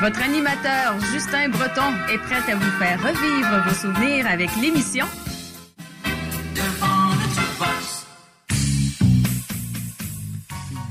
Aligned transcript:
Votre 0.00 0.22
animateur 0.22 1.00
Justin 1.12 1.48
Breton 1.48 1.94
est 2.12 2.18
prêt 2.18 2.52
à 2.52 2.56
vous 2.56 2.70
faire 2.78 3.00
revivre 3.00 3.64
vos 3.66 3.74
souvenirs 3.74 4.26
avec 4.30 4.50
l'émission. 4.60 5.06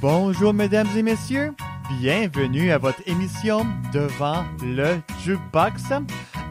Bonjour 0.01 0.55
mesdames 0.55 0.87
et 0.97 1.03
messieurs, 1.03 1.53
bienvenue 1.99 2.71
à 2.71 2.79
votre 2.79 3.01
émission 3.05 3.67
Devant 3.93 4.43
le 4.63 4.97
Jukebox. 5.23 5.83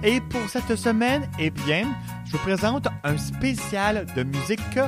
Et 0.05 0.21
pour 0.21 0.49
cette 0.49 0.77
semaine, 0.77 1.29
eh 1.41 1.51
bien, 1.51 1.89
je 2.25 2.33
vous 2.33 2.39
présente 2.39 2.87
un 3.03 3.19
spécial 3.19 4.07
de 4.17 4.23
musique 4.23 4.79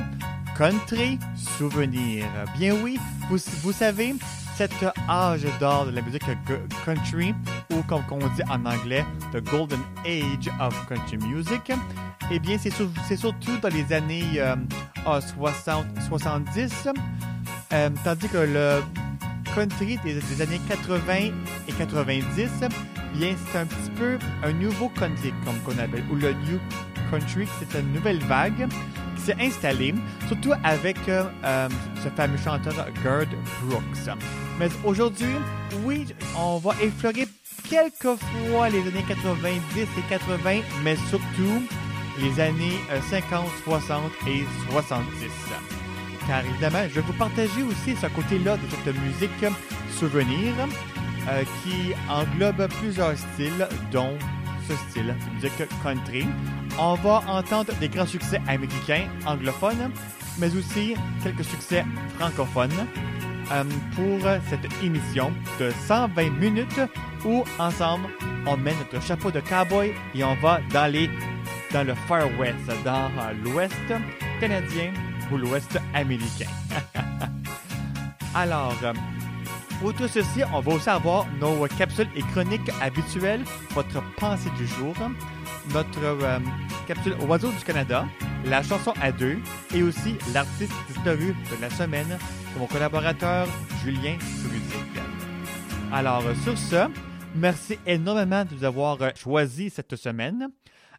country 0.57 1.19
souvenir. 1.35 2.25
Bien 2.57 2.75
oui, 2.81 2.97
vous 3.29 3.73
savez, 3.73 4.15
cet 4.57 4.73
âge 5.07 5.45
d'or 5.59 5.85
de 5.85 5.91
la 5.91 6.01
musique 6.01 6.23
country, 6.83 7.35
ou 7.71 7.83
comme 7.83 8.01
on 8.09 8.17
dit 8.17 8.41
en 8.49 8.65
anglais, 8.65 9.05
the 9.31 9.39
golden 9.51 9.79
age 10.03 10.49
of 10.59 10.73
country 10.87 11.17
music, 11.17 11.71
eh 12.31 12.39
bien, 12.39 12.57
c'est 12.57 12.71
sur- 12.71 12.89
c'est 13.07 13.17
surtout 13.17 13.55
dans 13.61 13.69
les 13.69 13.93
années 13.93 14.23
euh, 14.37 14.55
ah, 15.05 15.19
60, 15.21 15.85
70, 16.09 16.87
euh, 17.73 17.89
tandis 18.03 18.27
que 18.29 18.37
le 18.39 18.81
country 19.53 19.99
des, 20.03 20.41
années 20.41 20.59
80 20.67 21.13
et 21.67 21.71
90, 21.77 22.49
bien, 23.13 23.35
c'est 23.51 23.59
un 23.59 23.65
petit 23.65 23.91
peu 23.95 24.17
un 24.43 24.53
nouveau 24.53 24.89
country, 24.89 25.33
comme 25.45 25.59
qu'on 25.59 25.79
appelle, 25.79 26.03
ou 26.11 26.15
le 26.15 26.33
new 26.33 26.59
country, 27.11 27.47
c'est 27.59 27.79
une 27.79 27.93
nouvelle 27.93 28.19
vague 28.23 28.67
s'est 29.27 29.35
installée, 29.41 29.93
surtout 30.27 30.53
avec 30.63 30.97
euh, 31.09 31.25
euh, 31.43 31.69
ce 32.03 32.09
fameux 32.09 32.37
chanteur 32.37 32.73
Gerd 33.03 33.29
Brooks. 33.63 34.17
Mais 34.59 34.69
aujourd'hui, 34.85 35.35
oui, 35.83 36.05
on 36.37 36.57
va 36.57 36.71
effleurer 36.81 37.27
quelques 37.69 38.17
fois 38.19 38.69
les 38.69 38.79
années 38.79 39.05
90 39.07 39.81
et 39.81 40.09
80, 40.09 40.61
mais 40.83 40.95
surtout 41.09 41.61
les 42.19 42.39
années 42.39 42.79
euh, 42.91 43.01
50, 43.09 43.45
60 43.65 44.01
et 44.27 44.43
70 44.71 45.03
car 46.27 46.43
évidemment, 46.45 46.83
je 46.89 46.95
vais 46.95 47.01
vous 47.01 47.13
partager 47.13 47.63
aussi 47.63 47.95
ce 47.95 48.07
côté-là 48.07 48.57
de 48.57 48.63
cette 48.69 48.95
musique 48.97 49.45
souvenir 49.97 50.53
euh, 51.29 51.43
qui 51.63 51.93
englobe 52.09 52.67
plusieurs 52.79 53.17
styles, 53.17 53.67
dont 53.91 54.17
style 54.75 55.15
de 55.41 55.49
country. 55.83 56.25
On 56.79 56.95
va 56.95 57.23
entendre 57.27 57.73
des 57.79 57.89
grands 57.89 58.05
succès 58.05 58.41
américains, 58.47 59.07
anglophones, 59.25 59.91
mais 60.39 60.55
aussi 60.55 60.95
quelques 61.23 61.45
succès 61.45 61.85
francophones 62.17 62.87
euh, 63.51 63.63
pour 63.95 64.19
cette 64.49 64.83
émission 64.83 65.31
de 65.59 65.71
120 65.87 66.29
minutes 66.31 66.81
où 67.25 67.43
ensemble 67.59 68.09
on 68.45 68.57
met 68.57 68.73
notre 68.75 69.05
chapeau 69.05 69.31
de 69.31 69.39
cowboy 69.39 69.93
et 70.15 70.23
on 70.23 70.35
va 70.35 70.59
dans 70.71 70.91
dans 71.73 71.83
le 71.83 71.93
Far 72.07 72.27
West, 72.39 72.55
dans 72.85 73.09
euh, 73.19 73.33
l'Ouest 73.43 73.73
canadien 74.39 74.93
ou 75.31 75.37
l'Ouest 75.37 75.77
américain. 75.93 76.49
Alors, 78.35 78.75
euh, 78.83 78.93
outre 79.83 80.07
ceci, 80.07 80.41
on 80.53 80.59
va 80.59 80.73
aussi 80.73 80.89
avoir 80.89 81.27
nos 81.39 81.67
capsules 81.67 82.09
et 82.15 82.21
chroniques 82.21 82.71
habituelles, 82.81 83.43
votre 83.71 84.01
pensée 84.15 84.49
du 84.57 84.67
jour, 84.67 84.95
notre 85.73 86.03
euh, 86.03 86.39
capsule 86.87 87.15
Oiseau 87.27 87.51
du 87.51 87.63
Canada, 87.63 88.05
la 88.45 88.63
chanson 88.63 88.93
à 89.01 89.11
deux 89.11 89.37
et 89.73 89.83
aussi 89.83 90.15
l'artiste 90.33 90.73
disparu 90.87 91.35
de 91.51 91.61
la 91.61 91.69
semaine 91.69 92.17
mon 92.57 92.67
collaborateur 92.67 93.47
Julien 93.83 94.17
Frusic. 94.19 95.01
Alors, 95.91 96.25
euh, 96.25 96.33
sur 96.43 96.57
ce, 96.57 96.89
merci 97.35 97.77
énormément 97.85 98.43
de 98.43 98.55
nous 98.55 98.63
avoir 98.63 99.01
euh, 99.01 99.09
choisi 99.15 99.69
cette 99.69 99.95
semaine. 99.95 100.49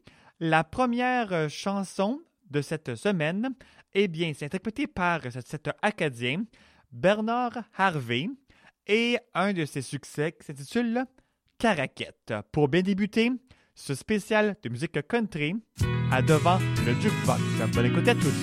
La 0.43 0.65
première 0.65 1.33
euh, 1.33 1.49
chanson 1.49 2.23
de 2.51 2.63
cette 2.63 2.95
semaine, 2.95 3.51
eh 3.93 4.09
bien, 4.09 4.33
c'est 4.35 4.47
interprété 4.47 4.87
par 4.87 5.21
cet 5.31 5.69
Acadien, 5.83 6.45
Bernard 6.91 7.63
Harvey, 7.77 8.31
et 8.87 9.19
un 9.35 9.53
de 9.53 9.67
ses 9.67 9.83
succès 9.83 10.35
s'intitule 10.41 11.05
Caraquette. 11.59 12.33
Pour 12.53 12.69
bien 12.69 12.83
débuter, 12.83 13.31
ce 13.81 13.95
spécial 13.95 14.57
de 14.63 14.69
musique 14.69 14.99
country 15.09 15.55
à 16.13 16.21
devant 16.21 16.59
le 16.87 16.93
jukebox. 17.01 17.41
Bonne 17.75 17.87
écoute 17.87 18.09
à 18.09 18.15
tous. 18.15 18.35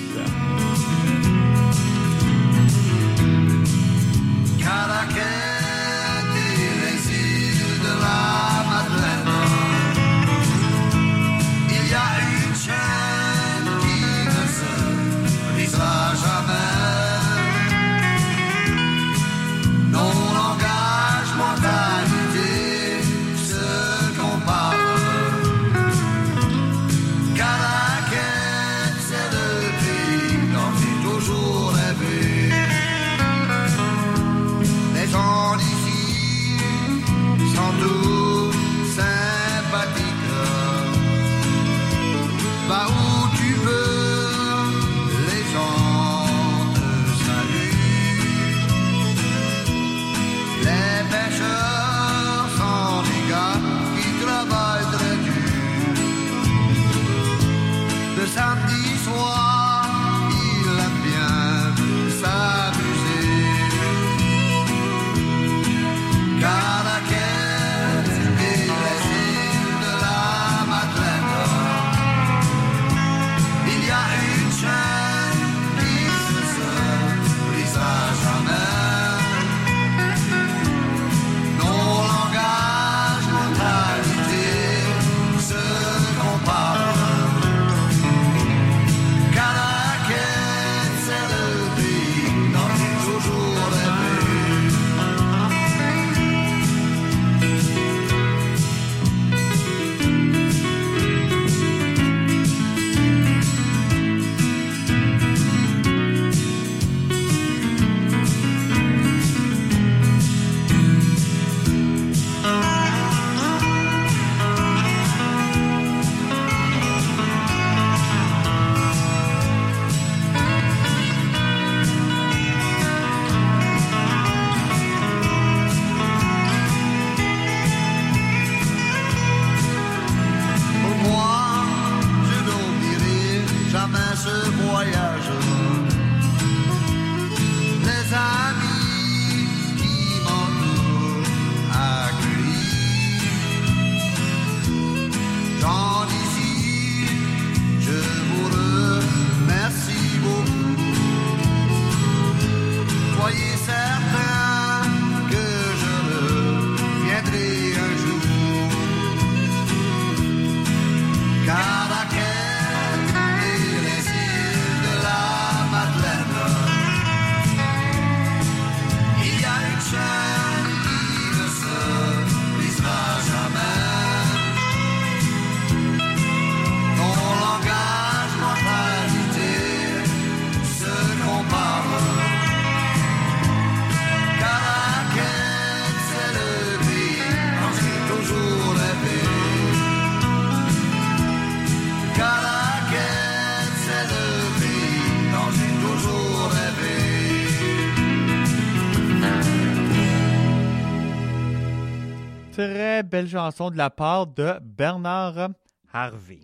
Belle 203.07 203.29
chanson 203.29 203.71
de 203.71 203.77
la 203.77 203.89
part 203.89 204.27
de 204.27 204.59
Bernard 204.61 205.49
Harvey. 205.91 206.41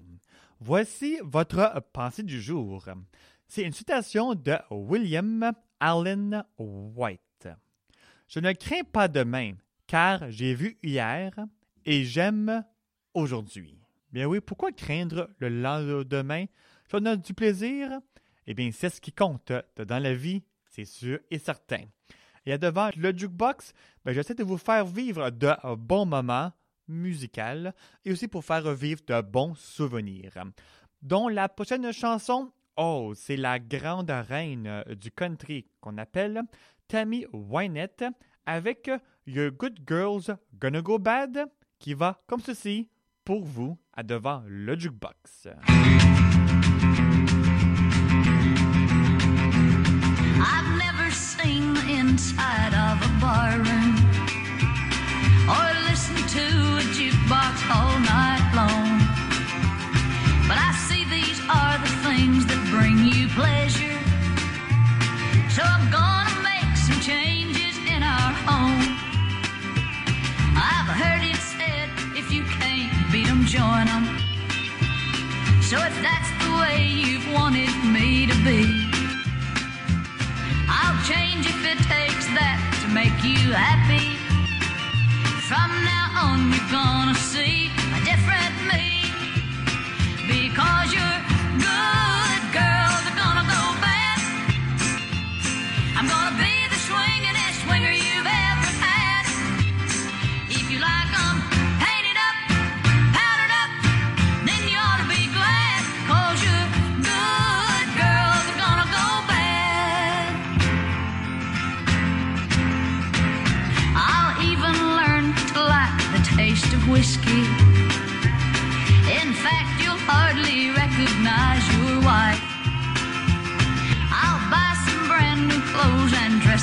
Voici 0.59 1.19
votre 1.23 1.83
pensée 1.91 2.23
du 2.23 2.41
jour. 2.41 2.85
C'est 3.47 3.63
une 3.63 3.73
citation 3.73 4.33
de 4.33 4.55
William 4.71 5.51
Allen 5.79 6.43
White. 6.57 7.49
Je 8.27 8.39
ne 8.39 8.53
crains 8.53 8.83
pas 8.89 9.07
demain, 9.07 9.53
car 9.85 10.31
j'ai 10.31 10.55
vu 10.55 10.77
hier 10.81 11.33
et 11.85 12.05
j'aime 12.05 12.63
aujourd'hui. 13.13 13.77
Bien 14.11 14.25
oui, 14.25 14.39
pourquoi 14.39 14.71
craindre 14.71 15.29
le 15.39 15.49
lendemain? 15.49 16.45
Si 16.87 16.95
on 16.95 17.05
a 17.05 17.15
du 17.15 17.33
plaisir? 17.33 17.99
Eh 18.47 18.53
bien, 18.53 18.71
c'est 18.71 18.89
ce 18.89 19.01
qui 19.01 19.11
compte 19.11 19.51
dans 19.77 20.01
la 20.01 20.13
vie, 20.13 20.43
c'est 20.69 20.85
sûr 20.85 21.19
et 21.29 21.39
certain. 21.39 21.83
Et 22.45 22.57
devant 22.57 22.89
le 22.97 23.15
jukebox, 23.15 23.73
ben, 24.05 24.13
j'essaie 24.13 24.35
de 24.35 24.43
vous 24.43 24.57
faire 24.57 24.85
vivre 24.85 25.29
de 25.29 25.53
bons 25.75 26.05
moments 26.05 26.51
musicaux 26.87 27.71
et 28.03 28.11
aussi 28.11 28.27
pour 28.27 28.43
faire 28.43 28.73
vivre 28.73 29.01
de 29.07 29.21
bons 29.21 29.55
souvenirs. 29.55 30.43
Dont 31.01 31.27
la 31.27 31.49
prochaine 31.49 31.91
chanson, 31.91 32.51
oh, 32.77 33.13
c'est 33.15 33.37
la 33.37 33.59
grande 33.59 34.09
reine 34.11 34.83
du 34.99 35.11
country 35.11 35.67
qu'on 35.79 35.97
appelle 35.97 36.41
Tammy 36.87 37.25
Wynette 37.33 38.05
avec 38.45 38.89
Your 39.25 39.51
Good 39.51 39.79
Girls 39.87 40.37
Gonna 40.59 40.81
Go 40.81 40.99
Bad 40.99 41.45
qui 41.79 41.93
va 41.93 42.21
comme 42.27 42.41
ceci 42.41 42.89
pour 43.23 43.43
vous 43.43 43.77
à 43.93 44.03
devant 44.03 44.43
le 44.47 44.77
jukebox. 44.77 45.47
Happy. 83.55 84.17
From 85.47 85.69
now 85.85 86.31
on, 86.31 86.51
you're 86.51 86.71
gonna 86.71 87.02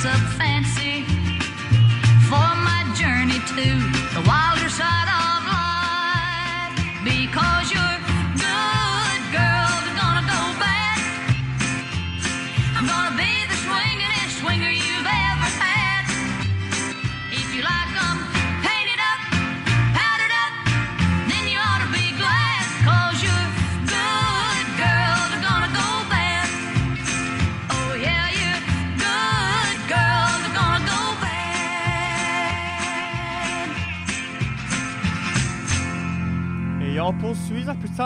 up 0.07 0.40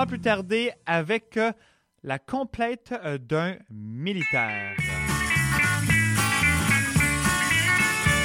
plus, 0.03 0.19
tarder 0.21 0.73
avec 0.87 1.37
euh, 1.37 1.53
la 2.03 2.19
complète 2.19 2.93
euh, 3.05 3.17
d'un 3.17 3.55
militaire. 3.71 4.75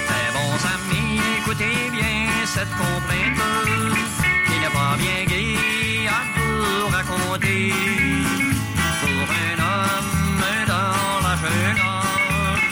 Eh 0.09 0.29
bons 0.33 0.61
amis, 0.75 1.21
écoutez 1.39 1.77
bien 1.91 2.27
cette 2.45 2.69
complainte 2.69 3.39
qui 4.47 4.59
n'est 4.59 4.73
pas 4.73 4.95
bien 4.97 5.25
gai 5.27 6.07
à 6.07 6.19
vous 6.35 6.87
raconter. 6.87 7.71
Pour 9.01 9.27
un 9.45 9.55
homme 9.69 10.41
dans 10.67 11.19
la 11.27 11.35
jeune 11.37 11.81
âge 11.85 12.67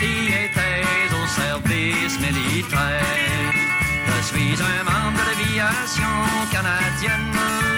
qui 0.00 0.14
était 0.44 0.84
au 1.14 1.24
service 1.26 2.16
militaire. 2.20 3.52
Je 4.06 4.22
suis 4.26 4.56
un 4.60 4.82
membre 4.84 5.20
de 5.20 5.26
l'aviation 5.30 6.14
canadienne 6.50 7.73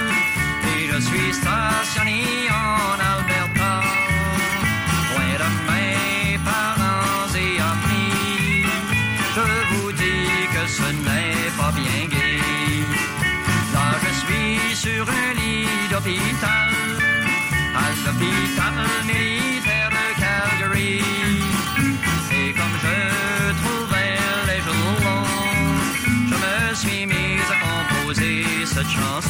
je 0.97 1.03
suis 1.03 1.33
stationné 1.35 2.23
en 2.51 2.97
Alberta. 3.13 3.73
Loin 5.11 5.33
de 5.43 5.51
mes 5.69 6.39
parents 6.39 7.35
et 7.45 7.55
amis, 7.73 8.65
je 9.37 9.47
vous 9.71 9.93
dis 9.93 10.31
que 10.55 10.63
ce 10.77 10.89
n'est 11.07 11.51
pas 11.59 11.73
bien 11.73 12.01
gai. 12.09 12.41
Là, 13.75 13.87
je 14.05 14.13
suis 14.23 14.77
sur 14.85 15.05
un 15.09 15.33
lit 15.41 15.69
d'hôpital, 15.91 16.71
à 17.83 17.87
l'hôpital 18.05 18.77
militaire 19.05 19.91
de 19.99 20.07
Calgary. 20.23 21.03
Et 22.39 22.53
comme 22.59 22.77
je 22.85 22.99
trouvais 23.61 24.17
les 24.49 24.61
jours 24.67 24.99
longs, 25.05 25.29
je 26.31 26.37
me 26.45 26.75
suis 26.75 27.07
mis 27.07 27.39
à 27.53 27.57
composer 27.67 28.47
cette 28.65 28.89
chanson. 28.89 29.26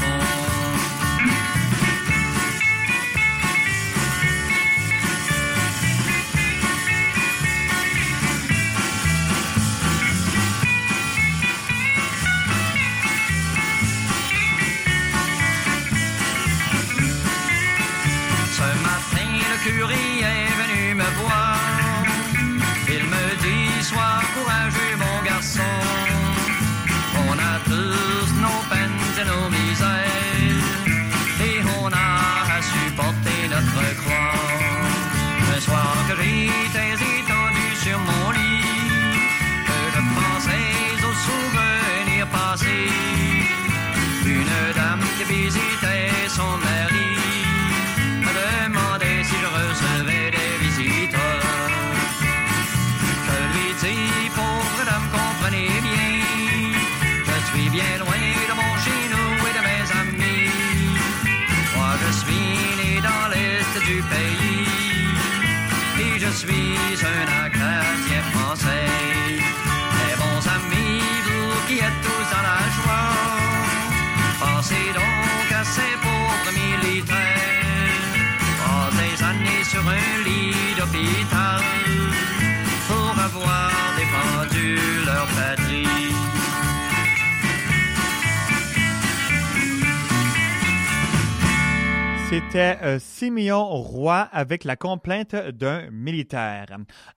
C'était 92.37 92.77
euh, 92.83 92.99
Simeon 92.99 93.65
Roy 93.65 94.29
avec 94.31 94.65
la 94.65 94.77
complainte 94.77 95.35
d'un 95.35 95.91
militaire. 95.91 96.67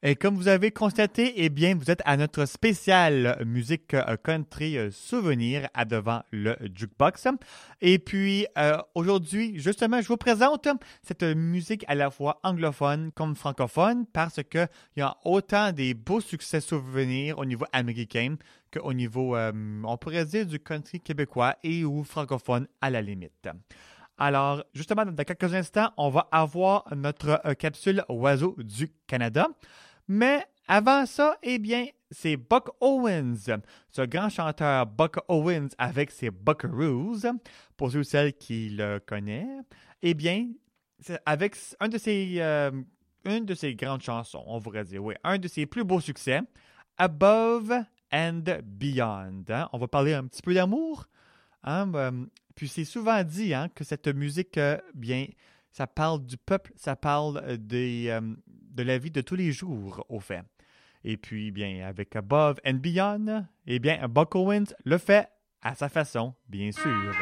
Et 0.02 0.16
comme 0.16 0.36
vous 0.36 0.48
avez 0.48 0.72
constaté, 0.72 1.34
eh 1.36 1.50
bien, 1.50 1.76
vous 1.76 1.92
êtes 1.92 2.02
à 2.06 2.16
notre 2.16 2.46
spécial 2.46 3.44
musique 3.46 3.96
euh, 3.96 4.16
country 4.16 4.78
euh, 4.78 4.92
souvenir 4.92 5.68
à 5.74 5.84
devant 5.84 6.22
le 6.32 6.56
jukebox. 6.74 7.28
Et 7.82 8.00
puis, 8.00 8.48
euh, 8.58 8.78
aujourd'hui, 8.96 9.60
justement, 9.60 10.00
je 10.02 10.08
vous 10.08 10.16
présente 10.16 10.70
cette 11.04 11.24
musique 11.24 11.84
à 11.90 11.96
la 11.96 12.12
fois 12.12 12.40
anglophone 12.44 13.12
comme 13.14 13.36
francophone 13.36 14.06
parce 14.14 14.40
qu'il 14.50 14.70
y 14.96 15.02
a 15.02 15.18
autant 15.26 15.74
des 15.74 15.96
beaux 15.96 16.22
succès 16.22 16.62
souvenirs 16.62 17.40
au 17.40 17.44
niveau 17.44 17.66
américain 17.74 18.38
qu'au 18.72 18.94
niveau, 18.94 19.36
on 19.36 19.98
pourrait 19.98 20.26
dire, 20.26 20.46
du 20.46 20.60
country 20.60 21.02
québécois 21.02 21.56
et 21.64 21.84
ou 21.84 22.06
francophone 22.06 22.68
à 22.80 22.90
la 22.90 23.02
limite. 23.02 23.50
Alors, 24.20 24.64
justement, 24.74 25.06
dans 25.06 25.24
quelques 25.24 25.54
instants, 25.54 25.92
on 25.96 26.10
va 26.10 26.28
avoir 26.32 26.84
notre 26.94 27.42
euh, 27.46 27.54
capsule 27.54 28.04
Oiseau 28.10 28.54
du 28.58 28.90
Canada. 29.08 29.48
Mais 30.10 30.46
avant 30.68 31.06
ça, 31.06 31.38
eh 31.42 31.58
bien, 31.58 31.86
c'est 32.12 32.36
Buck 32.36 32.68
Owens, 32.82 33.62
ce 33.90 34.02
grand 34.02 34.28
chanteur 34.30 34.86
Buck 34.88 35.20
Owens 35.30 35.70
avec 35.78 36.12
ses 36.12 36.32
Buckaroos, 36.32 37.22
pour 37.78 37.92
ceux 37.92 38.00
ou 38.00 38.04
celles 38.04 38.34
qui 38.34 38.72
le 38.72 39.00
connaissent. 39.00 39.64
Eh 40.02 40.14
bien, 40.14 40.50
avec 41.26 41.56
euh, 42.08 42.72
une 43.24 43.46
de 43.46 43.54
ses 43.54 43.76
grandes 43.76 44.02
chansons, 44.02 44.44
on 44.48 44.60
pourrait 44.60 44.84
dire, 44.84 45.02
oui, 45.04 45.16
un 45.24 45.38
de 45.38 45.48
ses 45.48 45.66
plus 45.66 45.86
beaux 45.86 46.02
succès, 46.02 46.42
Above 46.98 47.72
and 48.12 48.44
Beyond. 48.66 49.46
hein. 49.50 49.70
On 49.72 49.78
va 49.78 49.88
parler 49.88 50.14
un 50.14 50.26
petit 50.26 50.42
peu 50.42 50.54
d'amour. 50.54 51.06
hein, 51.64 51.90
euh, 51.96 52.12
puis 52.60 52.68
c'est 52.68 52.84
souvent 52.84 53.24
dit 53.24 53.54
hein, 53.54 53.70
que 53.74 53.86
cette 53.86 54.10
musique, 54.10 54.58
euh, 54.58 54.78
bien, 54.94 55.28
ça 55.72 55.88
parle 55.88 56.26
du 56.26 56.36
peuple, 56.36 56.74
ça 56.76 56.98
parle 56.98 57.42
euh, 57.46 57.56
des, 57.56 58.10
euh, 58.10 58.20
de 58.50 58.84
la 58.84 58.98
vie 58.98 59.12
de 59.12 59.22
tous 59.22 59.36
les 59.36 59.54
jours, 59.54 60.06
au 60.10 60.20
fait. 60.20 60.44
Et 61.06 61.16
puis, 61.16 61.52
bien, 61.52 61.88
avec 61.88 62.18
Above 62.18 62.60
and 62.68 62.82
Beyond, 62.84 63.46
eh 63.66 63.80
bien, 63.80 64.06
Buck 64.10 64.34
le 64.84 64.98
fait 64.98 65.30
à 65.62 65.74
sa 65.74 65.88
façon, 65.88 66.34
bien 66.50 66.74
sûr. 66.74 67.14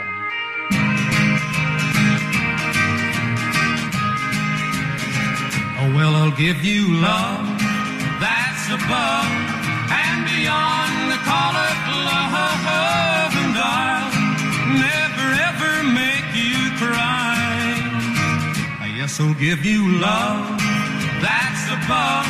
Oh, 5.80 5.92
well, 5.96 6.16
I'll 6.16 6.36
give 6.36 6.66
you 6.66 7.00
love 7.00 7.46
that's 8.20 8.70
above 8.72 9.30
and 9.92 10.26
beyond 10.26 11.12
the 11.12 11.18
call 11.24 11.56
of 11.56 11.87
I'll 19.20 19.34
give 19.34 19.66
you 19.66 19.98
love 19.98 20.62
that's 21.26 21.66
above 21.74 22.30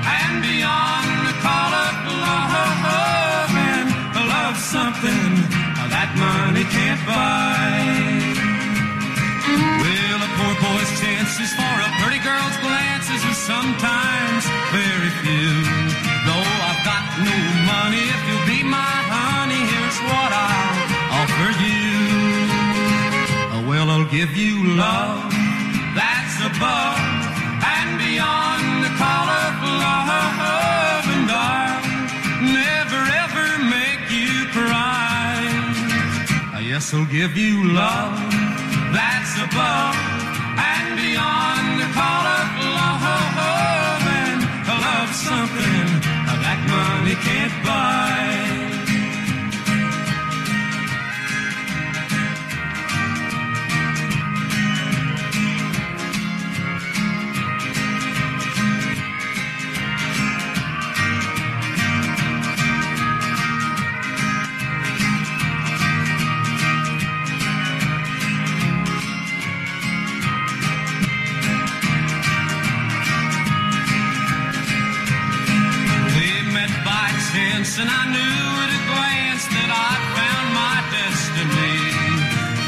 and 0.00 0.40
beyond 0.40 1.28
the 1.28 1.36
call 1.44 1.72
of 1.76 1.92
love, 2.08 3.52
and 3.52 3.92
love 4.16 4.56
something 4.56 5.28
that 5.92 6.08
money 6.16 6.64
can't 6.72 7.02
buy. 7.04 7.76
Well, 9.76 10.20
a 10.24 10.30
poor 10.40 10.54
boy's 10.56 10.88
chances 11.04 11.52
for 11.52 11.74
a 11.84 11.90
pretty 12.00 12.24
girl's 12.24 12.56
glances 12.64 13.20
are 13.28 13.36
sometimes 13.36 14.48
very 14.72 15.12
few. 15.20 15.52
Though 16.24 16.48
I've 16.64 16.80
got 16.80 17.04
no 17.28 17.36
money, 17.68 18.08
if 18.08 18.20
you'll 18.24 18.48
be 18.48 18.64
my 18.64 18.96
honey, 19.12 19.60
here's 19.68 20.00
what 20.08 20.32
I'll 20.32 20.80
offer 21.20 21.50
you. 21.60 21.92
Well, 23.68 23.90
I'll 23.90 24.10
give 24.10 24.36
you 24.36 24.76
love 24.76 25.31
above 26.62 26.98
and 27.76 27.90
beyond 27.98 28.64
the 28.86 28.92
call 29.02 29.28
of 29.44 29.54
love, 29.82 31.04
and 31.14 31.28
I'll 31.30 31.82
never 32.62 33.00
ever 33.24 33.48
make 33.76 34.04
you 34.18 34.32
cry. 34.56 35.42
I 36.54 36.60
yes, 36.70 36.94
I'll 36.94 37.10
give 37.18 37.36
you 37.36 37.54
love 37.72 38.14
that's 38.96 39.34
above 39.46 39.96
and 40.70 40.86
beyond 41.02 41.66
the 41.82 41.88
call 41.98 42.24
of 42.40 42.48
love 42.78 44.02
and 44.22 44.40
love 44.86 45.10
something 45.28 45.86
that 46.44 46.60
money 46.70 47.16
can't 47.26 47.56
buy. 47.66 48.51
By 77.32 77.38
and 77.80 77.88
I 77.88 78.04
knew 78.12 78.40
at 78.60 78.70
a 78.76 78.82
glance 78.92 79.44
that 79.56 79.70
I 79.72 79.92
found 80.16 80.46
my 80.52 80.78
destiny. 80.92 81.80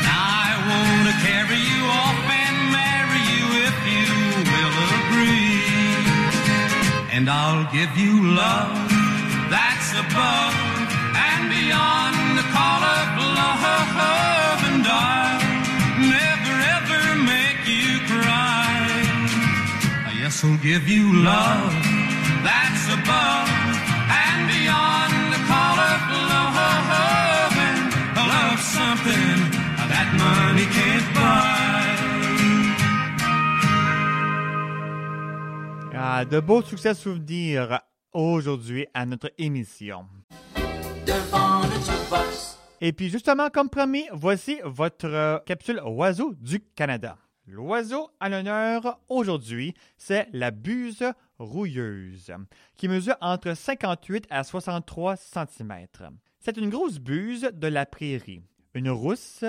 Now 0.09 0.25
I 0.25 0.52
want 0.64 1.04
to 1.11 1.14
carry 1.21 1.61
you 1.61 1.80
off 1.85 2.25
and 2.25 2.56
marry 2.73 3.23
you 3.28 3.44
if 3.68 3.76
you 3.92 4.09
will 4.49 4.76
agree. 5.04 5.68
And 7.12 7.28
I'll 7.28 7.68
give 7.76 7.92
you 8.00 8.33
love 8.33 8.88
that's 9.52 9.92
above 9.92 10.56
and 11.12 11.42
beyond 11.52 12.16
the 12.40 12.47
call 12.49 12.80
of 12.80 13.06
love, 13.37 14.61
and 14.73 14.85
I'll 14.88 15.44
never 16.09 16.54
ever 16.76 17.02
make 17.21 17.61
you 17.68 18.00
cry. 18.09 18.73
Yes, 20.16 20.42
I'll 20.42 20.56
give 20.56 20.88
you 20.88 21.12
love 21.21 21.73
that's 22.44 22.85
above 22.92 23.54
something 29.05 29.51
that 29.89 30.09
money 30.19 30.67
can't 30.67 31.15
buy. 31.15 31.55
Ah, 35.97 36.25
de 36.25 36.41
beaux 36.41 36.63
succès 36.63 36.95
souvenirs 36.95 37.81
aujourd'hui 38.13 38.87
à 38.95 39.07
notre 39.07 39.31
émission. 39.39 40.07
devant 41.07 41.63
le 41.63 41.75
jukebox. 41.81 42.59
Et 42.81 42.93
puis 42.93 43.09
justement, 43.09 43.51
comme 43.51 43.69
promis, 43.69 44.05
voici 44.13 44.59
votre 44.65 45.07
euh, 45.07 45.39
capsule 45.47 45.81
Oiseau 45.85 46.35
du 46.41 46.61
Canada. 46.61 47.17
L'oiseau 47.47 48.11
à 48.21 48.29
l'honneur 48.29 48.99
aujourd'hui, 49.09 49.75
c'est 49.99 50.29
la 50.33 50.51
buse 50.51 51.05
rouilleuse, 51.39 52.33
qui 52.77 52.89
mesure 52.89 53.17
entre 53.21 53.55
58 53.55 54.27
à 54.31 54.45
63 54.45 55.17
cm. 55.17 55.87
C'est 56.41 56.57
une 56.57 56.71
grosse 56.71 56.99
buse 56.99 57.51
de 57.53 57.67
la 57.69 57.87
prairie, 57.87 58.43
une 58.75 58.90
rousse 58.90 59.45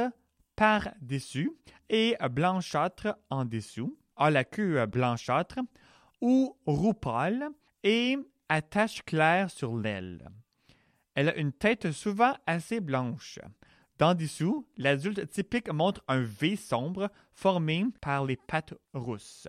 par-dessus 0.55 1.51
et 1.89 2.15
blanchâtre 2.31 3.17
en 3.29 3.45
dessous, 3.45 3.97
a 4.15 4.29
la 4.29 4.43
queue 4.43 4.85
blanchâtre 4.85 5.59
ou 6.21 6.55
roux 6.65 6.93
pâle 6.93 7.49
et 7.83 8.17
à 8.47 8.61
taches 8.61 9.03
claires 9.03 9.49
sur 9.49 9.75
l'aile. 9.75 10.29
Elle 11.15 11.29
a 11.29 11.35
une 11.35 11.51
tête 11.53 11.91
souvent 11.91 12.35
assez 12.45 12.79
blanche. 12.79 13.39
D'en 13.97 14.13
dessous, 14.13 14.67
l'adulte 14.77 15.29
typique 15.29 15.71
montre 15.71 16.03
un 16.07 16.21
V 16.21 16.55
sombre 16.55 17.09
formé 17.33 17.85
par 18.01 18.25
les 18.25 18.35
pattes 18.35 18.73
rousses. 18.93 19.47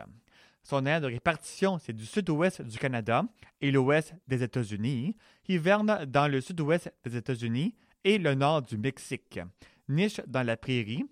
Son 0.63 0.87
aire 0.87 1.01
de 1.01 1.07
répartition, 1.07 1.79
c'est 1.79 1.93
du 1.93 2.07
sud-ouest 2.07 2.63
du 2.63 2.79
Canada 2.79 3.25
et 3.61 3.71
l'ouest 3.71 4.15
des 4.29 4.43
États-Unis. 4.43 5.17
Hiverne 5.49 6.05
dans 6.07 6.29
le 6.29 6.41
sud-ouest 6.41 6.93
des 7.05 7.17
États-Unis 7.17 7.75
et 8.07 8.19
le 8.19 8.35
nord 8.35 8.63
du 8.63 8.79
Mexique. 8.79 9.41
Niche 9.89 10.21
dans 10.29 10.45
la 10.47 10.57
prairie, 10.57 11.05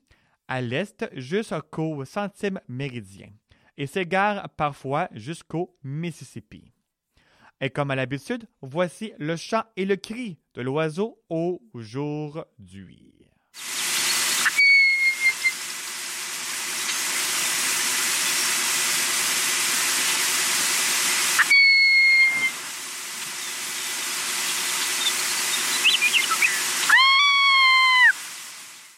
à 0.46 0.60
l'est 0.60 1.04
jusqu'au 1.12 2.04
centime 2.04 2.60
méridien 2.68 3.30
et 3.76 3.86
s'égare 3.86 4.48
parfois 4.50 5.08
jusqu'au 5.12 5.76
Mississippi. 5.82 6.70
Et 7.60 7.70
comme 7.70 7.90
à 7.90 7.96
l'habitude, 7.96 8.46
voici 8.62 9.12
le 9.18 9.34
chant 9.34 9.64
et 9.76 9.84
le 9.84 9.96
cri 9.96 10.38
de 10.54 10.62
l'oiseau 10.62 11.20
aujourd'hui. 11.28 13.23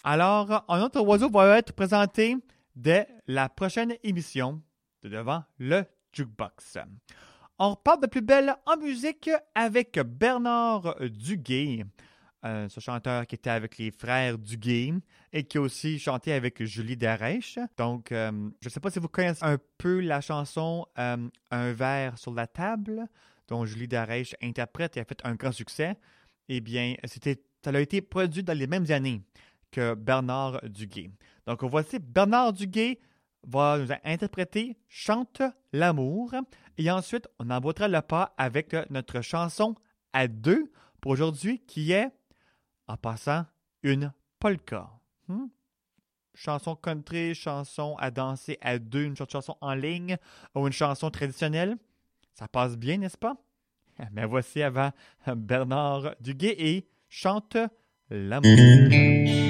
Alors, 0.08 0.64
un 0.68 0.82
autre 0.82 1.00
oiseau 1.00 1.28
va 1.28 1.58
être 1.58 1.72
présenté 1.72 2.36
dès 2.76 3.08
la 3.26 3.48
prochaine 3.48 3.94
émission 4.04 4.62
de 5.02 5.08
Devant 5.08 5.42
le 5.58 5.82
Jukebox. 6.12 6.78
On 7.58 7.70
repart 7.70 8.00
de 8.00 8.06
plus 8.06 8.20
belle 8.20 8.54
en 8.66 8.76
musique 8.76 9.28
avec 9.52 9.98
Bernard 9.98 10.94
Duguay, 11.00 11.84
euh, 12.44 12.68
ce 12.68 12.78
chanteur 12.78 13.26
qui 13.26 13.34
était 13.34 13.50
avec 13.50 13.78
les 13.78 13.90
frères 13.90 14.38
Duguay 14.38 14.94
et 15.32 15.42
qui 15.42 15.58
a 15.58 15.60
aussi 15.60 15.98
chanté 15.98 16.32
avec 16.32 16.62
Julie 16.62 16.96
Darèche. 16.96 17.58
Donc, 17.76 18.12
euh, 18.12 18.30
je 18.60 18.68
ne 18.68 18.70
sais 18.70 18.78
pas 18.78 18.92
si 18.92 19.00
vous 19.00 19.08
connaissez 19.08 19.44
un 19.44 19.58
peu 19.76 19.98
la 19.98 20.20
chanson 20.20 20.86
euh, 21.00 21.16
Un 21.50 21.72
verre 21.72 22.16
sur 22.16 22.32
la 22.32 22.46
table, 22.46 23.08
dont 23.48 23.64
Julie 23.64 23.88
Darèche 23.88 24.36
interprète 24.40 24.98
et 24.98 25.00
a 25.00 25.04
fait 25.04 25.20
un 25.24 25.34
grand 25.34 25.50
succès. 25.50 25.98
Eh 26.48 26.60
bien, 26.60 26.94
ça 27.02 27.70
a 27.74 27.80
été 27.80 28.00
produit 28.02 28.44
dans 28.44 28.56
les 28.56 28.68
mêmes 28.68 28.88
années 28.92 29.20
Bernard 29.94 30.60
Duguay. 30.64 31.10
Donc, 31.46 31.62
voici 31.64 31.98
Bernard 31.98 32.52
Duguay 32.52 32.98
va 33.46 33.78
nous 33.78 33.88
interpréter 34.04 34.76
Chante 34.88 35.42
l'amour. 35.72 36.34
Et 36.78 36.90
ensuite, 36.90 37.28
on 37.38 37.50
emboîtera 37.50 37.88
le 37.88 38.00
pas 38.02 38.34
avec 38.36 38.74
notre 38.90 39.20
chanson 39.20 39.74
à 40.12 40.28
deux 40.28 40.70
pour 41.00 41.12
aujourd'hui 41.12 41.60
qui 41.60 41.92
est, 41.92 42.08
en 42.88 42.96
passant, 42.96 43.46
une 43.82 44.12
polka. 44.38 44.90
Hmm? 45.28 45.46
Chanson 46.34 46.76
country, 46.76 47.34
chanson 47.34 47.96
à 47.98 48.10
danser 48.10 48.58
à 48.60 48.78
deux, 48.78 49.04
une 49.04 49.16
chanson 49.16 49.56
en 49.60 49.74
ligne 49.74 50.18
ou 50.54 50.66
une 50.66 50.72
chanson 50.72 51.10
traditionnelle. 51.10 51.76
Ça 52.34 52.48
passe 52.48 52.76
bien, 52.76 52.98
n'est-ce 52.98 53.16
pas? 53.16 53.36
Mais 54.12 54.26
voici 54.26 54.62
avant 54.62 54.90
Bernard 55.26 56.14
Duguay 56.20 56.54
et 56.58 56.88
Chante 57.08 57.56
l'amour. 58.10 59.45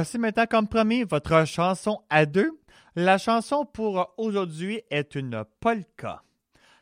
Voici 0.00 0.16
maintenant 0.16 0.46
comme 0.46 0.66
promis 0.66 1.04
votre 1.04 1.44
chanson 1.44 2.00
à 2.08 2.24
deux. 2.24 2.58
La 2.96 3.18
chanson 3.18 3.66
pour 3.66 4.14
aujourd'hui 4.16 4.80
est 4.88 5.14
une 5.14 5.44
polka 5.60 6.22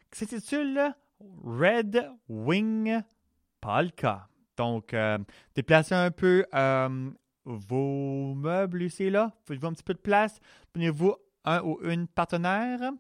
qui 0.09 0.20
s'intitule 0.20 0.94
Red 1.42 2.12
Wing 2.28 3.02
Polka. 3.61 4.28
Donc, 4.57 4.94
euh, 4.94 5.18
déplacez 5.57 5.96
un 5.96 6.12
peu 6.12 6.46
euh, 6.54 7.11
vos 7.44 8.35
meubles 8.37 8.85
ici 8.85 9.11
là. 9.11 9.33
Faites-vous 9.48 9.66
un 9.66 9.72
petit 9.72 9.83
peu 9.83 9.94
de 9.94 9.98
place. 9.98 10.38
Prenez-vous 10.72 11.16
un 11.44 11.61
ou 11.62 11.81
une 11.83 12.07
partenaire 12.07 12.92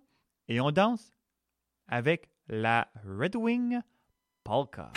et 0.48 0.60
on 0.60 0.72
danse 0.72 1.14
avec 1.86 2.28
la 2.48 2.88
Red 3.06 3.36
Wing 3.36 3.78
Polka. 4.42 4.90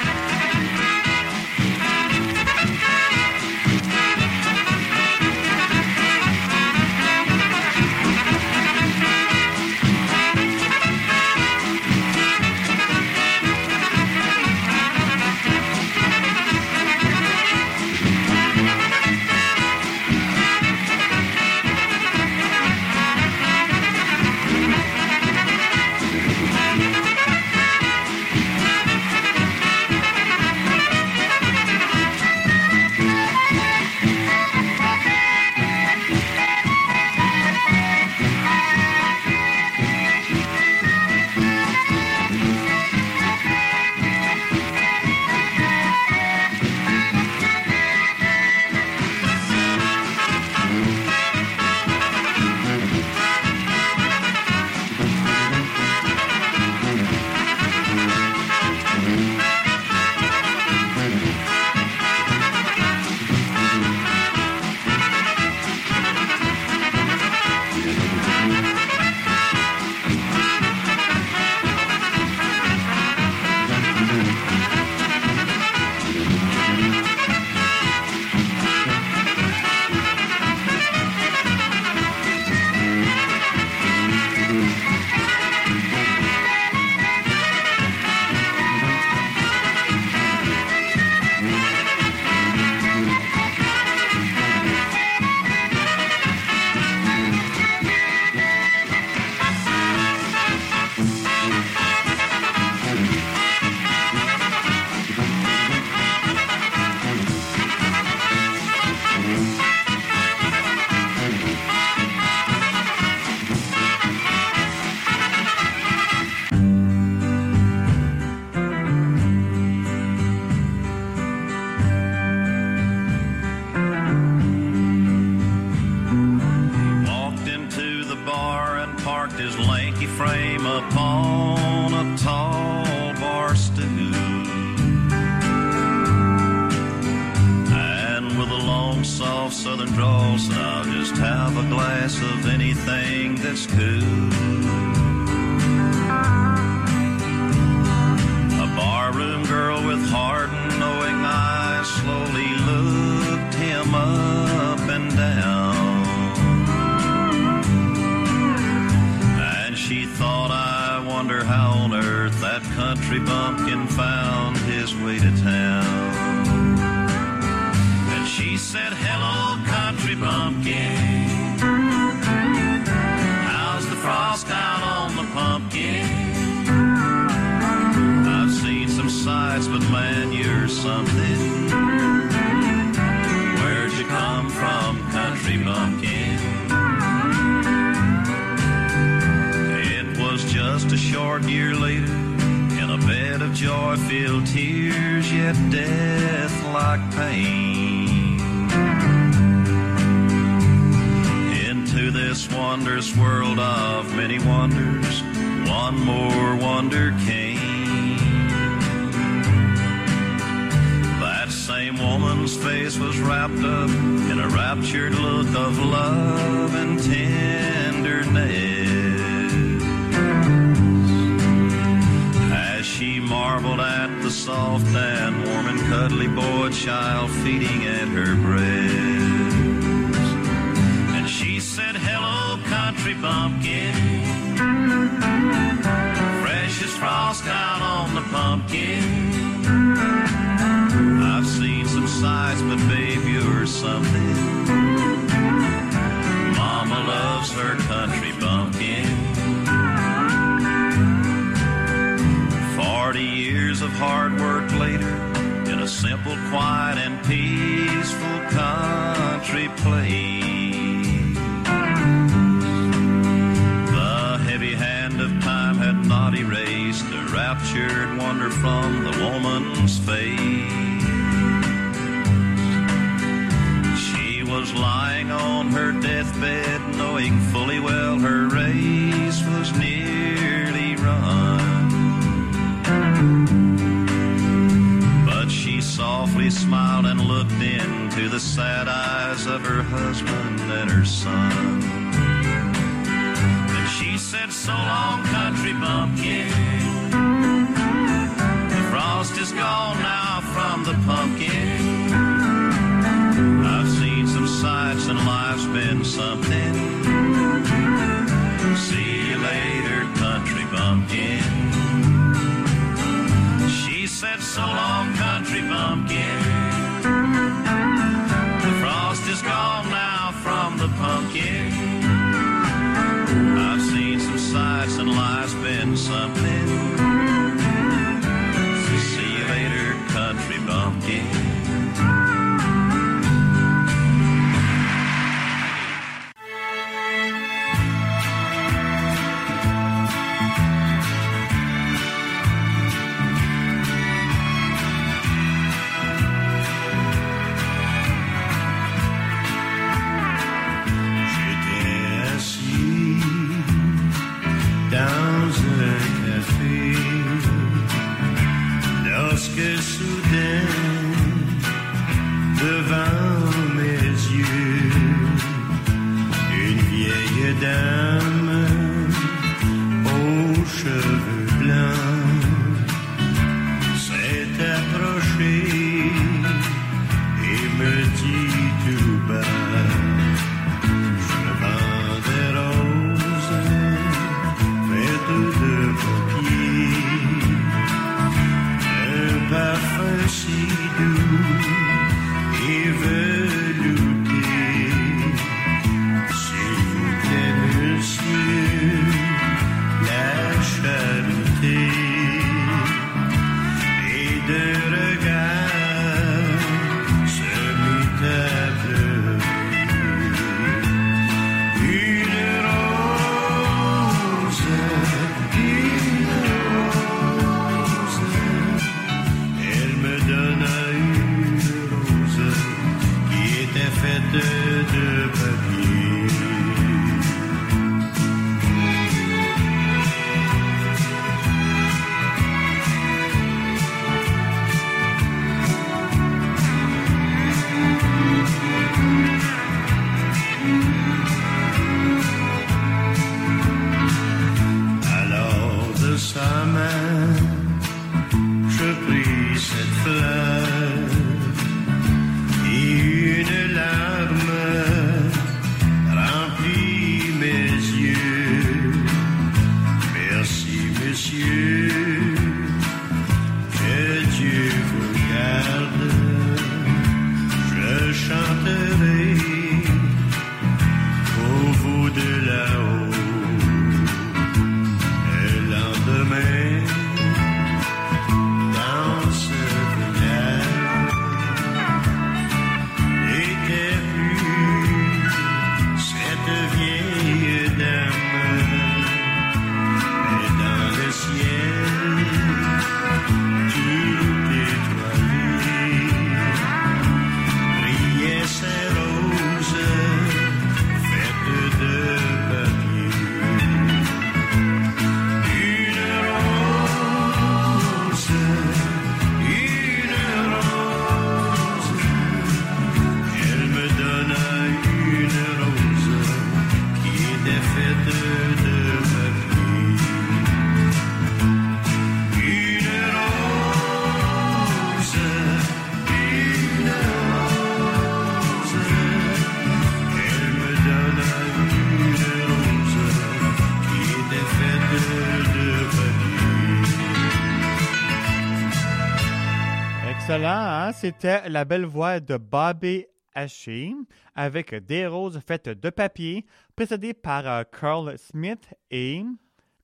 C'était 541.01 541.49
la 541.49 541.65
belle 541.65 541.85
voix 541.85 542.19
de 542.19 542.37
Bobby 542.37 543.07
Haché 543.33 543.95
avec 544.35 544.75
des 544.85 545.07
roses 545.07 545.39
faites 545.47 545.67
de 545.67 545.89
papier, 545.89 546.45
précédé 546.75 547.15
par 547.15 547.47
euh, 547.47 547.63
Carl 547.63 548.15
Smith 548.19 548.71
et 548.91 549.23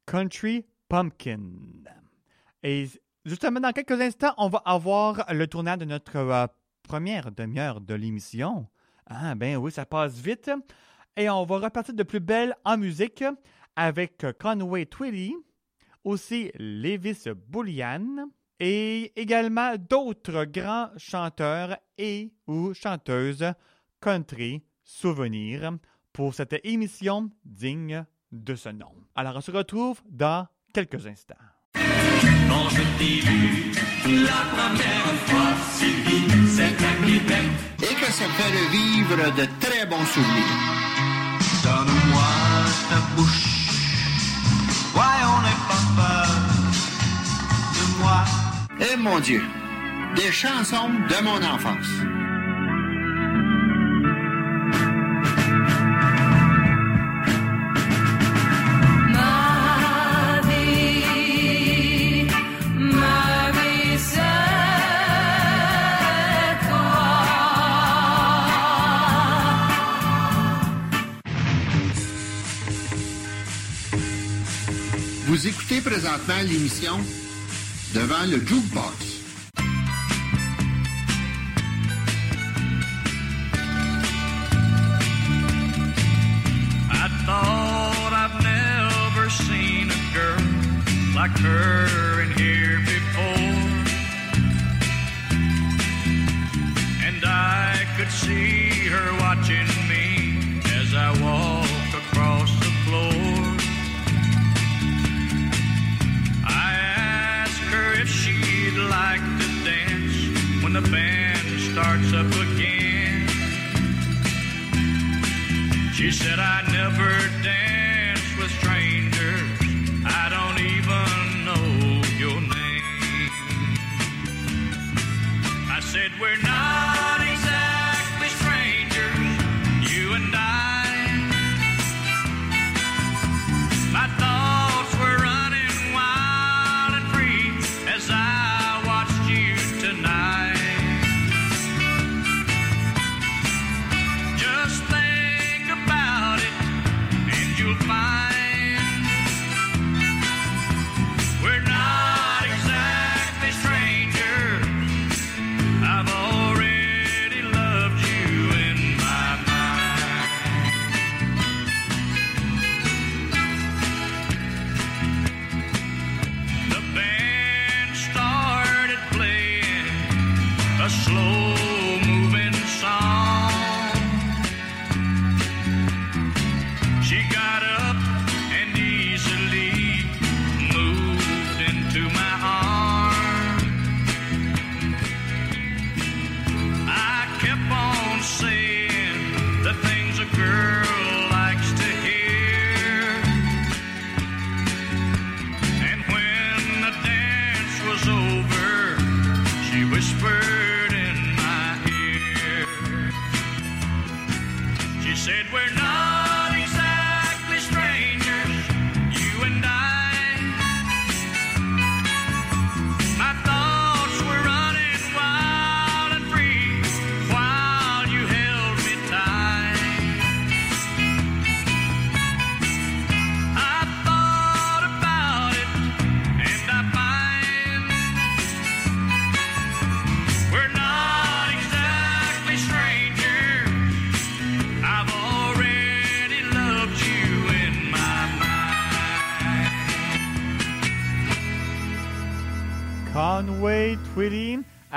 Country 0.06 0.68
Pumpkin. 0.88 1.40
Et 2.62 2.88
justement, 3.26 3.60
dans 3.60 3.72
quelques 3.72 4.00
instants, 4.00 4.36
on 4.38 4.48
va 4.48 4.62
avoir 4.64 5.26
le 5.34 5.48
tournage 5.48 5.80
de 5.80 5.86
notre 5.86 6.18
euh, 6.18 6.46
première 6.84 7.32
demi-heure 7.32 7.82
de 7.82 7.96
l'émission. 7.96 8.68
Ah, 9.08 9.34
ben 9.34 9.58
oui, 9.58 9.72
ça 9.72 9.88
passe 9.88 10.20
vite. 10.20 10.52
Et 11.16 11.32
on 11.32 11.46
va 11.46 11.58
repartir 11.58 11.96
de 11.96 12.04
plus 12.04 12.20
belle 12.20 12.56
en 12.64 12.78
musique 12.78 13.24
avec 13.76 14.24
Conway 14.40 14.86
Twitty, 14.86 15.36
aussi 16.04 16.52
Levis 16.60 17.24
Bullian 17.48 18.30
et 18.60 19.12
également 19.20 19.76
d'autres 19.78 20.46
grands 20.46 20.90
chanteurs 20.98 21.78
et 21.98 22.32
ou 22.48 22.74
chanteuses 22.74 23.54
country 24.02 24.64
souvenirs 24.84 25.74
pour 26.14 26.34
cette 26.34 26.56
émission 26.64 27.30
digne 27.46 28.06
de 28.32 28.56
ce 28.56 28.70
nom. 28.70 28.92
Alors 29.16 29.36
on 29.38 29.42
se 29.42 29.52
retrouve 29.52 30.02
dans 30.10 30.48
quelques 30.74 31.06
instants. 31.06 31.36
Quand 31.76 32.70
je 32.70 32.82
t'ai 32.98 33.20
vu 33.28 33.72
la 34.26 34.42
première 34.56 35.14
fois, 35.28 35.54
Sylvie, 35.74 36.48
c'est 36.48 36.64
à 36.64 37.06
Québec. 37.06 37.48
et 37.84 37.96
que 37.96 38.12
ça 38.12 38.26
fait 38.26 38.52
revivre 38.58 39.36
de 39.36 39.46
très 39.60 39.86
bons 39.86 40.06
souvenirs. 40.06 40.78
Donne-moi 41.64 42.24
ta 42.90 43.16
bouche. 43.16 43.47
Eh 48.80 48.96
mon 48.96 49.20
Dieu, 49.20 49.42
des 50.16 50.32
chansons 50.32 50.90
de 50.90 51.24
mon 51.24 51.44
enfance. 51.44 51.88
Vous 75.26 75.48
écoutez 75.48 75.82
présentement 75.82 76.36
l'émission 76.44 77.00
Devant 77.98 78.26
le 78.30 78.38
Jukebox. 78.46 79.17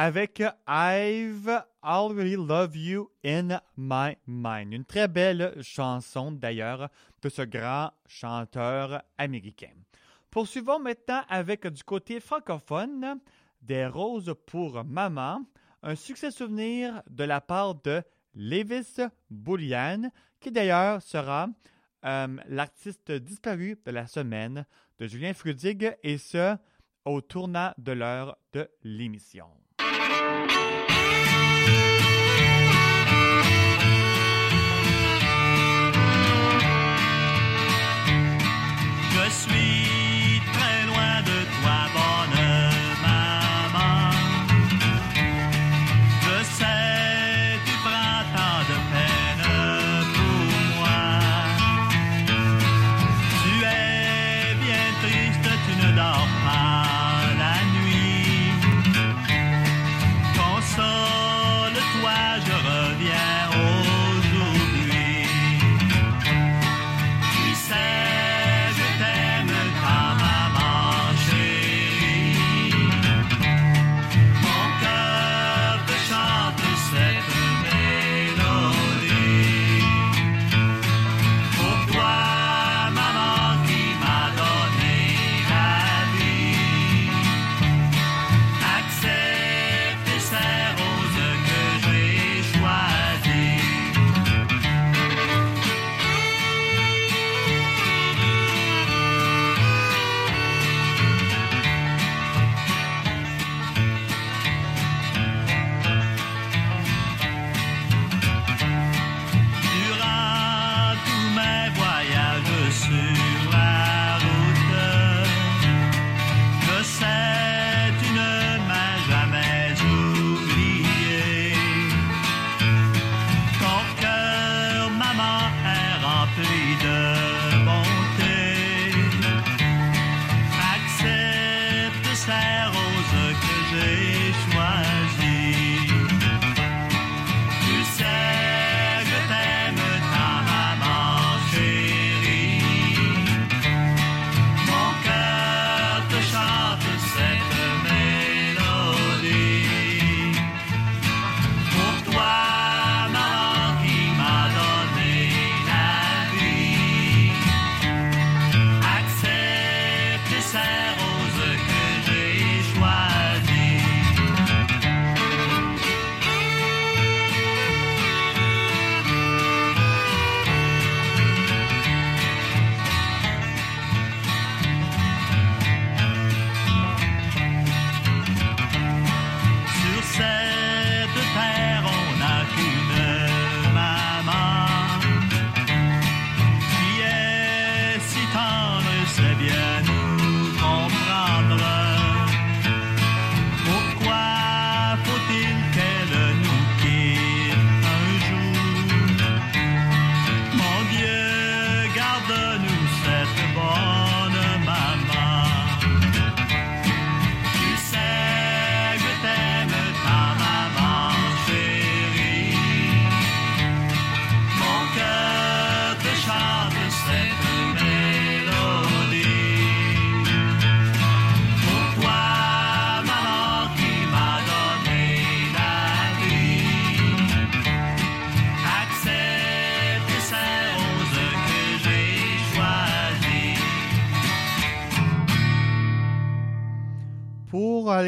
Avec 0.02 0.42
I've 0.66 1.62
Already 1.82 2.34
Love 2.34 2.74
You 2.74 3.10
in 3.22 3.60
My 3.76 4.16
Mind. 4.26 4.72
Une 4.72 4.86
très 4.86 5.08
belle 5.08 5.54
chanson 5.60 6.32
d'ailleurs 6.32 6.88
de 7.20 7.28
ce 7.28 7.42
grand 7.42 7.90
chanteur 8.06 9.02
américain. 9.18 9.74
Poursuivons 10.30 10.78
maintenant 10.78 11.20
avec 11.28 11.66
du 11.66 11.84
côté 11.84 12.18
francophone 12.18 13.20
Des 13.60 13.84
roses 13.84 14.34
pour 14.46 14.82
maman, 14.84 15.44
un 15.82 15.96
succès 15.96 16.30
souvenir 16.30 17.02
de 17.10 17.24
la 17.24 17.42
part 17.42 17.74
de 17.74 18.02
Lévis 18.34 19.02
Boulian, 19.28 20.10
qui 20.40 20.50
d'ailleurs 20.50 21.02
sera 21.02 21.46
euh, 22.06 22.38
l'artiste 22.48 23.12
disparu 23.12 23.78
de 23.84 23.90
la 23.90 24.06
semaine 24.06 24.64
de 24.98 25.06
Julien 25.06 25.34
Frudig 25.34 25.94
et 26.02 26.16
ce 26.16 26.56
au 27.04 27.20
tournant 27.20 27.74
de 27.76 27.92
l'heure 27.92 28.38
de 28.54 28.66
l'émission. 28.82 29.59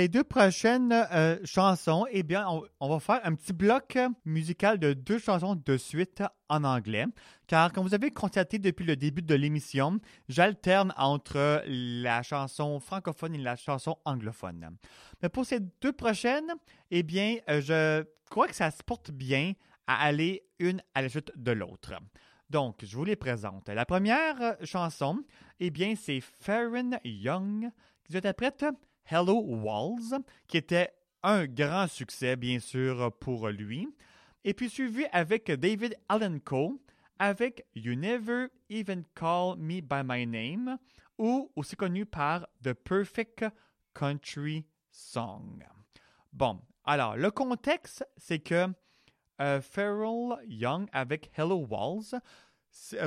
Les 0.03 0.09
deux 0.09 0.25
prochaines 0.25 0.93
euh, 0.93 1.39
chansons, 1.45 2.07
eh 2.11 2.25
bien, 2.25 2.45
on, 2.81 2.89
va 2.89 2.99
faire 2.99 3.21
un 3.23 3.37
petit 3.37 3.53
bloc 3.53 3.95
euh, 3.95 4.09
musical 4.25 4.81
de 4.81 4.95
deux 4.95 5.21
chansons 5.21 5.55
de 5.55 5.77
suite 5.77 6.25
en 6.49 6.65
anglais. 6.65 7.07
Car, 7.47 7.73
comme 7.73 7.87
vous 7.87 7.95
avez 7.95 8.11
constaté 8.11 8.59
depuis 8.59 8.85
le 8.85 8.97
début 8.97 9.23
de 9.23 9.37
l'émission, 9.37 10.01
j'alterne 10.29 10.93
entre 10.97 11.63
la 11.69 12.25
chanson 12.25 12.81
francophone 12.81 13.37
et 13.37 13.39
la 13.39 13.55
chanson 13.55 13.97
anglophone. 14.05 14.77
Mais 15.23 15.29
pour 15.29 15.47
ces 15.47 15.61
deux 15.81 15.93
prochaines, 15.93 16.53
eh 16.91 17.05
bien, 17.05 17.37
euh, 17.49 17.61
je 17.61 18.05
crois 18.29 18.49
que 18.49 18.57
ça 18.57 18.73
se 18.73 18.83
porte 18.83 19.13
bien 19.13 19.53
à 19.87 20.05
aller 20.05 20.43
une 20.59 20.83
à 20.97 21.03
la 21.03 21.11
suite 21.11 21.31
de 21.37 21.53
l'autre. 21.53 21.93
Donc, 22.51 22.81
je 22.83 22.97
vous 22.97 23.05
les 23.05 23.15
présente. 23.15 23.69
La 23.69 23.87
première 23.87 24.43
euh, 24.43 24.55
chanson, 24.65 25.23
eh 25.61 25.71
bien, 25.71 25.95
c'est 25.95 26.19
Farron 26.21 26.91
Young 27.05 27.71
qui 28.03 28.17
interprète 28.17 28.65
Hello 29.11 29.41
Walls, 29.41 30.23
qui 30.47 30.57
était 30.57 30.91
un 31.23 31.47
grand 31.47 31.89
succès, 31.89 32.37
bien 32.37 32.59
sûr, 32.59 33.13
pour 33.21 33.49
lui. 33.49 33.89
Et 34.45 34.55
puis 34.55 34.69
suivi 34.69 35.05
avec 35.13 35.51
David 35.51 35.97
Allen 36.09 36.41
Cole 36.41 36.79
avec 37.19 37.67
You 37.77 37.95
Never 37.95 38.49
Even 38.69 39.05
Call 39.15 39.57
Me 39.57 39.81
By 39.81 40.03
My 40.05 40.27
Name, 40.27 40.77
ou 41.19 41.53
aussi 41.55 41.77
connu 41.77 42.05
par 42.05 42.49
The 42.65 42.73
Perfect 42.73 43.45
Country 43.95 44.67
Song. 44.91 45.65
Bon, 46.33 46.61
alors, 46.85 47.17
le 47.17 47.31
contexte, 47.31 48.05
c'est 48.17 48.41
que 48.41 48.67
euh, 49.41 49.61
Pharrell 49.61 50.37
Young 50.49 50.89
avec 50.93 51.31
Hello 51.37 51.65
Walls, 51.69 52.21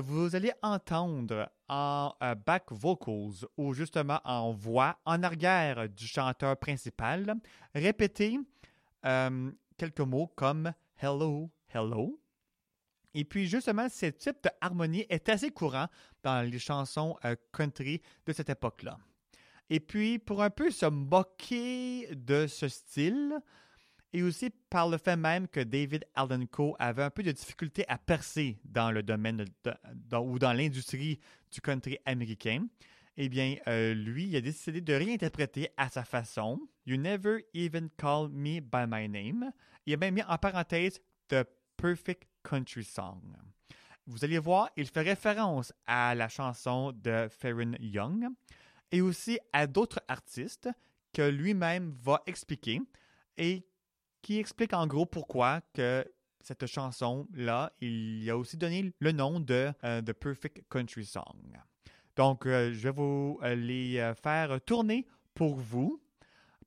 vous 0.01 0.36
allez 0.36 0.51
entendre 0.61 1.49
en 1.68 2.13
euh, 2.22 2.36
back 2.36 2.72
vocals 2.72 3.47
ou 3.57 3.74
justement 3.74 4.22
en 4.24 4.51
voix 4.51 4.99
en 5.05 5.24
arrière 5.24 5.89
du 5.89 6.07
chanteur 6.07 6.57
principal 6.57 7.36
répéter 7.74 8.39
euh, 9.05 9.51
quelques 9.78 9.99
mots 10.01 10.28
comme 10.36 10.72
hello, 10.97 11.49
hello. 11.74 12.20
Et 13.13 13.24
puis 13.24 13.47
justement, 13.47 13.88
ce 13.89 14.07
type 14.07 14.43
de 14.43 14.49
harmonie 14.61 15.05
est 15.09 15.30
assez 15.30 15.49
courant 15.49 15.88
dans 16.22 16.47
les 16.47 16.59
chansons 16.59 17.18
euh, 17.26 17.36
country 17.51 18.01
de 18.26 18.34
cette 18.34 18.49
époque-là. 18.49 18.97
Et 19.70 19.80
puis, 19.80 20.20
pour 20.20 20.43
un 20.43 20.49
peu 20.49 20.70
se 20.70 20.86
moquer 20.86 22.07
de 22.13 22.45
ce 22.45 22.68
style, 22.68 23.39
et 24.16 24.24
aussi 24.24 24.49
par 24.70 24.88
le 24.88 24.97
fait 24.97 25.18
même 25.18 25.45
que 25.45 25.59
David 25.59 26.05
Alden 26.16 26.47
Coe 26.47 26.74
avait 26.80 27.03
un 27.03 27.09
peu 27.09 27.22
de 27.22 27.34
difficulté 27.34 27.84
à 27.89 27.97
percer 27.97 28.57
dans 28.63 28.89
le 28.89 29.03
domaine 29.03 29.43
ou 30.13 30.39
dans 30.39 30.53
l'industrie 30.53 31.20
du 31.51 31.59
country 31.59 31.97
américain, 32.05 32.66
eh 33.18 33.28
bien, 33.28 33.57
euh, 33.68 33.93
lui, 33.93 34.28
il 34.28 34.36
a 34.38 34.39
décidé 34.39 34.80
de 34.80 34.93
réinterpréter 34.93 35.68
à 35.76 35.89
sa 35.89 36.05
façon 36.05 36.61
You 36.86 36.95
Never 36.95 37.45
Even 37.53 37.89
Call 37.97 38.30
Me 38.30 38.61
By 38.61 38.86
My 38.88 39.09
Name. 39.09 39.51
Il 39.86 39.93
a 39.93 39.97
même 39.97 40.13
mis 40.13 40.24
en 40.24 40.38
parenthèse 40.38 41.01
The 41.28 41.43
Perfect 41.76 42.24
Country 42.41 42.86
Song. 42.86 43.36
Vous 44.07 44.24
allez 44.24 44.39
voir, 44.39 44.70
il 44.78 44.88
fait 44.88 45.01
référence 45.01 45.74
à 45.86 46.16
la 46.16 46.30
chanson 46.30 46.93
de 46.93 47.28
Farron 47.30 47.74
Young 47.82 48.28
et 48.93 49.01
aussi 49.01 49.39
à 49.51 49.68
d'autres 49.68 49.99
artistes 50.07 50.70
que 51.11 51.24
lui-même 51.24 51.93
va 52.01 52.24
expliquer 52.28 52.80
et 53.38 53.66
qui 54.26 54.39
explique 54.39 54.73
en 54.73 54.88
gros 54.88 55.05
pourquoi 55.05 55.61
que 55.76 56.03
cette 56.41 56.65
chanson-là, 56.65 57.71
il 57.80 58.28
a 58.28 58.36
aussi 58.36 58.57
donné 58.57 58.91
le 58.99 59.11
nom 59.11 59.39
de 59.39 59.71
euh, 59.84 60.01
The 60.01 60.13
Perfect 60.13 60.63
Country 60.67 61.05
Song. 61.05 61.55
Donc, 62.15 62.47
euh, 62.47 62.73
je 62.73 62.80
vais 62.80 62.91
vous 62.91 63.39
euh, 63.43 63.53
les 63.53 64.13
faire 64.23 64.59
tourner 64.61 65.05
pour 65.36 65.57
vous, 65.57 66.01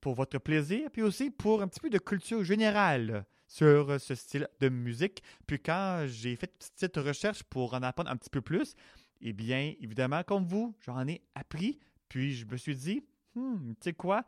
pour 0.01 0.15
votre 0.15 0.39
plaisir, 0.39 0.89
puis 0.93 1.03
aussi 1.03 1.33
pour 1.33 1.61
un 1.61 1.67
petit 1.67 1.81
peu 1.81 1.91
de 1.91 1.99
culture 1.99 2.45
générale 2.45 3.27
sur 3.49 4.01
ce 4.01 4.15
style 4.15 4.47
de 4.61 4.69
musique. 4.69 5.21
Puis 5.49 5.59
quand 5.59 6.05
j'ai 6.07 6.37
fait 6.37 6.53
une 6.53 6.69
petite 6.77 6.97
recherche 6.97 7.43
pour 7.43 7.75
en 7.75 7.83
apprendre 7.83 8.11
un 8.11 8.17
petit 8.17 8.31
peu 8.31 8.41
plus, 8.41 8.77
eh 9.21 9.33
bien, 9.33 9.75
évidemment, 9.81 10.23
comme 10.23 10.45
vous, 10.45 10.77
j'en 10.87 11.09
ai 11.09 11.23
appris, 11.35 11.81
puis 12.09 12.35
je 12.35 12.47
me 12.47 12.57
suis 12.57 12.77
dit, 12.77 13.03
Hmm, 13.39 13.75
tu 13.75 13.85
sais 13.85 13.93
quoi, 13.93 14.25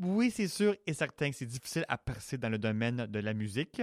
oui, 0.00 0.30
c'est 0.30 0.48
sûr 0.48 0.76
et 0.86 0.94
certain 0.94 1.30
que 1.30 1.36
c'est 1.36 1.46
difficile 1.46 1.84
à 1.88 1.98
percer 1.98 2.38
dans 2.38 2.48
le 2.48 2.58
domaine 2.58 3.06
de 3.06 3.18
la 3.18 3.34
musique, 3.34 3.82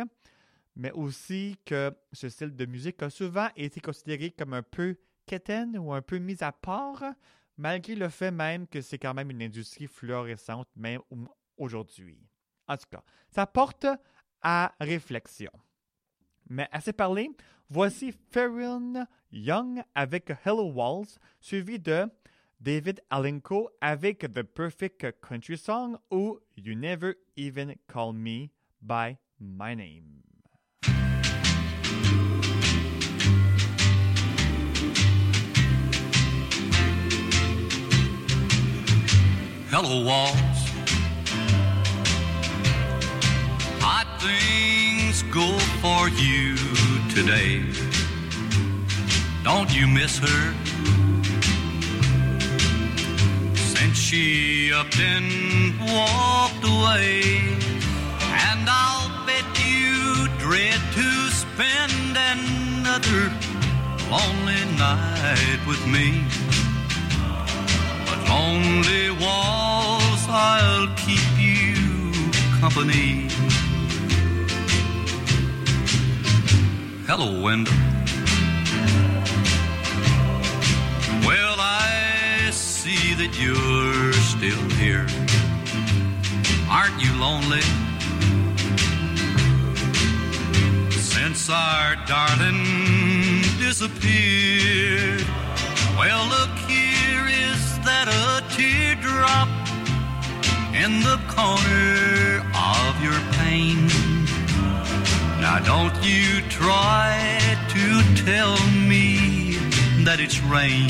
mais 0.75 0.91
aussi 0.91 1.57
que 1.65 1.91
ce 2.11 2.29
style 2.29 2.55
de 2.55 2.65
musique 2.65 3.01
a 3.03 3.09
souvent 3.09 3.49
été 3.55 3.79
considéré 3.81 4.31
comme 4.31 4.53
un 4.53 4.63
peu 4.63 4.97
quétaine 5.25 5.77
ou 5.77 5.93
un 5.93 6.01
peu 6.01 6.17
mis 6.17 6.41
à 6.43 6.51
part, 6.51 7.03
malgré 7.57 7.95
le 7.95 8.09
fait 8.09 8.31
même 8.31 8.67
que 8.67 8.81
c'est 8.81 8.97
quand 8.97 9.13
même 9.13 9.31
une 9.31 9.41
industrie 9.41 9.87
florissante, 9.87 10.67
même 10.75 11.01
au- 11.09 11.27
aujourd'hui. 11.57 12.19
En 12.67 12.77
tout 12.77 12.87
cas, 12.91 13.03
ça 13.29 13.45
porte 13.45 13.85
à 14.41 14.73
réflexion. 14.79 15.51
Mais 16.49 16.67
assez 16.71 16.93
parlé, 16.93 17.29
voici 17.69 18.13
Farron 18.31 19.05
Young 19.31 19.81
avec 19.95 20.31
Hello 20.45 20.71
Walls, 20.71 21.07
suivi 21.39 21.79
de 21.79 22.05
David 22.65 22.99
Alenko 23.11 23.69
avec 23.79 24.21
The 24.33 24.43
Perfect 24.43 25.21
Country 25.21 25.55
Song 25.55 25.99
ou 26.11 26.39
You 26.55 26.73
Never 26.75 27.13
Even 27.37 27.75
Call 27.87 28.13
Me 28.13 28.49
By 28.81 29.19
My 29.39 29.75
Name. 29.75 30.23
Hello, 39.69 40.03
Walls. 40.03 40.33
Hot 43.79 44.07
things 44.19 45.21
go 45.31 45.55
for 45.83 46.09
you 46.17 46.55
today. 47.13 47.61
Don't 49.43 49.71
you 49.71 49.85
miss 49.85 50.17
her? 50.17 50.94
She 53.95 54.73
up 54.73 54.87
and 54.99 55.79
walked 55.79 56.63
away. 56.63 57.21
And 58.51 58.67
I'll 58.67 59.25
bet 59.25 59.45
you 59.65 60.27
dread 60.37 60.79
to 60.93 61.07
spend 61.31 62.17
another 62.33 63.31
lonely 64.11 64.63
night 64.77 65.61
with 65.65 65.85
me. 65.87 66.25
But 68.05 68.29
lonely 68.29 69.11
walls, 69.11 70.23
I'll 70.27 70.93
keep 70.97 71.31
you 71.39 71.75
company. 72.59 73.29
Hello, 77.07 77.41
window. 77.41 77.94
See 82.85 83.15
that 83.15 83.33
you're 83.41 84.13
still 84.13 84.65
here. 84.77 85.07
Aren't 86.69 87.01
you 87.03 87.11
lonely? 87.17 87.65
Since 90.91 91.49
our 91.49 91.95
darling 92.05 93.41
disappeared. 93.57 95.25
Well, 95.97 96.23
look, 96.35 96.53
here 96.69 97.25
is 97.25 97.59
that 97.89 98.07
a 98.23 98.45
teardrop 98.53 99.49
in 100.83 100.91
the 101.09 101.17
corner 101.25 102.45
of 102.53 102.93
your 103.01 103.19
pain. 103.39 103.87
Now, 105.41 105.57
don't 105.57 105.97
you 106.03 106.41
try 106.49 107.17
to 107.75 107.85
tell 108.25 108.55
me 108.93 109.57
that 110.05 110.19
it's 110.19 110.39
rain. 110.43 110.87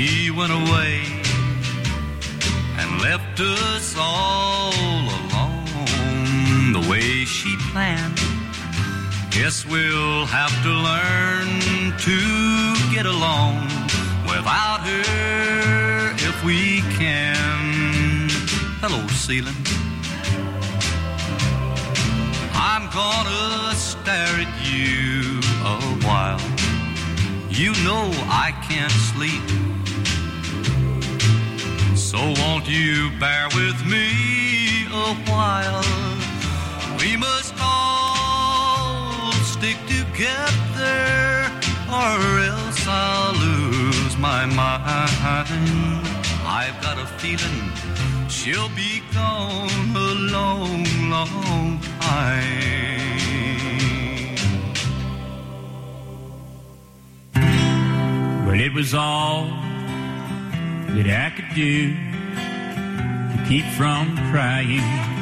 She 0.00 0.30
went 0.30 0.50
away 0.50 1.02
and 2.78 3.02
left 3.02 3.38
us 3.38 3.94
all 3.98 4.72
alone 5.20 6.72
the 6.72 6.86
way 6.88 7.26
she 7.26 7.54
planned. 7.70 8.16
Guess 9.30 9.66
we'll 9.66 10.24
have 10.24 10.54
to 10.62 10.70
learn 10.70 11.48
to 11.98 12.94
get 12.94 13.04
along 13.04 13.64
without 14.24 14.80
her 14.88 16.14
if 16.16 16.44
we 16.46 16.80
can. 16.96 18.30
Hello, 18.80 19.06
ceiling. 19.08 19.60
I'm 22.54 22.88
gonna 22.88 23.74
stare 23.74 24.46
at 24.46 24.52
you 24.64 25.40
a 25.62 25.76
while. 26.08 26.40
You 27.50 27.72
know 27.84 28.08
I 28.30 28.54
can't 28.66 28.90
sleep. 29.12 29.69
So 32.10 32.18
won't 32.18 32.66
you 32.68 33.08
bear 33.20 33.46
with 33.54 33.86
me 33.86 34.84
a 34.90 35.14
while? 35.30 35.84
We 36.98 37.16
must 37.16 37.54
all 37.62 39.30
stick 39.44 39.76
together 39.86 41.52
or 41.88 42.18
else 42.50 42.84
I'll 42.88 43.34
lose 43.34 44.18
my 44.18 44.44
mind. 44.44 45.12
I've 46.44 46.82
got 46.82 46.98
a 46.98 47.06
feeling 47.06 47.70
she'll 48.28 48.70
be 48.70 49.02
gone 49.14 49.70
a 49.94 50.14
long, 50.34 50.84
long 51.08 51.78
time. 52.00 52.80
Well, 58.44 58.60
it 58.60 58.72
was 58.74 58.94
all 58.94 59.69
that 60.96 61.06
I 61.06 61.30
could 61.34 61.54
do 61.54 61.94
to 63.36 63.48
keep 63.48 63.64
from 63.76 64.16
crying. 64.30 65.19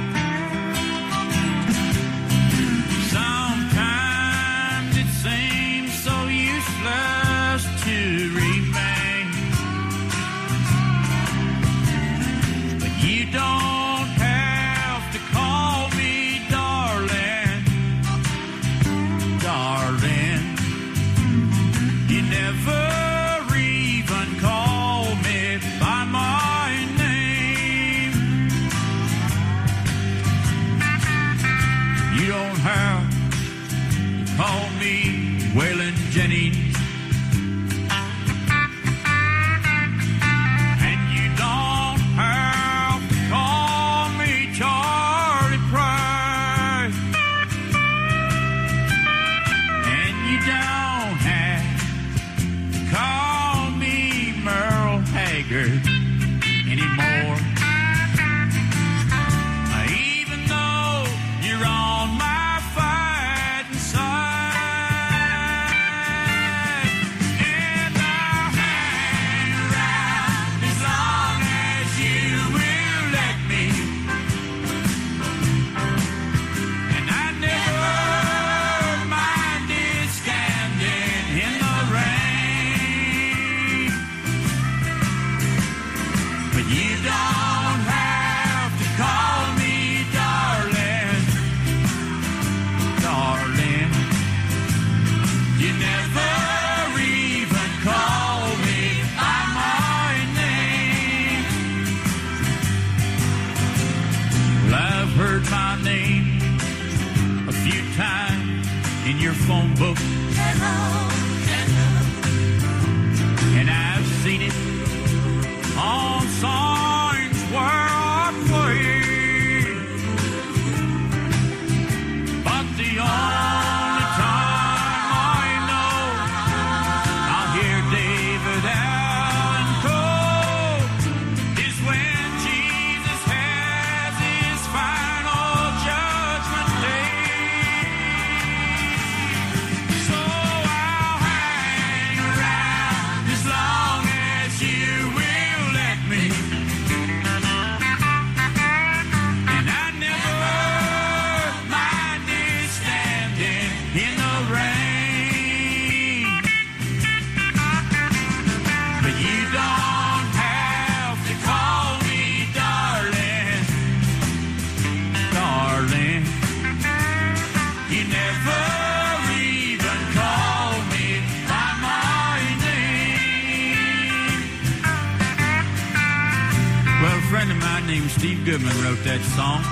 Goodman 178.59 178.83
wrote 178.83 179.05
that 179.07 179.23
song, 179.39 179.63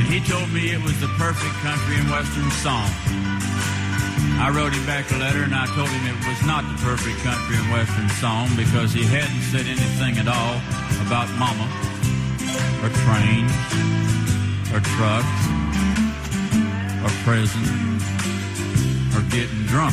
and 0.00 0.08
he 0.08 0.16
told 0.24 0.48
me 0.48 0.72
it 0.72 0.80
was 0.80 0.96
the 0.96 1.12
perfect 1.20 1.52
country 1.60 2.00
and 2.00 2.08
western 2.08 2.48
song. 2.64 2.88
I 4.40 4.48
wrote 4.48 4.72
him 4.72 4.80
back 4.88 5.12
a 5.12 5.20
letter 5.20 5.44
and 5.44 5.52
I 5.52 5.68
told 5.76 5.92
him 5.92 6.00
it 6.08 6.16
was 6.24 6.40
not 6.48 6.64
the 6.64 6.78
perfect 6.80 7.20
country 7.20 7.60
and 7.60 7.68
western 7.68 8.08
song 8.16 8.48
because 8.56 8.96
he 8.96 9.04
hadn't 9.04 9.44
said 9.52 9.68
anything 9.68 10.16
at 10.16 10.24
all 10.24 10.56
about 11.04 11.28
mama, 11.36 11.68
or 12.80 12.88
trains, 13.04 13.52
or 14.72 14.80
trucks, 14.96 15.42
or 17.04 17.12
prison, 17.28 17.60
or 19.12 19.20
getting 19.28 19.68
drunk. 19.68 19.92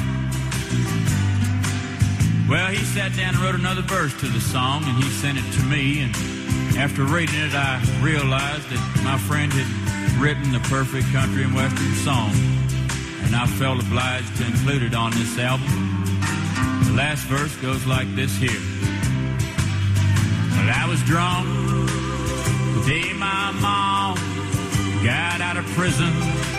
Well, 2.48 2.72
he 2.72 2.80
sat 2.96 3.12
down 3.20 3.36
and 3.36 3.44
wrote 3.44 3.60
another 3.60 3.84
verse 3.84 4.16
to 4.24 4.28
the 4.32 4.40
song, 4.40 4.88
and 4.88 5.04
he 5.04 5.10
sent 5.20 5.38
it 5.38 5.52
to 5.60 5.64
me. 5.68 6.00
And 6.00 6.39
after 6.78 7.04
reading 7.04 7.36
it, 7.36 7.54
I 7.54 7.82
realized 8.02 8.70
that 8.70 9.02
my 9.04 9.18
friend 9.18 9.52
had 9.52 10.22
written 10.22 10.52
the 10.52 10.60
perfect 10.70 11.12
country 11.12 11.44
and 11.44 11.54
western 11.54 11.94
song, 11.96 12.32
and 13.24 13.36
I 13.36 13.46
felt 13.60 13.82
obliged 13.82 14.36
to 14.38 14.46
include 14.46 14.84
it 14.84 14.96
on 14.96 15.12
this 15.12 15.38
album. 15.38 15.68
The 16.88 16.94
last 16.96 17.24
verse 17.26 17.56
goes 17.58 17.86
like 17.86 18.14
this 18.16 18.36
here. 18.38 18.62
Well, 20.52 20.70
I 20.74 20.86
was 20.88 21.02
drunk 21.04 21.48
the 22.76 22.84
day 22.88 23.14
my 23.14 23.52
mom 23.60 24.16
got 25.04 25.42
out 25.42 25.58
of 25.58 25.66
prison. 25.76 26.59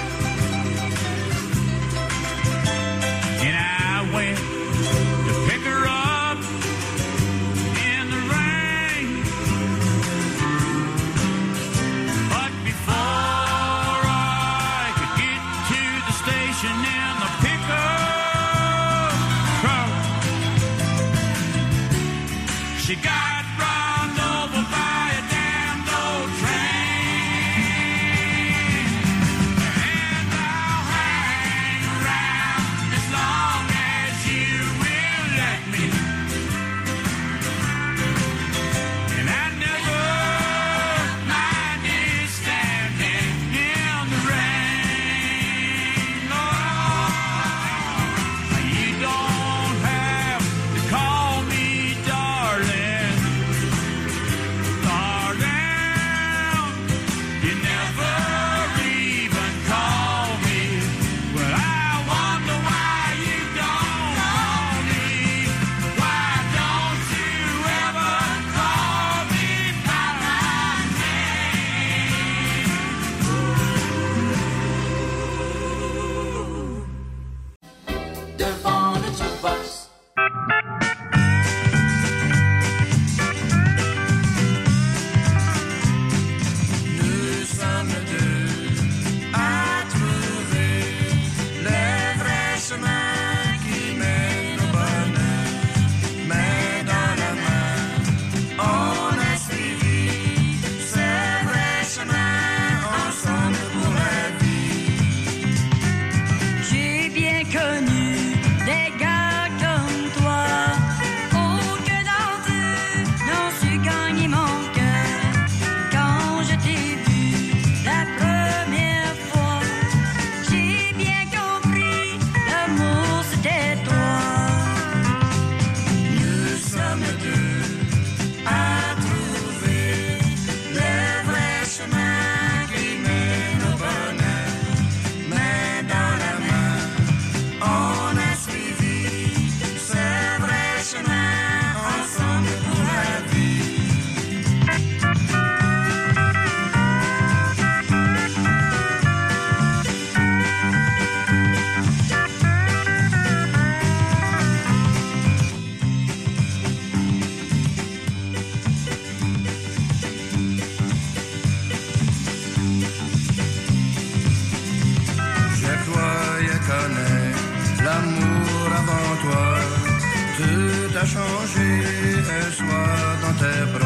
te 173.40 173.79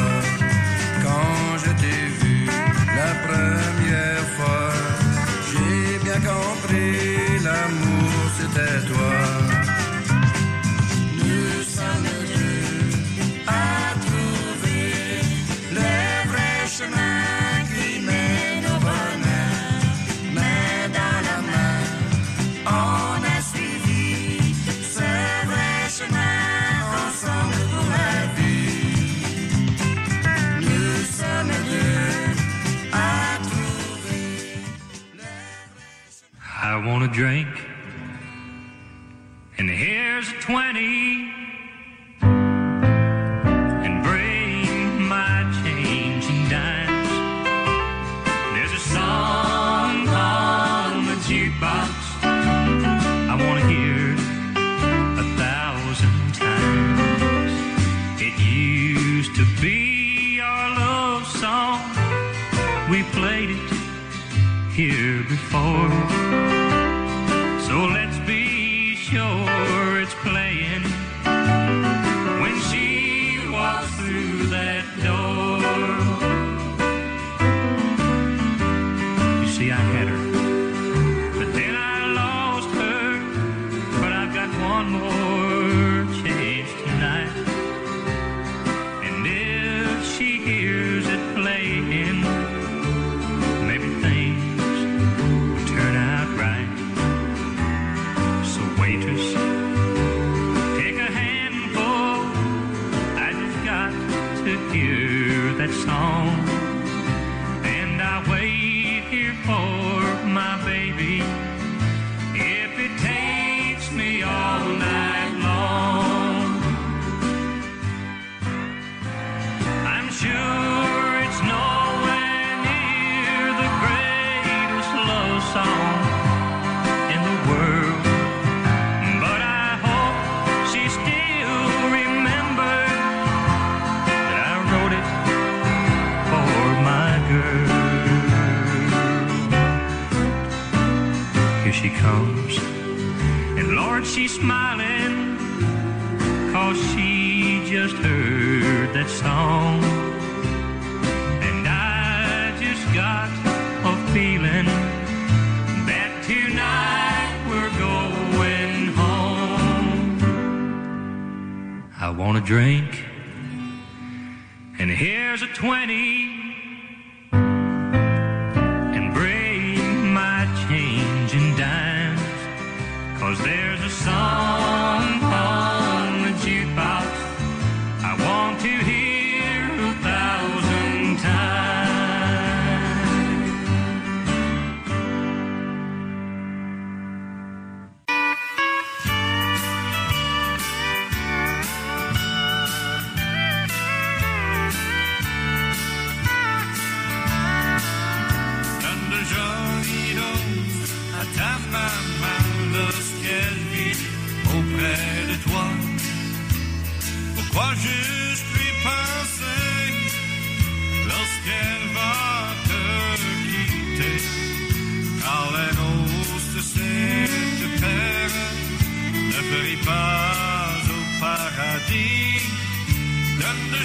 want 36.84 37.02
a 37.02 37.08
drink. 37.08 37.63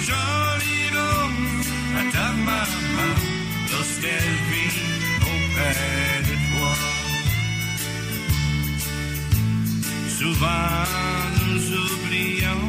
joli 0.08 0.80
nom 0.96 1.32
à 1.98 2.02
ta 2.12 2.28
maman 2.48 3.12
lorsqu'elle 3.72 4.36
vit 4.50 4.78
auprès 5.32 6.22
de 6.28 6.34
toi. 6.48 6.72
Souvent 10.18 10.76
nous 11.46 11.62
oublions 11.84 12.68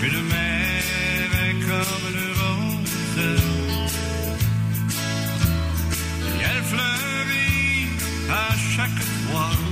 que 0.00 0.06
le 0.16 0.22
mer 0.34 1.26
est 1.46 1.58
comme 1.68 2.06
le 2.18 2.28
rose. 2.40 3.42
Et 6.28 6.42
elle 6.50 6.64
fleurit 6.72 7.88
à 8.30 8.48
chaque 8.74 9.02
fois. 9.24 9.65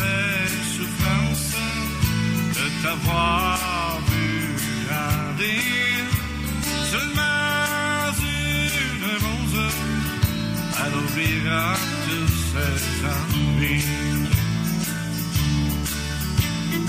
ces 0.00 0.48
souffrances 0.76 1.56
de 2.56 2.66
t'avoir 2.82 4.00
vu 4.10 4.30
grandir. 4.86 6.00
Seulement 6.92 7.40
une 8.88 9.06
rose 9.24 9.60
adoucira 10.84 11.64
tous 12.06 12.32
ses 12.50 12.82
ennuis. 13.14 13.84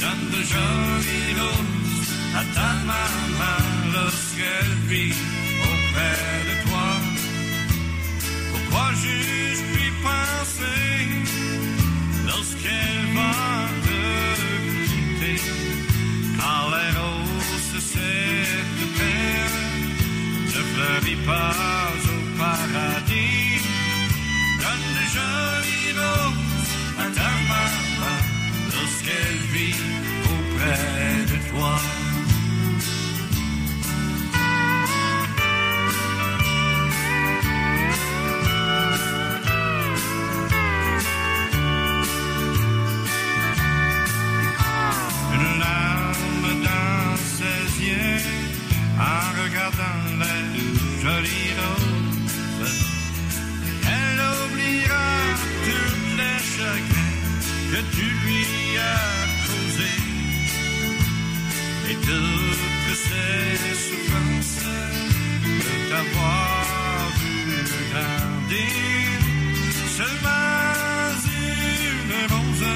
Donne 0.01 0.25
de 0.35 0.41
jolies 0.53 1.33
roses 1.39 2.13
à 2.39 2.43
ta 2.55 2.71
maman 2.89 3.59
lorsqu'elle 3.93 4.73
vit 4.87 5.13
auprès 5.69 6.19
de 6.47 6.55
toi. 6.65 6.89
Pourquoi 8.51 8.87
juste 9.03 9.65
puis 9.73 9.91
penser 10.03 11.20
lorsqu'elle 12.31 13.05
va 13.17 13.33
te 13.85 13.99
quitter, 14.89 15.41
car 16.37 16.63
les 16.73 16.91
roses 16.99 17.69
de 17.75 17.81
cette 17.93 18.81
terre 18.97 19.55
ne 20.53 20.61
fleurit 20.71 21.21
pas 21.25 21.91
au 22.13 22.19
paradis. 22.39 23.61
Donne 24.61 24.87
de 24.97 25.05
jolies 25.15 25.93
roses 26.01 26.73
à 27.03 27.07
ta 27.17 27.31
maman 27.51 28.17
lorsqu'elle 28.73 29.41
vit 29.53 29.81
auprès 30.33 31.25
de 31.31 31.37
toi. 31.51 31.90
De 65.91 65.97
t'avoir 65.97 67.11
vu 67.19 67.35
grandir. 67.91 69.19
Seulement 69.97 70.41
une 72.05 72.15
rose, 72.33 72.67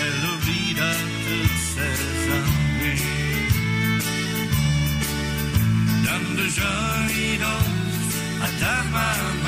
elle 0.00 0.22
oubliera 0.34 0.92
toutes 1.26 1.62
ses 1.74 2.00
ennuis. 2.36 3.08
Donne 6.04 6.30
de 6.36 6.46
jolies 6.58 7.38
roses 7.44 8.16
à 8.42 8.48
ta 8.60 8.76
maman 8.94 9.39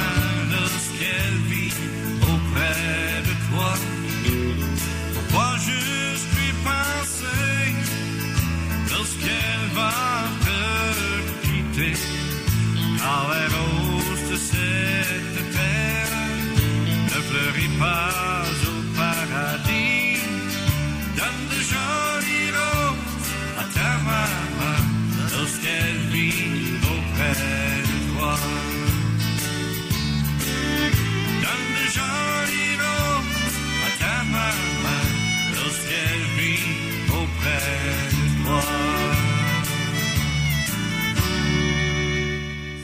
terre 15.62 16.12
ne 17.12 17.18
fleurit 17.28 17.74
pas 17.78 18.44
au 18.70 18.76
paradis. 19.00 20.20
Donne 21.18 21.42
de 21.52 21.60
jolies 21.72 22.50
roses 22.58 23.32
à 23.62 23.64
ta 23.76 23.90
maman 24.08 24.78
lorsqu'elle 25.34 26.00
vit 26.14 26.52
auprès 26.94 27.38
de 27.90 27.96
toi. 28.10 28.34
Donne 31.44 31.70
de 31.78 31.86
jolies 31.98 32.61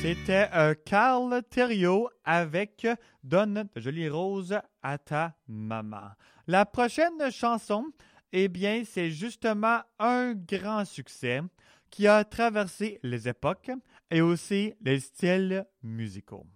C'était 0.08 0.48
euh, 0.54 0.74
Carl 0.86 1.42
Thériault 1.50 2.08
avec 2.24 2.86
Donne 3.22 3.68
de 3.74 3.78
jolies 3.78 4.08
roses 4.08 4.58
à 4.82 4.96
ta 4.96 5.36
maman. 5.46 6.12
La 6.46 6.64
prochaine 6.64 7.30
chanson, 7.30 7.84
eh 8.32 8.48
bien, 8.48 8.84
c'est 8.86 9.10
justement 9.10 9.82
un 9.98 10.32
grand 10.32 10.86
succès 10.86 11.42
qui 11.90 12.06
a 12.06 12.24
traversé 12.24 12.98
les 13.02 13.28
époques 13.28 13.70
et 14.10 14.22
aussi 14.22 14.72
les 14.80 15.00
styles 15.00 15.66
musicaux. 15.82 16.46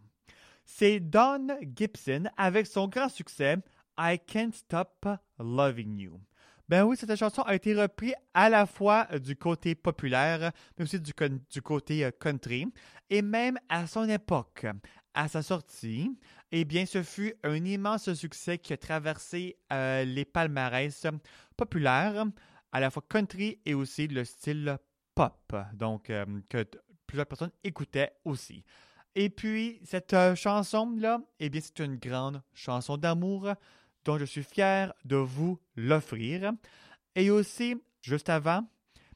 C'est 0.65 1.01
Don 1.01 1.49
Gibson 1.77 2.31
avec 2.39 2.67
son 2.67 2.89
grand 2.89 3.11
succès 3.11 3.59
I 3.99 4.19
Can't 4.27 4.55
Stop 4.55 5.07
Loving 5.39 5.99
You. 5.99 6.19
Ben 6.73 6.85
oui, 6.85 6.97
cette 6.97 7.15
chanson 7.17 7.43
a 7.43 7.55
été 7.55 7.75
reprise 7.75 8.15
à 8.33 8.49
la 8.49 8.65
fois 8.65 9.07
du 9.19 9.37
côté 9.37 9.75
populaire, 9.75 10.53
mais 10.79 10.85
aussi 10.85 10.99
du 10.99 11.13
côté 11.61 12.03
euh, 12.03 12.11
country, 12.19 12.67
et 13.11 13.23
même 13.23 13.59
à 13.69 13.87
son 13.87 14.09
époque, 14.09 14.67
à 15.15 15.29
sa 15.29 15.43
sortie, 15.43 16.11
eh 16.51 16.65
bien, 16.65 16.87
ce 16.87 17.03
fut 17.03 17.35
un 17.43 17.65
immense 17.65 18.13
succès 18.15 18.59
qui 18.59 18.73
a 18.73 18.77
traversé 18.77 19.57
euh, 19.73 20.05
les 20.05 20.25
palmarès 20.25 21.07
populaires, 21.57 22.25
à 22.73 22.81
la 22.81 22.91
fois 22.91 23.05
country 23.09 23.59
et 23.65 23.75
aussi 23.75 24.09
le 24.09 24.25
style 24.25 24.79
pop, 25.15 25.55
donc 25.75 26.11
euh, 26.11 26.25
que 26.49 26.65
plusieurs 27.07 27.27
personnes 27.27 27.53
écoutaient 27.63 28.13
aussi. 28.25 28.65
Et 29.15 29.29
puis, 29.29 29.81
cette 29.85 30.15
euh, 30.15 30.35
chanson-là, 30.35 31.21
eh 31.39 31.51
bien, 31.51 31.61
c'est 31.61 31.81
une 31.81 31.97
grande 31.97 32.43
chanson 32.55 32.97
d'amour 32.97 33.53
dont 34.05 34.19
je 34.19 34.25
suis 34.25 34.43
fier 34.43 34.93
de 35.05 35.17
vous 35.17 35.59
l'offrir. 35.77 36.53
Et 37.15 37.31
aussi, 37.31 37.77
juste 38.01 38.31
avant, 38.31 38.67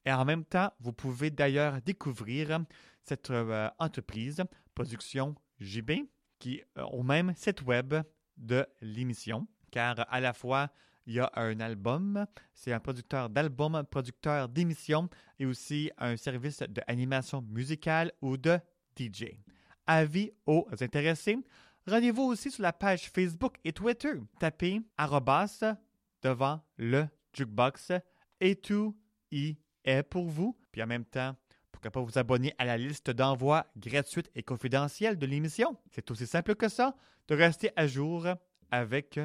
Et 0.05 0.13
en 0.13 0.25
même 0.25 0.45
temps, 0.45 0.71
vous 0.79 0.93
pouvez 0.93 1.31
d'ailleurs 1.31 1.81
découvrir 1.81 2.59
cette 3.01 3.31
euh, 3.31 3.67
entreprise, 3.79 4.43
Production 4.75 5.33
JB, 5.59 5.91
qui 6.39 6.61
euh, 6.77 6.83
au 6.83 7.03
même 7.03 7.33
site 7.35 7.61
web 7.63 7.95
de 8.37 8.65
l'émission, 8.81 9.47
car 9.71 10.05
à 10.09 10.19
la 10.19 10.33
fois, 10.33 10.69
il 11.07 11.13
y 11.13 11.19
a 11.19 11.31
un 11.35 11.59
album, 11.59 12.25
c'est 12.53 12.73
un 12.73 12.79
producteur 12.79 13.29
d'albums, 13.29 13.83
producteur 13.89 14.49
d'émissions 14.49 15.09
et 15.39 15.45
aussi 15.45 15.91
un 15.97 16.17
service 16.17 16.63
d'animation 16.63 17.41
musicale 17.41 18.11
ou 18.21 18.37
de 18.37 18.57
DJ. 18.97 19.25
Avis 19.85 20.31
aux 20.47 20.67
intéressés, 20.81 21.37
rendez-vous 21.87 22.23
aussi 22.23 22.49
sur 22.49 22.63
la 22.63 22.73
page 22.73 23.09
Facebook 23.11 23.57
et 23.63 23.71
Twitter. 23.71 24.13
Tapez 24.39 24.81
arrobas 24.97 25.63
devant 26.23 26.61
le 26.77 27.07
jukebox 27.33 27.91
et 28.39 28.55
tout 28.55 28.97
y 29.31 29.57
est 29.83 30.03
pour 30.03 30.25
vous. 30.25 30.57
Puis 30.71 30.81
en 30.81 30.87
même 30.87 31.05
temps, 31.05 31.35
pas 31.91 32.01
vous 32.01 32.17
abonner 32.17 32.53
à 32.57 32.65
la 32.65 32.77
liste 32.77 33.09
d'envoi 33.11 33.65
gratuite 33.77 34.29
et 34.35 34.43
confidentielle 34.43 35.17
de 35.17 35.25
l'émission? 35.25 35.75
C'est 35.91 36.09
aussi 36.11 36.27
simple 36.27 36.55
que 36.55 36.69
ça 36.69 36.95
de 37.27 37.35
rester 37.35 37.71
à 37.75 37.87
jour 37.87 38.27
avec 38.71 39.19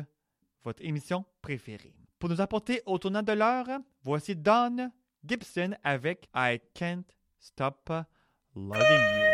votre 0.64 0.84
émission 0.84 1.24
préférée. 1.42 1.94
Pour 2.18 2.28
nous 2.28 2.40
apporter 2.40 2.82
au 2.86 2.98
tournant 2.98 3.22
de 3.22 3.32
l'heure, 3.32 3.66
voici 4.02 4.36
Don 4.36 4.90
Gibson 5.24 5.74
avec 5.82 6.28
I 6.34 6.60
Can't 6.74 7.04
Stop 7.38 7.90
Loving 8.54 9.24
You. 9.24 9.29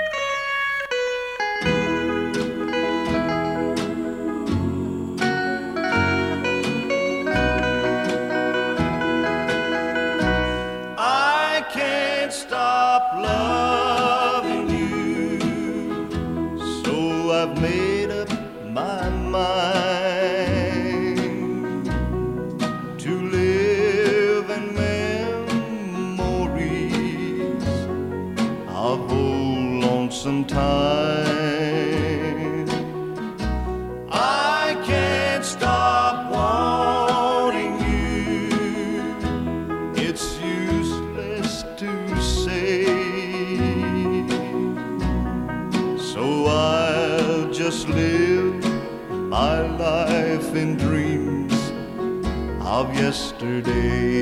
Yesterday. 53.39 54.16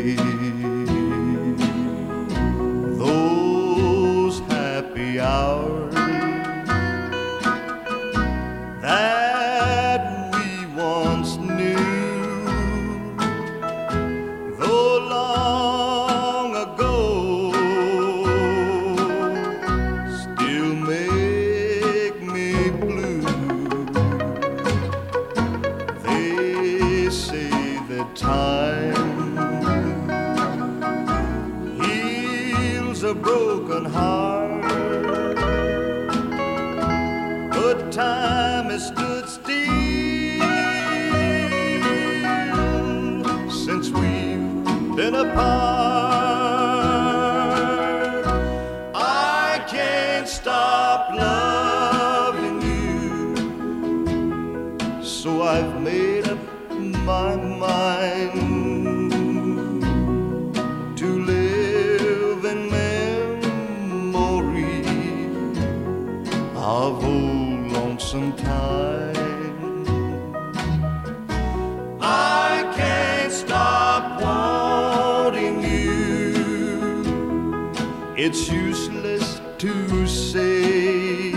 It's 78.17 78.49
useless 78.49 79.41
to 79.59 80.07
say. 80.07 81.33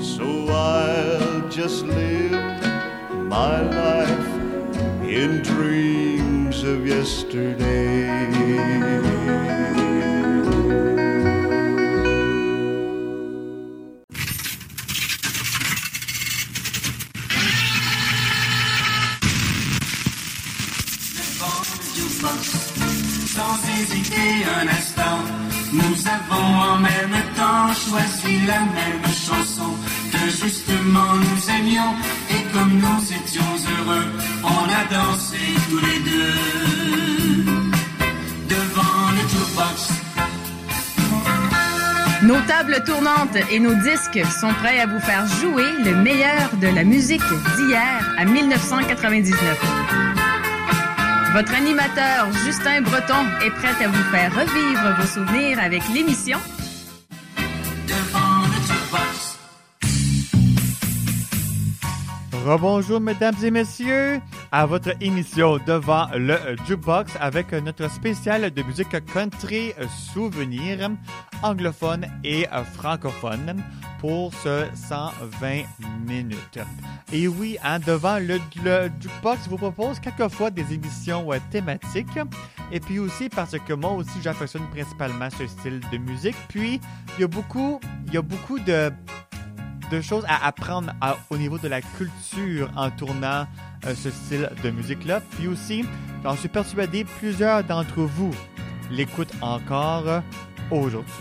So 0.00 0.46
I'll 0.48 1.48
just 1.48 1.84
live 1.84 2.62
my 3.26 3.62
life 3.62 4.28
in 5.02 5.42
dreams 5.42 6.62
of 6.62 6.86
yesterday. 6.86 9.07
Choisi 27.88 28.46
la 28.46 28.60
même 28.60 29.04
chanson 29.06 29.70
que 30.12 30.30
justement 30.30 31.14
nous 31.14 31.50
aimions 31.50 31.94
et 32.30 32.42
comme 32.52 32.72
nous 32.74 33.02
étions 33.18 33.52
heureux, 33.78 34.06
on 34.44 34.64
a 34.80 34.84
dansé 34.94 35.38
tous 35.68 35.78
les 35.78 35.98
deux 36.10 37.44
devant 38.48 39.10
le 39.16 39.22
jukebox. 39.28 39.88
Nos 42.22 42.40
tables 42.46 42.82
tournantes 42.84 43.38
et 43.50 43.60
nos 43.60 43.74
disques 43.74 44.20
sont 44.40 44.52
prêts 44.62 44.80
à 44.80 44.86
vous 44.86 45.00
faire 45.00 45.26
jouer 45.40 45.70
le 45.84 45.94
meilleur 46.02 46.50
de 46.60 46.66
la 46.66 46.84
musique 46.84 47.22
d'hier 47.56 48.14
à 48.18 48.24
1999. 48.24 49.38
Votre 51.32 51.54
animateur 51.54 52.28
Justin 52.44 52.82
Breton 52.82 53.24
est 53.44 53.50
prêt 53.50 53.84
à 53.84 53.88
vous 53.88 54.10
faire 54.10 54.34
revivre 54.34 54.96
vos 54.98 55.06
souvenirs 55.06 55.58
avec 55.62 55.82
l'émission 55.94 56.38
Rebonjour, 62.48 62.98
mesdames 62.98 63.34
et 63.44 63.50
messieurs, 63.50 64.22
à 64.50 64.64
votre 64.64 64.94
émission 65.02 65.58
devant 65.66 66.06
le 66.14 66.38
Jukebox 66.66 67.12
avec 67.20 67.52
notre 67.52 67.90
spécial 67.90 68.50
de 68.50 68.62
musique 68.62 69.04
country 69.12 69.74
souvenir 70.14 70.88
anglophone 71.42 72.06
et 72.24 72.46
francophone 72.72 73.62
pour 74.00 74.32
ce 74.32 74.64
120 74.74 75.64
minutes. 76.06 76.58
Et 77.12 77.28
oui, 77.28 77.58
hein, 77.62 77.80
devant 77.80 78.18
le, 78.18 78.40
Jukebox, 78.98 79.46
vous 79.50 79.58
propose 79.58 80.00
quelquefois 80.00 80.50
des 80.50 80.72
émissions 80.72 81.30
euh, 81.30 81.36
thématiques 81.50 82.18
et 82.72 82.80
puis 82.80 82.98
aussi 82.98 83.28
parce 83.28 83.58
que 83.58 83.74
moi 83.74 83.92
aussi 83.92 84.22
j'affectionne 84.22 84.66
principalement 84.70 85.28
ce 85.36 85.46
style 85.46 85.80
de 85.92 85.98
musique. 85.98 86.36
Puis 86.48 86.80
il 87.18 87.20
y 87.20 87.24
a 87.24 87.28
beaucoup, 87.28 87.78
il 88.06 88.14
y 88.14 88.16
a 88.16 88.22
beaucoup 88.22 88.58
de 88.58 88.90
de 89.90 90.00
choses 90.00 90.24
à 90.28 90.46
apprendre 90.46 90.92
au 91.30 91.36
niveau 91.36 91.58
de 91.58 91.68
la 91.68 91.80
culture 91.80 92.70
en 92.76 92.90
tournant 92.90 93.46
euh, 93.86 93.94
ce 93.94 94.10
style 94.10 94.50
de 94.62 94.70
musique-là. 94.70 95.20
Puis 95.20 95.48
aussi, 95.48 95.84
j'en 96.22 96.36
suis 96.36 96.48
persuadé, 96.48 97.04
plusieurs 97.04 97.64
d'entre 97.64 98.02
vous 98.02 98.34
l'écoutent 98.90 99.34
encore 99.40 100.08
euh, 100.08 100.20
aujourd'hui. 100.70 101.12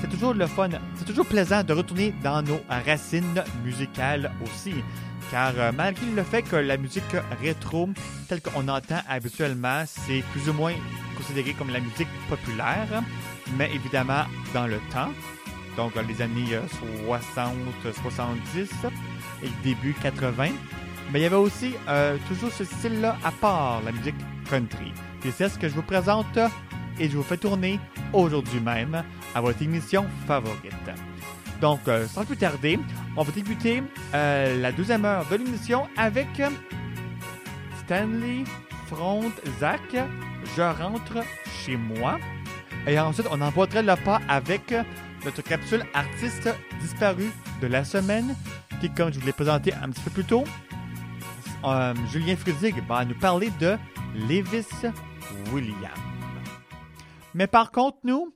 C'est 0.00 0.08
toujours 0.08 0.34
le 0.34 0.46
fun, 0.46 0.70
c'est 0.96 1.04
toujours 1.04 1.26
plaisant 1.26 1.62
de 1.62 1.72
retourner 1.72 2.12
dans 2.22 2.42
nos 2.42 2.60
racines 2.68 3.42
musicales 3.64 4.32
aussi. 4.42 4.74
Car 5.30 5.52
euh, 5.56 5.72
malgré 5.72 6.06
le 6.06 6.22
fait 6.22 6.42
que 6.42 6.56
la 6.56 6.76
musique 6.76 7.16
rétro, 7.40 7.88
telle 8.28 8.42
qu'on 8.42 8.68
entend 8.68 9.00
habituellement, 9.08 9.84
c'est 9.86 10.22
plus 10.32 10.48
ou 10.48 10.52
moins 10.52 10.74
considéré 11.16 11.52
comme 11.52 11.70
la 11.70 11.80
musique 11.80 12.08
populaire, 12.28 13.02
mais 13.56 13.70
évidemment 13.72 14.24
dans 14.52 14.66
le 14.66 14.78
temps, 14.92 15.10
donc 15.76 15.92
les 16.08 16.22
années 16.22 16.54
euh, 16.54 16.62
60, 17.06 17.54
70 18.02 18.70
et 19.42 19.48
début 19.62 19.94
80. 19.94 20.48
Mais 21.12 21.20
il 21.20 21.22
y 21.22 21.26
avait 21.26 21.36
aussi 21.36 21.74
euh, 21.88 22.16
toujours 22.28 22.50
ce 22.50 22.64
style-là 22.64 23.16
à 23.24 23.30
part, 23.30 23.82
la 23.84 23.92
musique 23.92 24.14
country. 24.48 24.92
Et 25.24 25.30
c'est 25.30 25.48
ce 25.48 25.58
que 25.58 25.68
je 25.68 25.74
vous 25.74 25.82
présente 25.82 26.36
euh, 26.36 26.48
et 26.98 27.08
je 27.08 27.16
vous 27.16 27.22
fais 27.22 27.36
tourner 27.36 27.80
aujourd'hui 28.12 28.60
même 28.60 29.02
à 29.34 29.40
votre 29.40 29.62
émission 29.62 30.06
favorite. 30.26 30.72
Donc, 31.62 31.86
euh, 31.86 32.08
sans 32.08 32.24
plus 32.24 32.36
tarder, 32.36 32.78
on 33.16 33.22
va 33.22 33.30
débuter 33.32 33.84
euh, 34.14 34.60
la 34.60 34.72
deuxième 34.72 35.04
heure 35.04 35.24
de 35.30 35.36
l'émission 35.36 35.86
avec 35.96 36.40
euh, 36.40 36.48
Stanley 37.84 38.42
Frontzak, 38.88 39.96
Je 40.56 40.62
rentre 40.62 41.18
chez 41.64 41.76
moi. 41.76 42.18
Et 42.88 42.98
ensuite, 42.98 43.28
on 43.30 43.40
emboîterait 43.40 43.84
le 43.84 43.94
pas 43.94 44.20
avec 44.28 44.74
notre 45.24 45.42
capsule 45.42 45.84
artiste 45.94 46.48
disparu 46.80 47.30
de 47.60 47.66
la 47.66 47.84
semaine, 47.84 48.34
qui, 48.80 48.90
comme 48.90 49.12
je 49.12 49.20
vous 49.20 49.26
l'ai 49.26 49.32
présenté 49.32 49.72
un 49.74 49.90
petit 49.90 50.02
peu 50.02 50.10
plus 50.10 50.24
tôt, 50.24 50.44
euh, 51.64 51.94
Julien 52.10 52.36
Fridig 52.36 52.74
va 52.86 53.04
nous 53.04 53.18
parler 53.18 53.50
de 53.60 53.76
Lewis 54.14 54.66
William. 55.52 55.90
Mais 57.34 57.46
par 57.46 57.70
contre, 57.70 57.98
nous, 58.04 58.34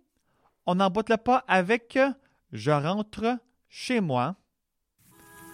on 0.66 0.80
emboîte 0.80 1.11
le 1.11 1.16
pas 1.16 1.45
avec 1.49 1.99
Je 2.53 2.70
rentre 2.70 3.39
chez 3.68 4.01
moi 4.01 4.37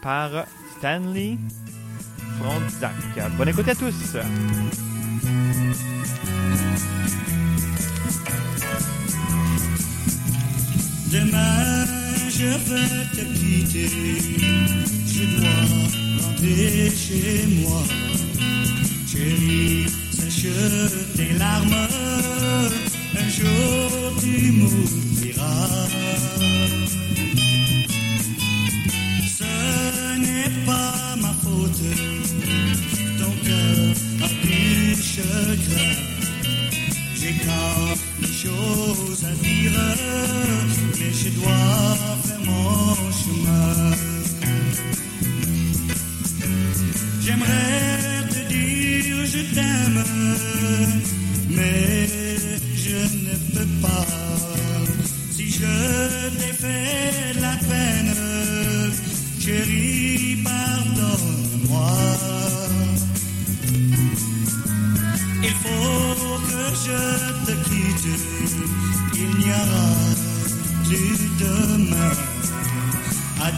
par 0.03 0.31
Stanley 0.77 1.39
Frontzak. 2.39 2.93
Bonne 3.37 3.49
écoute 3.49 3.69
à 3.69 3.75
tous! 3.75 4.17
Demain, 11.13 11.85
je 12.31 12.47
vais 12.69 13.05
te 13.13 13.23
quitter. 13.39 13.89
Je 15.07 15.25
dois 15.37 15.63
rentrer 16.23 16.91
chez 16.91 17.47
moi. 17.61 17.83
Chérie, 19.07 19.85
sèche 20.11 20.47
tes 21.15 21.37
larmes. 21.39 21.87
Un 23.21 23.29
jour, 23.29 23.91
tu 24.23 24.53
m'oublieras. 24.53 25.87
Ce 29.39 30.19
n'est 30.19 30.65
pas 30.65 31.17
ma 31.21 31.35
faute. 31.43 31.85
Ton 33.19 33.33
cœur 33.45 33.95
a 34.25 34.29
du 34.47 34.95
chagrin. 34.95 36.22
J'ai 37.23 37.35
tant 37.35 37.95
de 38.21 38.27
choses 38.27 39.25
à 39.25 39.33
dire, 39.45 39.71
mais 40.99 41.13
je 41.13 41.29
dois 41.39 41.97
faire 42.25 42.41
mon 42.45 42.95
chemin. 43.21 43.97
J'aimerais 47.21 48.27
te 48.29 48.41
dire 48.53 49.25
je 49.25 49.55
t'aime, 49.55 50.05
mais 51.49 52.09
je 52.75 52.99
ne 53.27 53.35
peux 53.55 53.71
pas. 53.81 54.52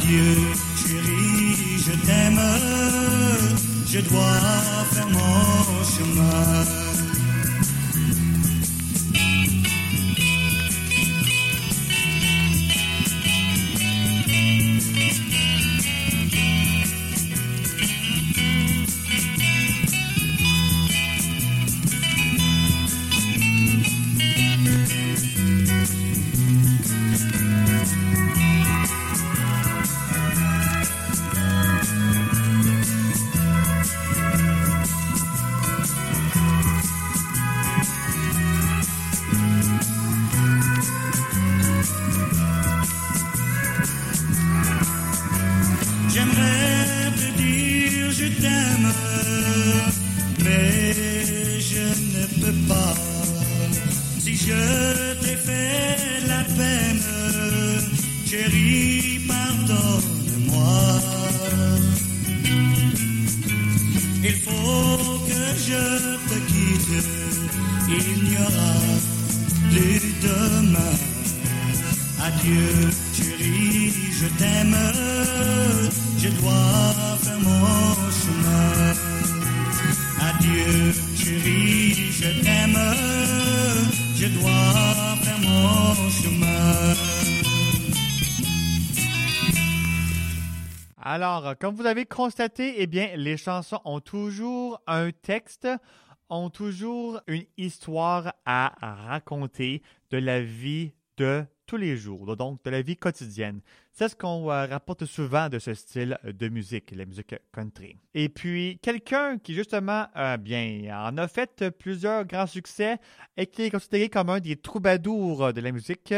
Dieu. 0.06 0.63
Constaté, 92.14 92.74
eh 92.78 92.86
bien, 92.86 93.16
les 93.16 93.36
chansons 93.36 93.80
ont 93.84 93.98
toujours 93.98 94.80
un 94.86 95.10
texte, 95.10 95.66
ont 96.30 96.48
toujours 96.48 97.20
une 97.26 97.44
histoire 97.56 98.34
à 98.46 98.72
raconter 99.08 99.82
de 100.10 100.18
la 100.18 100.40
vie 100.40 100.92
de 101.16 101.44
tous 101.66 101.76
les 101.76 101.96
jours, 101.96 102.36
donc 102.36 102.62
de 102.62 102.70
la 102.70 102.82
vie 102.82 102.96
quotidienne. 102.96 103.60
C'est 103.90 104.08
ce 104.08 104.14
qu'on 104.14 104.48
euh, 104.48 104.66
rapporte 104.66 105.06
souvent 105.06 105.48
de 105.48 105.58
ce 105.58 105.74
style 105.74 106.16
de 106.24 106.48
musique, 106.48 106.92
la 106.92 107.04
musique 107.04 107.34
country. 107.52 107.96
Et 108.12 108.28
puis, 108.28 108.78
quelqu'un 108.80 109.38
qui 109.38 109.54
justement, 109.54 110.06
euh, 110.16 110.36
bien, 110.36 110.86
en 111.08 111.18
a 111.18 111.26
fait 111.26 111.68
plusieurs 111.70 112.24
grands 112.26 112.46
succès 112.46 112.98
et 113.36 113.46
qui 113.46 113.62
est 113.62 113.70
considéré 113.70 114.08
comme 114.08 114.30
un 114.30 114.38
des 114.38 114.54
troubadours 114.54 115.52
de 115.52 115.60
la 115.60 115.72
musique 115.72 116.14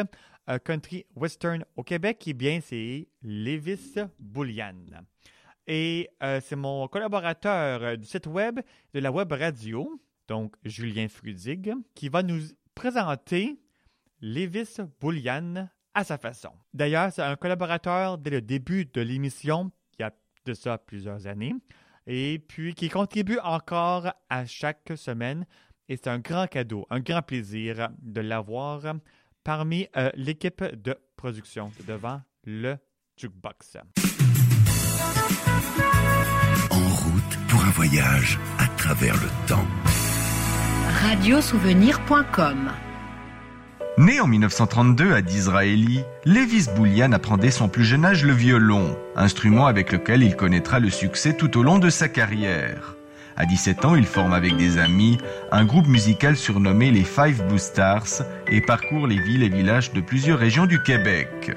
euh, 0.49 0.59
country 0.59 1.07
western 1.15 1.65
au 1.75 1.83
Québec, 1.83 2.23
eh 2.27 2.35
bien, 2.35 2.61
c'est 2.63 3.09
Lévis 3.23 3.95
Boulian. 4.19 4.75
Et 5.67 6.09
euh, 6.23 6.41
c'est 6.43 6.57
mon 6.57 6.87
collaborateur 6.89 7.83
euh, 7.83 7.97
du 7.97 8.07
site 8.07 8.27
web 8.27 8.61
de 8.95 9.01
la 9.01 9.11
web 9.11 9.33
radio, 9.33 10.01
donc 10.29 10.55
Julien 10.65 11.09
Frudig, 11.09 11.73
qui 11.95 12.09
va 12.09 12.23
nous 12.23 12.41
présenter 12.75 13.59
Lévis 14.21 14.77
Boulian 15.01 15.69
à 15.95 16.05
sa 16.05 16.19
façon. 16.19 16.51
D'ailleurs, 16.73 17.13
c'est 17.13 17.23
un 17.23 17.37
collaborateur 17.37 18.19
dès 18.19 18.31
le 18.31 18.41
début 18.41 18.85
de 18.85 19.01
l'émission, 19.01 19.73
il 19.99 20.03
y 20.03 20.05
a 20.05 20.13
de 20.45 20.55
ça 20.55 20.79
plusieurs 20.79 21.27
années, 21.27 21.55
et 22.07 22.39
puis 22.39 22.75
qui 22.75 22.89
contribue 22.89 23.39
encore 23.43 24.13
à 24.29 24.47
chaque 24.47 24.93
semaine. 24.97 25.47
Et 25.89 25.97
c'est 25.97 26.09
un 26.09 26.19
grand 26.19 26.47
cadeau, 26.47 26.87
un 26.91 27.01
grand 27.01 27.23
plaisir 27.23 27.89
de 28.01 28.21
l'avoir 28.21 28.83
parmi 29.43 29.87
euh, 29.97 30.11
l'équipe 30.15 30.63
de 30.63 30.97
production 31.17 31.71
devant 31.87 32.21
le 32.45 32.77
jukebox. 33.17 33.79
Un 37.67 37.71
voyage 37.71 38.39
à 38.61 38.67
travers 38.77 39.15
le 39.15 39.29
temps. 39.49 39.67
Radiosouvenir.com 41.03 42.71
Né 43.99 44.21
en 44.21 44.29
1932 44.29 45.13
à 45.13 45.21
Disraeli, 45.21 46.05
Lévis 46.25 46.69
Boulian 46.77 47.11
apprend 47.11 47.37
dès 47.37 47.51
son 47.51 47.69
plus 47.69 47.85
jeune 47.85 48.05
âge 48.05 48.25
le 48.25 48.35
violon, 48.35 48.97
instrument 49.17 49.67
avec 49.67 49.91
lequel 49.91 50.23
il 50.23 50.37
connaîtra 50.37 50.79
le 50.79 50.91
succès 50.91 51.35
tout 51.35 51.59
au 51.59 51.65
long 51.65 51.81
de 51.81 51.91
sa 51.91 52.09
carrière. 52.09 52.95
À 53.37 53.47
17 53.47 53.85
ans, 53.85 53.97
il 53.97 54.07
forme 54.07 54.33
avec 54.33 54.57
des 54.57 54.79
amis 54.79 55.19
un 55.51 55.65
groupe 55.65 55.89
musical 55.89 56.37
surnommé 56.37 56.93
les 56.93 57.05
Five 57.05 57.43
Blue 57.49 57.59
Stars 57.59 58.23
et 58.47 58.61
parcourt 58.61 59.09
les 59.09 59.19
villes 59.19 59.43
et 59.43 59.49
villages 59.49 59.93
de 59.93 60.01
plusieurs 60.01 60.39
régions 60.39 60.67
du 60.67 60.81
Québec. 60.81 61.57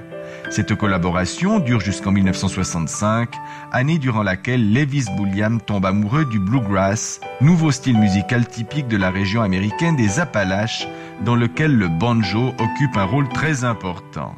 Cette 0.49 0.73
collaboration 0.73 1.59
dure 1.59 1.79
jusqu'en 1.79 2.11
1965, 2.11 3.35
année 3.71 3.99
durant 3.99 4.23
laquelle 4.23 4.73
Levis 4.73 5.05
Bulliam 5.15 5.61
tombe 5.61 5.85
amoureux 5.85 6.25
du 6.25 6.39
bluegrass, 6.39 7.21
nouveau 7.39 7.71
style 7.71 7.99
musical 7.99 8.47
typique 8.47 8.87
de 8.87 8.97
la 8.97 9.11
région 9.11 9.43
américaine 9.43 9.95
des 9.95 10.19
Appalaches, 10.19 10.87
dans 11.23 11.35
lequel 11.35 11.75
le 11.75 11.87
banjo 11.87 12.53
occupe 12.57 12.97
un 12.97 13.03
rôle 13.03 13.29
très 13.29 13.63
important. 13.63 14.35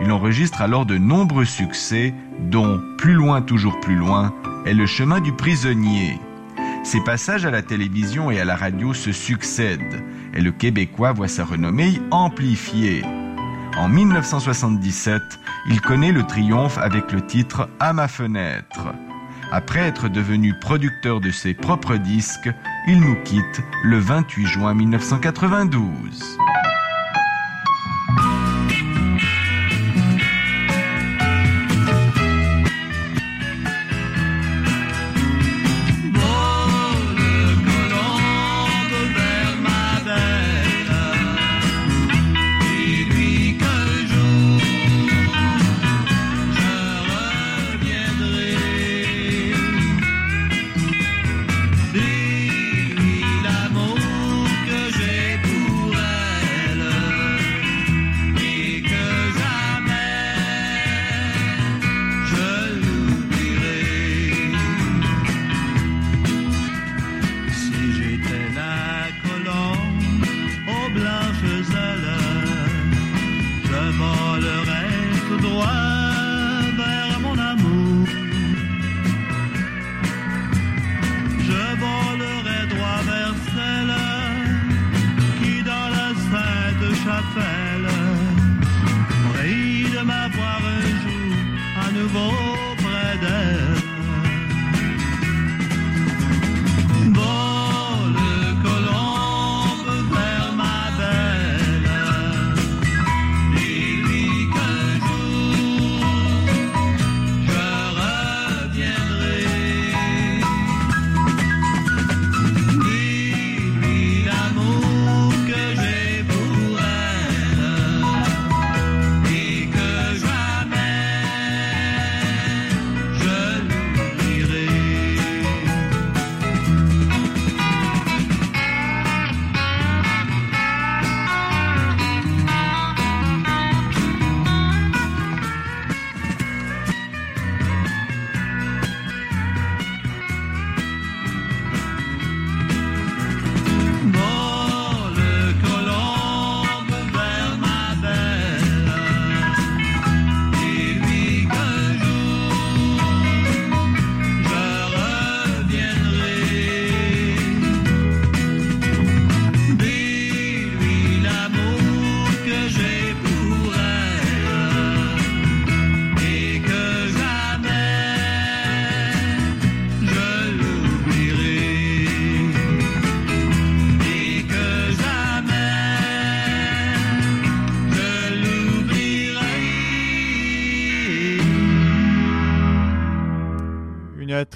Il 0.00 0.10
enregistre 0.10 0.60
alors 0.60 0.86
de 0.86 0.98
nombreux 0.98 1.44
succès, 1.44 2.12
dont 2.50 2.80
Plus 2.98 3.14
loin, 3.14 3.40
toujours 3.40 3.78
plus 3.78 3.96
loin 3.96 4.34
et 4.66 4.74
Le 4.74 4.86
chemin 4.86 5.20
du 5.20 5.32
prisonnier. 5.32 6.18
Ses 6.82 7.00
passages 7.00 7.46
à 7.46 7.50
la 7.50 7.62
télévision 7.62 8.30
et 8.30 8.40
à 8.40 8.44
la 8.44 8.56
radio 8.56 8.92
se 8.92 9.12
succèdent 9.12 10.02
et 10.34 10.40
le 10.40 10.50
Québécois 10.50 11.12
voit 11.12 11.28
sa 11.28 11.44
renommée 11.44 12.00
amplifiée. 12.10 13.02
En 13.76 13.88
1977, 13.88 15.20
il 15.68 15.80
connaît 15.80 16.12
le 16.12 16.22
triomphe 16.22 16.78
avec 16.78 17.10
le 17.10 17.20
titre 17.26 17.68
À 17.80 17.92
ma 17.92 18.06
fenêtre. 18.06 18.94
Après 19.50 19.80
être 19.80 20.08
devenu 20.08 20.54
producteur 20.60 21.20
de 21.20 21.30
ses 21.30 21.54
propres 21.54 21.96
disques, 21.96 22.50
il 22.86 23.00
nous 23.00 23.16
quitte 23.24 23.62
le 23.82 23.98
28 23.98 24.46
juin 24.46 24.74
1992. 24.74 26.38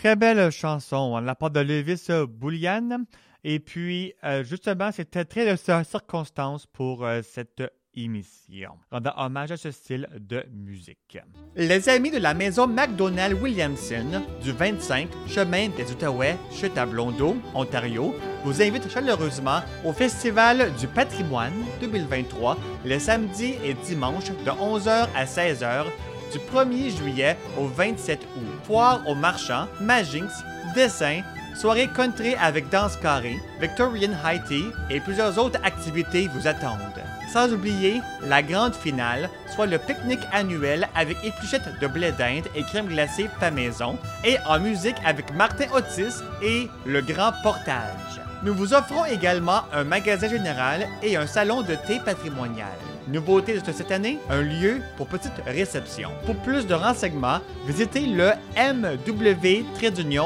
Très 0.09 0.16
belle 0.16 0.51
chanson 0.51 1.20
de 1.20 1.26
la 1.26 1.35
part 1.35 1.51
de 1.51 1.60
Levis 1.60 2.06
Boulian. 2.26 3.05
Et 3.44 3.59
puis, 3.60 4.14
euh, 4.24 4.43
justement, 4.43 4.90
c'était 4.90 5.26
très 5.26 5.44
de 5.44 5.55
circonstance 5.55 6.64
pour 6.64 7.05
euh, 7.05 7.20
cette 7.22 7.62
émission, 7.94 8.70
rendant 8.90 9.12
hommage 9.18 9.52
à 9.52 9.59
ce 9.59 9.70
style 9.70 10.09
de 10.18 10.47
musique. 10.51 11.18
Les 11.56 11.90
amis 11.90 12.10
de 12.10 12.16
la 12.16 12.32
maison 12.32 12.66
McDonald 12.66 13.35
Williamson 13.43 14.22
du 14.43 14.52
25 14.52 15.09
chemin 15.26 15.68
des 15.76 15.90
Outaouais, 15.93 16.39
chute 16.52 16.78
à 16.78 16.86
Blondeau, 16.86 17.36
Ontario, 17.55 18.14
vous 18.44 18.62
invitent 18.62 18.89
chaleureusement 18.89 19.60
au 19.85 19.93
Festival 19.93 20.72
du 20.76 20.86
patrimoine 20.86 21.52
2023 21.82 22.56
les 22.86 22.98
samedis 22.98 23.56
et 23.62 23.74
dimanches 23.74 24.30
de 24.30 24.51
11h 24.51 25.09
à 25.14 25.24
16h 25.26 25.85
du 26.32 26.38
1er 26.38 26.96
juillet 26.96 27.36
au 27.59 27.66
27 27.66 28.20
août. 28.36 28.42
Foire 28.64 29.00
aux 29.06 29.14
marchands, 29.14 29.68
Magix, 29.80 30.26
dessin, 30.74 31.22
soirée 31.55 31.88
country 31.94 32.34
avec 32.40 32.68
danse 32.70 32.96
carrée, 32.96 33.38
Victorian 33.60 34.12
High 34.24 34.42
Tea 34.44 34.64
et 34.90 35.00
plusieurs 35.00 35.38
autres 35.38 35.60
activités 35.64 36.28
vous 36.28 36.46
attendent. 36.46 36.78
Sans 37.32 37.52
oublier 37.52 38.00
la 38.26 38.42
grande 38.42 38.74
finale, 38.74 39.28
soit 39.55 39.66
le 39.66 39.78
pique-nique 39.78 40.26
annuel 40.32 40.88
avec 40.94 41.18
épluchettes 41.24 41.78
de 41.80 41.86
blé 41.86 42.12
d'Inde 42.12 42.46
et 42.55 42.62
crème 42.62 42.86
glacée 42.86 43.28
pas 43.38 43.50
maison, 43.50 43.98
et 44.24 44.36
en 44.46 44.59
musique 44.59 44.96
avec 45.05 45.34
Martin 45.34 45.66
Otis 45.74 46.22
et 46.42 46.68
le 46.86 47.02
grand 47.02 47.32
portage. 47.42 48.20
Nous 48.44 48.55
vous 48.55 48.72
offrons 48.72 49.05
également 49.05 49.62
un 49.72 49.84
magasin 49.84 50.28
général 50.28 50.86
et 51.02 51.16
un 51.16 51.26
salon 51.26 51.62
de 51.62 51.74
thé 51.74 52.00
patrimonial. 52.05 52.68
Nouveauté 53.09 53.59
de 53.59 53.72
cette 53.72 53.90
année, 53.90 54.18
un 54.28 54.43
lieu 54.43 54.82
pour 54.98 55.06
petite 55.06 55.32
réception. 55.47 56.10
Pour 56.26 56.36
plus 56.36 56.66
de 56.66 56.74
renseignements, 56.74 57.40
visitez 57.66 58.06
le 58.06 58.32
mw-house.ca 58.55 60.20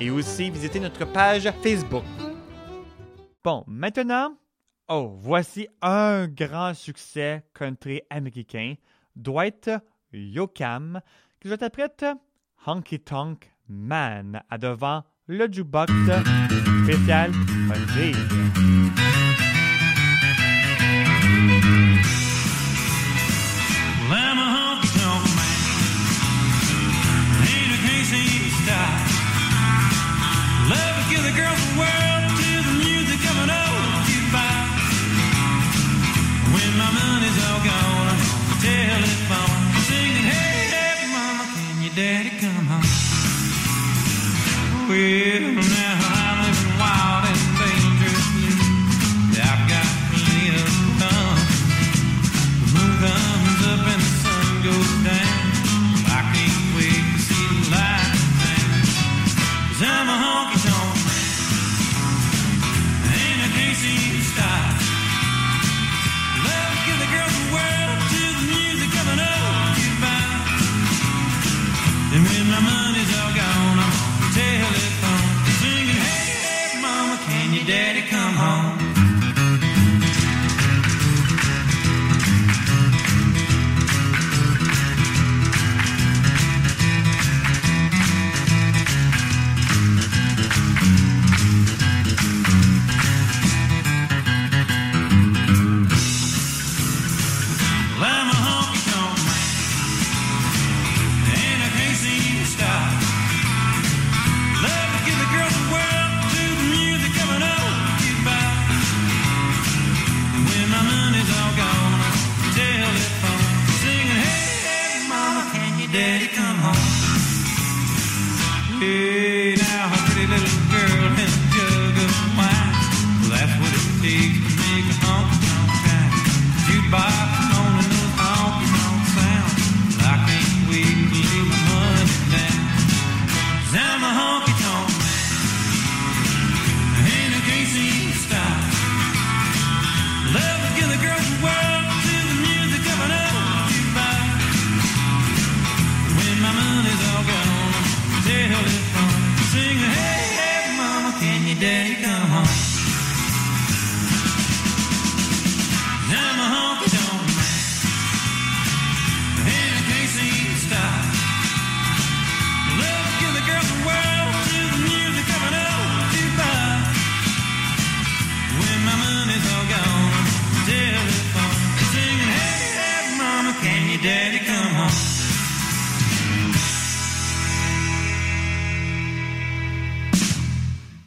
et 0.00 0.10
aussi 0.10 0.50
visitez 0.50 0.80
notre 0.80 1.04
page 1.04 1.48
Facebook. 1.62 2.02
Bon, 3.44 3.62
maintenant, 3.68 4.34
oh, 4.88 5.12
voici 5.16 5.68
un 5.80 6.26
grand 6.26 6.74
succès 6.74 7.44
country 7.54 8.02
américain, 8.10 8.74
Dwight 9.14 9.70
Yoakam, 10.12 11.00
qui 11.40 11.48
je 11.48 11.54
t'apprête 11.54 12.04
Honky 12.66 12.98
Tonk 12.98 13.48
Man 13.68 14.42
à 14.50 14.58
devant 14.58 15.04
le 15.28 15.46
jukebox 15.50 15.92
spécial 16.84 17.30
country. 17.68 18.12
Well, 21.48 21.91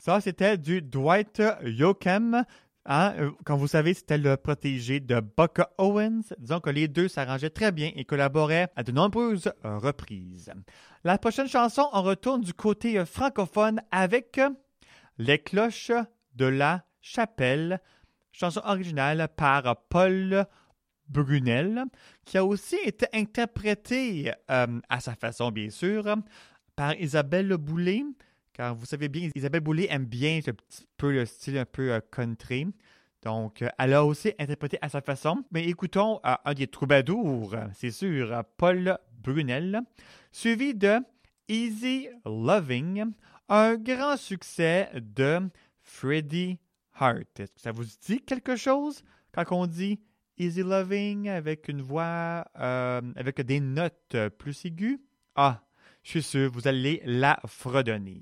Ça, 0.05 0.21
c'était 0.21 0.55
du 0.55 0.83
Dwight 0.83 1.41
Yoakam. 1.63 2.45
Hein, 2.85 3.13
euh, 3.17 3.31
Comme 3.43 3.59
vous 3.59 3.65
savez, 3.65 3.95
c'était 3.95 4.19
le 4.19 4.37
protégé 4.37 4.99
de 4.99 5.19
Buck 5.19 5.61
Owens. 5.79 6.21
Disons 6.37 6.59
que 6.59 6.69
les 6.69 6.87
deux 6.87 7.07
s'arrangeaient 7.07 7.49
très 7.49 7.71
bien 7.71 7.91
et 7.95 8.05
collaboraient 8.05 8.67
à 8.75 8.83
de 8.83 8.91
nombreuses 8.91 9.51
euh, 9.65 9.79
reprises. 9.79 10.53
La 11.03 11.17
prochaine 11.17 11.47
chanson, 11.47 11.89
on 11.91 12.03
retourne 12.03 12.41
du 12.41 12.53
côté 12.53 12.99
euh, 12.99 13.05
francophone 13.07 13.81
avec 13.89 14.39
Les 15.17 15.39
cloches 15.39 15.91
de 16.35 16.45
la 16.45 16.85
chapelle, 17.01 17.81
chanson 18.31 18.61
originale 18.63 19.27
par 19.35 19.75
Paul 19.89 20.45
Brunel, 21.09 21.83
qui 22.25 22.37
a 22.37 22.45
aussi 22.45 22.77
été 22.85 23.07
interprétée 23.11 24.31
euh, 24.51 24.79
à 24.87 24.99
sa 24.99 25.15
façon, 25.15 25.49
bien 25.49 25.71
sûr, 25.71 26.15
par 26.75 26.93
Isabelle 26.93 27.57
Boulay. 27.57 28.03
Car 28.55 28.73
vous 28.73 28.85
savez 28.85 29.09
bien, 29.09 29.29
Isabelle 29.35 29.59
Boulay 29.59 29.87
aime 29.89 30.05
bien 30.05 30.39
ce 30.41 30.51
petit 30.51 30.87
peu 30.95 31.11
le 31.11 31.25
style 31.25 31.57
un 31.57 31.65
peu 31.65 31.91
euh, 31.91 31.99
country. 32.09 32.67
Donc, 33.21 33.61
euh, 33.61 33.67
elle 33.77 33.93
a 33.93 34.05
aussi 34.05 34.31
interprété 34.39 34.77
à 34.81 34.87
sa 34.87 35.01
façon. 35.01 35.43
Mais 35.51 35.65
écoutons 35.65 36.21
euh, 36.25 36.35
un 36.45 36.53
des 36.53 36.67
troubadours, 36.67 37.53
c'est 37.73 37.91
sûr, 37.91 38.43
Paul 38.55 38.97
Brunel, 39.21 39.81
suivi 40.31 40.73
de 40.73 40.99
Easy 41.49 42.07
Loving, 42.25 43.11
un 43.49 43.75
grand 43.75 44.15
succès 44.15 44.89
de 44.93 45.41
Freddie 45.81 46.57
Hart. 46.93 47.37
Est-ce 47.37 47.51
que 47.51 47.59
ça 47.59 47.73
vous 47.73 47.83
dit 48.07 48.21
quelque 48.21 48.55
chose 48.55 49.03
quand 49.33 49.51
on 49.51 49.67
dit 49.67 49.99
Easy 50.37 50.63
Loving 50.63 51.27
avec 51.27 51.67
une 51.67 51.81
voix, 51.81 52.45
avec 52.55 53.41
des 53.41 53.59
notes 53.59 54.15
plus 54.37 54.63
aiguës? 54.63 54.97
Ah, 55.35 55.61
Je 56.05 56.11
suis 56.11 56.23
sûr 56.23 56.51
vous 56.53 56.67
allez 56.67 57.01
la 57.03 57.39
fredonner. 57.47 58.21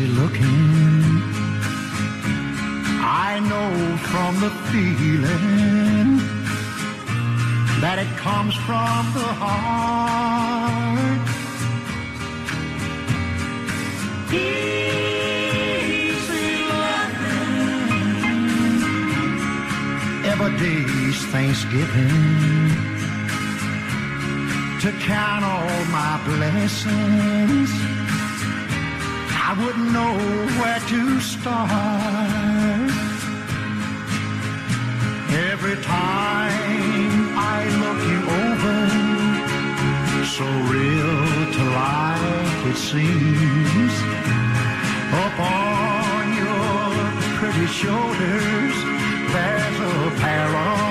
looking. 0.07 1.22
I 3.02 3.40
know 3.40 3.98
from 4.11 4.40
the 4.40 4.49
feeling 4.72 6.18
that 7.82 7.99
it 7.99 8.07
comes 8.18 8.56
from 8.68 9.14
the 9.14 9.30
heart. 9.44 11.22
Easy 14.34 15.27
loving. 16.72 17.95
Every 20.32 20.52
day's 20.57 21.19
Thanksgiving 21.34 22.95
to 24.82 24.91
count 25.06 25.44
all 25.44 25.86
my 25.86 26.22
blessings. 26.26 27.94
I 29.47 29.53
wouldn't 29.63 29.91
know 29.91 30.13
where 30.59 30.80
to 30.80 31.19
start. 31.19 31.69
Every 35.51 35.77
time 35.84 37.38
I 37.53 37.59
look 37.81 38.01
you 38.11 38.22
over, 38.41 38.77
so 40.35 40.47
real 40.73 41.17
to 41.57 41.63
life 41.77 42.65
it 42.72 42.77
seems. 42.89 43.93
Upon 45.27 46.23
your 46.41 46.89
pretty 47.38 47.67
shoulders, 47.67 48.76
there's 49.31 49.80
a 49.80 50.22
pair 50.22 50.49
of 50.57 50.85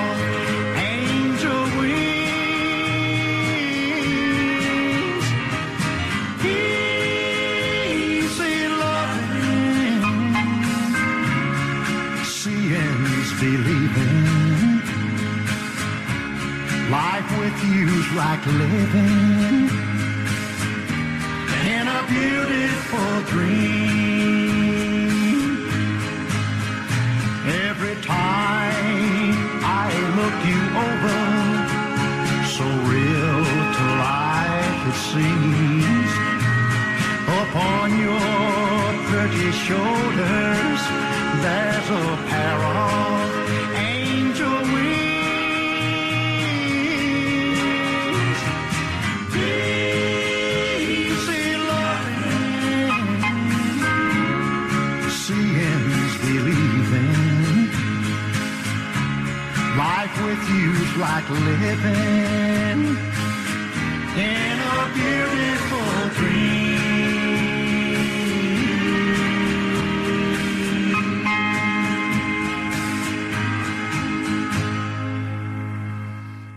You's 17.63 18.11
like 18.13 18.45
living 18.45 19.69
in 21.65 21.87
a 21.87 22.05
beautiful 22.07 23.21
dream. 23.31 23.55
Every 27.67 27.95
time 28.01 29.33
I 29.63 29.89
look 30.19 30.37
you 30.51 30.61
over, 30.85 31.19
so 32.55 32.65
real 32.91 33.43
to 33.77 33.85
life 34.03 34.81
it 34.91 34.97
seems. 35.11 36.11
Upon 37.41 37.87
your 37.97 38.79
pretty 39.09 39.51
shoulders, 39.51 40.81
there's 41.41 41.89
a 41.89 42.24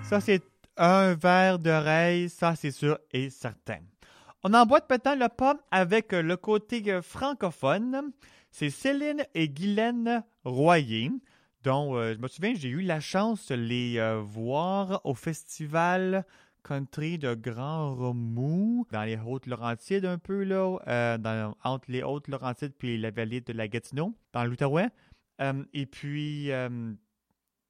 Ça, 0.09 0.21
c'est 0.21 0.43
un 0.79 1.15
verre 1.15 1.59
d'oreille, 1.59 2.31
ça, 2.31 2.55
c'est 2.57 2.71
sûr 2.71 2.99
et 3.13 3.29
certain. 3.29 3.81
On 4.43 4.55
emboîte 4.55 4.89
maintenant 4.89 5.15
le 5.15 5.29
pas 5.29 5.57
avec 5.71 6.13
le 6.13 6.37
côté 6.37 6.83
francophone. 7.03 8.13
C'est 8.51 8.71
Céline 8.71 9.25
et 9.35 9.51
Guylaine 9.51 10.25
Royer, 10.45 11.11
dont 11.65 11.97
euh, 11.97 12.15
je 12.15 12.19
me 12.19 12.29
souviens, 12.29 12.55
j'ai 12.55 12.69
eu 12.69 12.81
la 12.81 13.01
chance 13.01 13.49
de 13.49 13.55
les 13.55 13.99
euh, 13.99 14.21
voir 14.21 15.01
au 15.05 15.15
festival 15.15 16.25
country 16.63 17.19
de 17.19 17.35
Grand 17.35 17.95
Remous, 17.95 18.87
dans 18.93 19.03
les 19.03 19.17
Hautes-Laurentides 19.17 20.05
un 20.05 20.19
peu, 20.19 20.45
là, 20.45 20.79
euh, 20.87 21.53
entre 21.65 21.91
les 21.91 22.03
Hautes-Laurentides 22.03 22.75
puis 22.79 22.99
la 22.99 23.11
vallée 23.11 23.41
de 23.41 23.53
la 23.53 23.69
Gatineau, 23.69 24.15
dans 24.33 24.45
l'Outaouais. 24.45 24.89
Et 25.73 25.87
puis, 25.87 26.51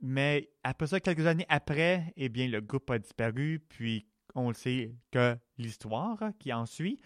mais 0.01 0.48
après 0.65 0.86
ça, 0.86 1.01
quelques 1.01 1.27
années 1.27 1.44
après, 1.51 2.12
eh 2.16 2.28
bien, 2.31 2.48
le 2.48 2.60
groupe 2.60 2.90
a 2.90 2.98
disparu, 2.98 3.62
puis 3.69 4.06
on 4.35 4.48
le 4.48 4.55
sait 4.55 4.94
que 5.12 5.36
l'histoire 5.59 6.19
qui 6.39 6.52
en 6.52 6.65
suit. 6.65 6.98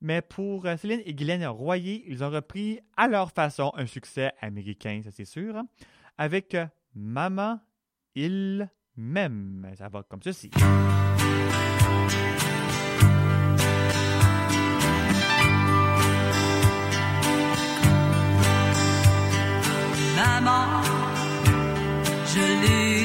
Mais 0.00 0.20
pour 0.20 0.66
Céline 0.76 1.00
et 1.04 1.14
Guylaine 1.14 1.46
Royer, 1.46 2.04
ils 2.08 2.24
ont 2.24 2.30
repris 2.30 2.80
à 2.96 3.06
leur 3.06 3.30
façon 3.30 3.72
un 3.74 3.86
succès 3.86 4.32
américain, 4.40 5.00
ça 5.04 5.10
c'est 5.12 5.24
sûr, 5.24 5.62
avec 6.18 6.56
Maman, 6.94 7.60
il 8.14 8.68
m'aime. 8.96 9.70
Ça 9.78 9.88
va 9.88 10.02
comme 10.02 10.22
ceci. 10.22 10.50
Maman, 20.16 20.82
je 22.26 22.40
l'ai 22.62 22.97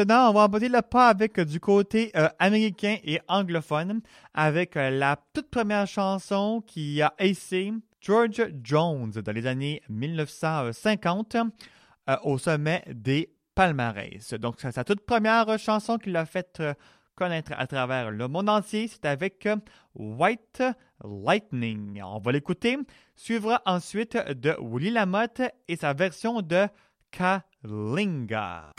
Maintenant, 0.00 0.30
on 0.30 0.32
va 0.32 0.44
emboîter 0.44 0.70
le 0.70 0.80
pas 0.80 1.08
avec 1.08 1.38
euh, 1.38 1.44
du 1.44 1.60
côté 1.60 2.10
euh, 2.16 2.30
américain 2.38 2.96
et 3.04 3.20
anglophone, 3.28 4.00
avec 4.32 4.74
euh, 4.78 4.88
la 4.88 5.18
toute 5.34 5.50
première 5.50 5.86
chanson 5.86 6.62
qui 6.66 7.02
a 7.02 7.12
essayé 7.18 7.74
George 8.00 8.50
Jones 8.62 9.10
dans 9.10 9.32
les 9.32 9.46
années 9.46 9.82
1950 9.90 11.36
euh, 11.36 12.16
au 12.24 12.38
sommet 12.38 12.82
des 12.88 13.30
palmarès. 13.54 14.32
Donc, 14.40 14.54
c'est 14.56 14.72
sa 14.72 14.84
toute 14.84 15.04
première 15.04 15.58
chanson 15.58 15.98
qu'il 15.98 16.16
a 16.16 16.24
fait 16.24 16.60
euh, 16.60 16.72
connaître 17.14 17.52
à 17.58 17.66
travers 17.66 18.10
le 18.10 18.26
monde 18.26 18.48
entier. 18.48 18.88
C'est 18.88 19.04
avec 19.04 19.46
White 19.94 20.62
Lightning. 21.04 22.00
On 22.02 22.20
va 22.20 22.32
l'écouter. 22.32 22.78
Suivra 23.16 23.60
ensuite 23.66 24.16
de 24.16 24.56
Willie 24.62 24.92
Lamotte 24.92 25.42
et 25.68 25.76
sa 25.76 25.92
version 25.92 26.40
de 26.40 26.68
Kalinga. 27.10 28.72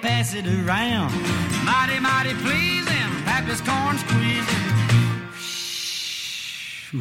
he'd 0.00 0.02
pass 0.02 0.34
it 0.34 0.46
around. 0.46 1.12
Mighty, 1.64 2.00
mighty 2.00 2.34
pleasing, 2.42 3.10
Pappy's 3.24 3.60
corn 3.60 3.98
squeezing. 3.98 4.72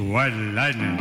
White 0.10 0.34
lightning. 0.34 0.98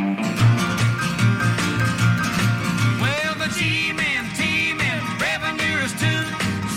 Well, 3.01 3.35
the 3.39 3.49
G-men, 3.57 4.25
T-men, 4.37 5.03
revenuers 5.19 5.93
too, 5.93 6.25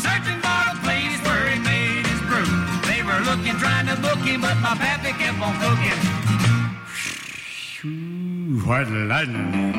searching 0.02 0.40
for 0.42 0.62
a 0.70 0.76
place 0.84 1.20
where 1.26 1.50
he 1.50 1.60
made 1.60 2.06
his 2.06 2.22
brew. 2.22 2.46
They 2.86 3.02
were 3.04 3.20
looking, 3.26 3.58
trying 3.58 3.88
to 3.88 3.96
book 4.02 4.20
him, 4.20 4.42
but 4.42 4.58
my 4.58 4.76
pappy 4.76 5.14
kept 5.14 5.42
on 5.42 5.56
cooking. 5.60 6.00
White 8.66 8.90
lightning. 8.90 9.74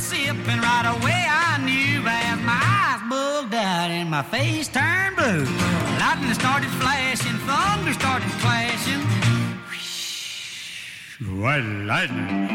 Sip 0.00 0.48
and 0.48 0.62
right 0.62 0.86
away 0.96 1.26
I 1.28 1.58
knew 1.62 2.00
as 2.00 2.40
my 2.40 2.56
eyes 2.56 3.02
bugged 3.10 3.54
out 3.54 3.90
and 3.90 4.08
my 4.10 4.22
face 4.22 4.66
turned 4.68 5.16
blue. 5.16 5.44
Lightning 6.00 6.32
started 6.32 6.70
flashing, 6.80 7.36
thunder 7.44 7.92
started 7.92 8.32
clashing. 8.40 9.02
White 11.38 11.68
lightning. 11.84 12.48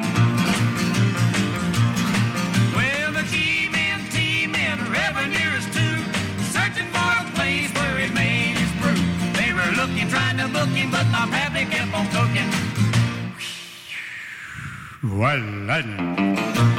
Well, 2.75 3.11
the 3.13 3.23
G-men, 3.29 3.99
T-men, 4.09 4.77
revenuers 4.91 5.65
too, 5.69 5.97
searching 6.49 6.89
for 6.95 7.11
a 7.21 7.25
place 7.37 7.71
where 7.77 7.99
he 7.99 8.09
made 8.13 8.57
his 8.57 8.71
brew. 8.81 8.97
They 9.37 9.53
were 9.53 9.71
looking, 9.79 10.09
trying 10.09 10.37
to 10.37 10.47
book 10.47 10.69
him, 10.69 10.89
but 10.89 11.05
my 11.13 11.27
pappy 11.29 11.65
kept 11.65 11.93
on 11.93 12.07
cooking. 12.09 12.49
White 15.19 15.45
lightning. 15.69 16.74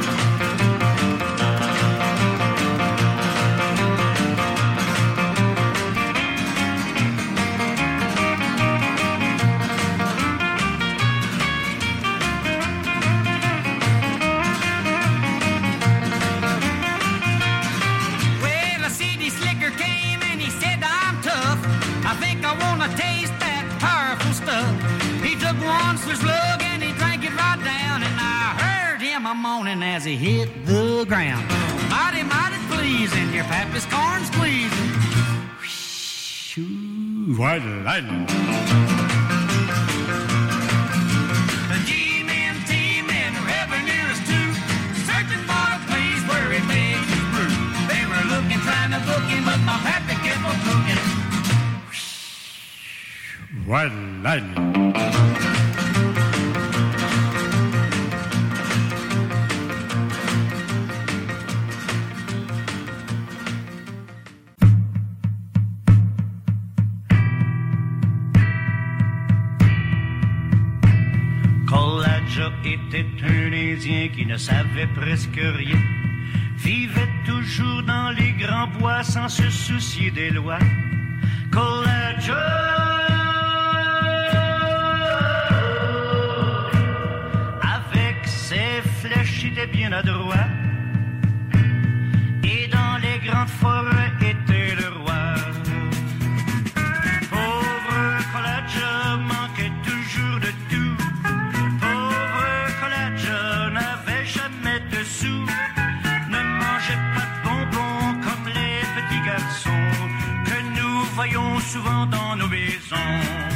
Moaning 29.67 29.83
as 29.83 30.05
he 30.05 30.15
hit 30.15 30.65
the 30.65 31.05
ground. 31.05 31.45
Mighty, 31.89 32.23
mighty 32.23 32.57
pleasing, 32.69 33.33
your 33.33 33.43
pappy's 33.45 33.85
corn 33.85 34.23
squeezing. 34.25 34.93
White 37.37 37.65
lightning. 37.83 38.25
The 41.67 41.79
G-men, 41.85 42.55
T-men, 42.65 43.33
revenuers 43.45 44.19
too, 44.29 44.47
searching 45.05 45.43
for 45.49 45.65
a 45.75 45.79
place 45.89 46.23
where 46.29 46.49
he 46.53 46.61
made 46.67 47.03
his 47.11 47.25
brew. 47.33 47.55
They 47.91 48.03
were 48.07 48.25
looking, 48.33 48.61
trying 48.61 48.91
to 48.91 48.99
book 49.05 49.25
him, 49.29 49.43
but 49.45 49.59
my 49.65 49.77
pappy 49.83 50.15
kept 50.25 50.43
on 50.49 50.57
cooking. 50.65 51.01
White 53.65 53.95
lightning. 54.23 55.56
Qui 74.17 74.25
ne 74.25 74.35
savait 74.35 74.87
presque 74.95 75.39
rien. 75.39 75.79
Vivait 76.57 77.13
toujours 77.23 77.83
dans 77.83 78.09
les 78.09 78.31
grands 78.31 78.67
bois 78.79 79.03
sans 79.03 79.29
se 79.29 79.47
soucier 79.49 80.09
des 80.09 80.31
lois. 80.31 80.59
Souvent 111.77 112.05
dans 112.07 112.35
nos 112.35 112.47
maisons. 112.47 113.46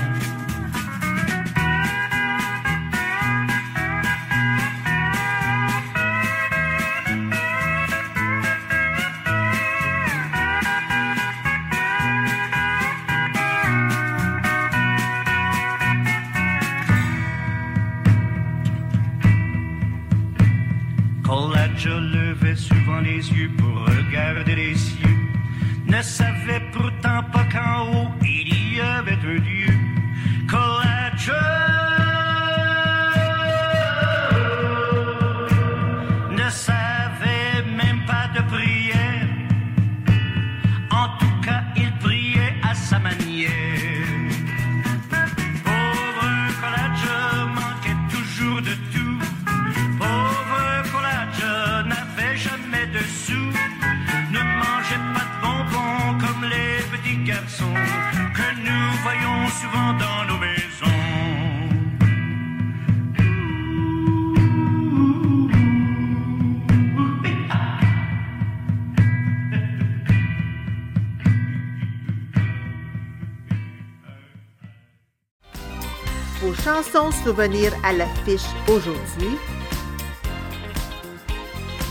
Souvenirs 77.32 77.72
à 77.86 77.94
l'affiche 77.94 78.44
aujourd'hui. 78.68 79.38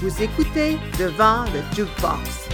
Vous 0.03 0.23
écoutez 0.23 0.77
Devant 0.99 1.45
le 1.45 1.63
Jukebox. 1.75 2.51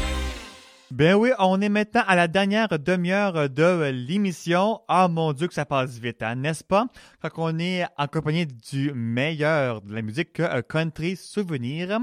Ben 0.92 1.14
oui, 1.16 1.30
on 1.40 1.60
est 1.60 1.68
maintenant 1.68 2.04
à 2.06 2.14
la 2.14 2.28
dernière 2.28 2.78
demi-heure 2.78 3.50
de 3.50 3.90
l'émission. 3.90 4.82
Ah 4.86 5.08
mon 5.08 5.32
Dieu 5.32 5.48
que 5.48 5.54
ça 5.54 5.64
passe 5.64 5.98
vite, 5.98 6.22
hein, 6.22 6.36
n'est-ce 6.36 6.62
pas? 6.62 6.86
Quand 7.20 7.30
on 7.38 7.58
est 7.58 7.84
en 7.98 8.06
compagnie 8.06 8.46
du 8.46 8.92
meilleur 8.92 9.82
de 9.82 9.92
la 9.92 10.02
musique 10.02 10.38
euh, 10.38 10.62
country 10.62 11.16
souvenir, 11.16 11.98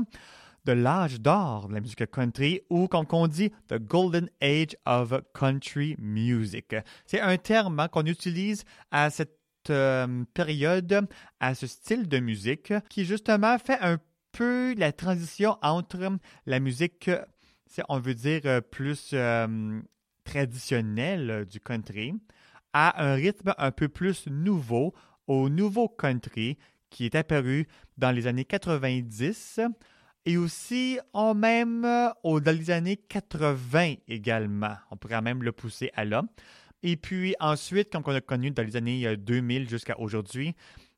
de 0.65 0.71
l'âge 0.73 1.21
d'or 1.21 1.69
de 1.69 1.75
la 1.75 1.79
musique 1.79 2.11
country, 2.11 2.59
ou 2.69 2.89
comme 2.89 3.05
on 3.09 3.27
dit, 3.27 3.53
the 3.69 3.79
golden 3.79 4.29
age 4.41 4.75
of 4.85 5.13
country 5.33 5.95
music. 5.97 6.75
C'est 7.05 7.21
un 7.21 7.37
terme 7.37 7.79
hein, 7.79 7.87
qu'on 7.87 8.05
utilise 8.05 8.65
à 8.91 9.09
cette 9.09 9.42
euh, 9.69 10.23
période 10.33 11.07
à 11.39 11.55
ce 11.55 11.67
style 11.67 12.07
de 12.07 12.19
musique 12.19 12.73
qui 12.89 13.05
justement 13.05 13.57
fait 13.57 13.79
un 13.81 13.97
peu 14.31 14.73
la 14.75 14.91
transition 14.91 15.57
entre 15.61 16.17
la 16.45 16.59
musique, 16.59 17.09
on 17.89 17.99
veut 17.99 18.15
dire, 18.15 18.61
plus 18.71 19.11
euh, 19.13 19.79
traditionnelle 20.23 21.45
du 21.49 21.59
country 21.59 22.13
à 22.73 23.03
un 23.05 23.13
rythme 23.13 23.53
un 23.57 23.71
peu 23.71 23.87
plus 23.87 24.27
nouveau, 24.27 24.93
au 25.27 25.49
nouveau 25.49 25.87
country 25.87 26.57
qui 26.89 27.05
est 27.05 27.15
apparu 27.15 27.67
dans 27.97 28.11
les 28.11 28.27
années 28.27 28.45
90 28.45 29.61
et 30.25 30.37
aussi 30.37 30.99
en 31.13 31.33
même 31.33 31.85
euh, 31.85 32.39
dans 32.39 32.57
les 32.57 32.71
années 32.71 32.97
80 32.97 33.95
également. 34.07 34.75
On 34.91 34.97
pourrait 34.97 35.21
même 35.21 35.43
le 35.43 35.51
pousser 35.51 35.91
à 35.95 36.05
là. 36.05 36.23
Et 36.83 36.97
puis 36.97 37.33
ensuite, 37.39 37.89
comme 37.91 38.03
on 38.05 38.13
a 38.13 38.21
connu 38.21 38.51
dans 38.51 38.63
les 38.63 38.75
années 38.75 39.07
euh, 39.07 39.15
2000 39.15 39.69
jusqu'à 39.69 39.97
aujourd'hui, 39.99 40.53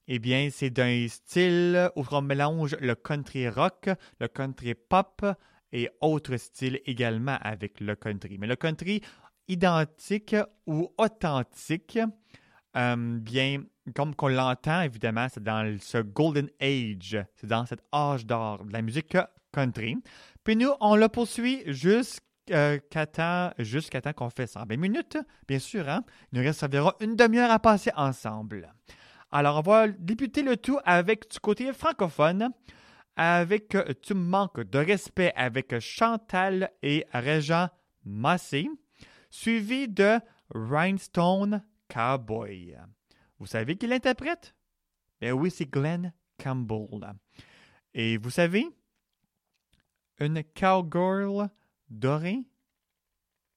eh 0.07 0.19
bien, 0.19 0.49
c'est 0.51 0.69
d'un 0.71 1.07
style 1.07 1.89
où 1.95 2.03
on 2.11 2.21
mélange 2.21 2.75
le 2.79 2.95
country 2.95 3.47
rock, 3.49 3.89
le 4.19 4.27
country 4.27 4.75
pop 4.75 5.25
et 5.71 5.89
autres 6.01 6.37
styles 6.37 6.79
également 6.85 7.37
avec 7.41 7.79
le 7.79 7.95
country. 7.95 8.37
Mais 8.37 8.47
le 8.47 8.55
country 8.55 9.01
identique 9.47 10.35
ou 10.65 10.91
authentique, 10.97 11.99
euh, 12.77 13.19
bien, 13.19 13.63
comme 13.95 14.15
qu'on 14.15 14.27
l'entend, 14.27 14.81
évidemment, 14.81 15.27
c'est 15.31 15.43
dans 15.43 15.77
ce 15.79 15.99
Golden 15.99 16.49
Age, 16.59 17.17
c'est 17.35 17.47
dans 17.47 17.65
cet 17.65 17.81
âge 17.93 18.25
d'or 18.25 18.65
de 18.65 18.73
la 18.73 18.81
musique 18.81 19.17
country. 19.51 19.97
Puis 20.43 20.55
nous, 20.55 20.71
on 20.81 20.95
le 20.95 21.07
poursuit 21.09 21.63
jusqu'à 21.67 22.24
temps, 22.45 23.51
jusqu'à 23.59 24.01
temps 24.01 24.13
qu'on 24.13 24.29
fait 24.29 24.47
120 24.47 24.77
minutes, 24.77 25.17
bien 25.47 25.59
sûr. 25.59 25.87
Hein? 25.89 26.03
Il 26.31 26.39
nous 26.39 26.45
reste 26.45 26.63
environ 26.63 26.93
une 26.99 27.15
demi-heure 27.15 27.51
à 27.51 27.59
passer 27.59 27.91
ensemble. 27.95 28.73
Alors, 29.31 29.57
on 29.57 29.61
va 29.61 29.87
débuter 29.87 30.43
le 30.43 30.57
tout 30.57 30.79
avec 30.85 31.29
du 31.29 31.39
côté 31.39 31.71
francophone, 31.73 32.49
avec 33.15 33.75
euh, 33.75 33.93
Tu 34.01 34.13
manques 34.13 34.61
de 34.61 34.77
respect 34.77 35.33
avec 35.35 35.79
Chantal 35.79 36.71
et 36.81 37.05
Régent 37.11 37.69
Massé, 38.03 38.69
suivi 39.29 39.87
de 39.87 40.19
Rhinestone 40.53 41.63
Cowboy. 41.89 42.77
Vous 43.39 43.47
savez 43.47 43.75
qui 43.75 43.87
l'interprète? 43.87 44.55
Ben 45.19 45.33
oui, 45.33 45.51
c'est 45.51 45.69
Glenn 45.69 46.13
Campbell. 46.41 47.15
Et 47.93 48.17
vous 48.17 48.29
savez, 48.29 48.67
une 50.19 50.43
cowgirl 50.43 51.49
dorée. 51.99 52.43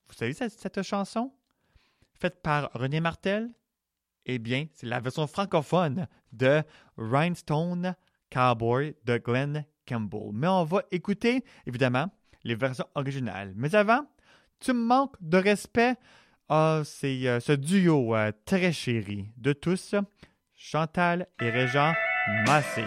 Vous 0.08 0.14
savez 0.14 0.32
cette, 0.32 0.82
chanson? 0.82 1.32
Faite 2.14 2.40
par 2.42 2.70
René 2.72 3.00
Martel? 3.00 3.50
Eh 4.26 4.38
bien, 4.38 4.66
c'est 4.74 4.86
la 4.86 5.00
version 5.00 5.26
francophone 5.26 6.06
de 6.32 6.62
Rhinestone 6.96 7.94
Cowboy 8.30 8.94
de 9.04 9.18
Glenn 9.18 9.64
Campbell. 9.86 10.30
Mais 10.32 10.48
on 10.48 10.64
va 10.64 10.82
écouter, 10.90 11.44
évidemment, 11.66 12.10
les 12.44 12.54
versions 12.54 12.86
originales. 12.94 13.52
Mais 13.56 13.74
avant, 13.74 14.06
tu 14.60 14.72
me 14.72 14.84
manques 14.84 15.16
de 15.20 15.38
respect. 15.38 15.94
Ah, 16.48 16.82
c'est 16.84 17.26
euh, 17.26 17.40
ce 17.40 17.52
duo 17.52 18.14
euh, 18.14 18.32
très 18.44 18.72
chéri 18.72 19.28
de 19.36 19.52
tous, 19.52 19.94
Chantal 20.54 21.26
et 21.40 21.50
Régent 21.50 21.92
Massé. 22.46 22.84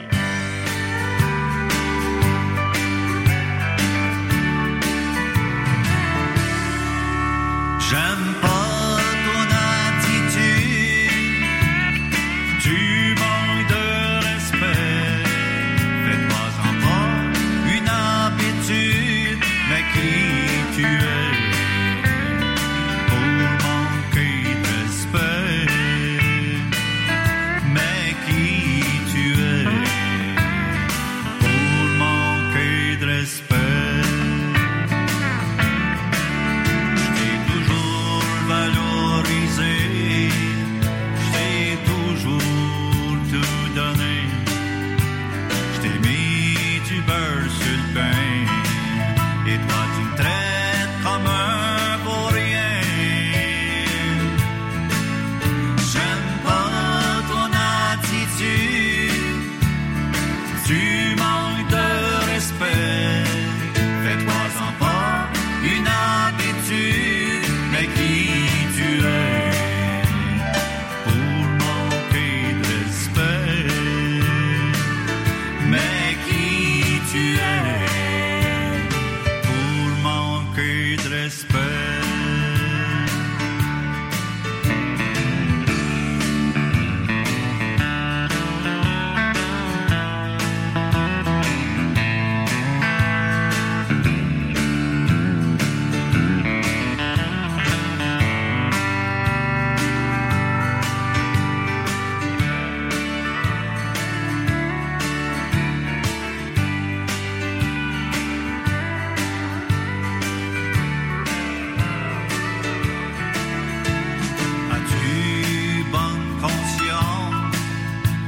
J'aime 7.92 8.31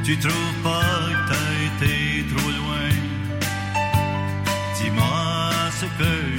Tu 0.03 0.17
trouves 0.17 0.61
pas 0.61 0.81
que 0.81 1.29
t'as 1.29 1.87
été 1.87 2.25
trop 2.35 2.49
loin? 2.49 2.89
Dis-moi 4.77 5.49
ce 5.79 5.85
que 5.85 6.32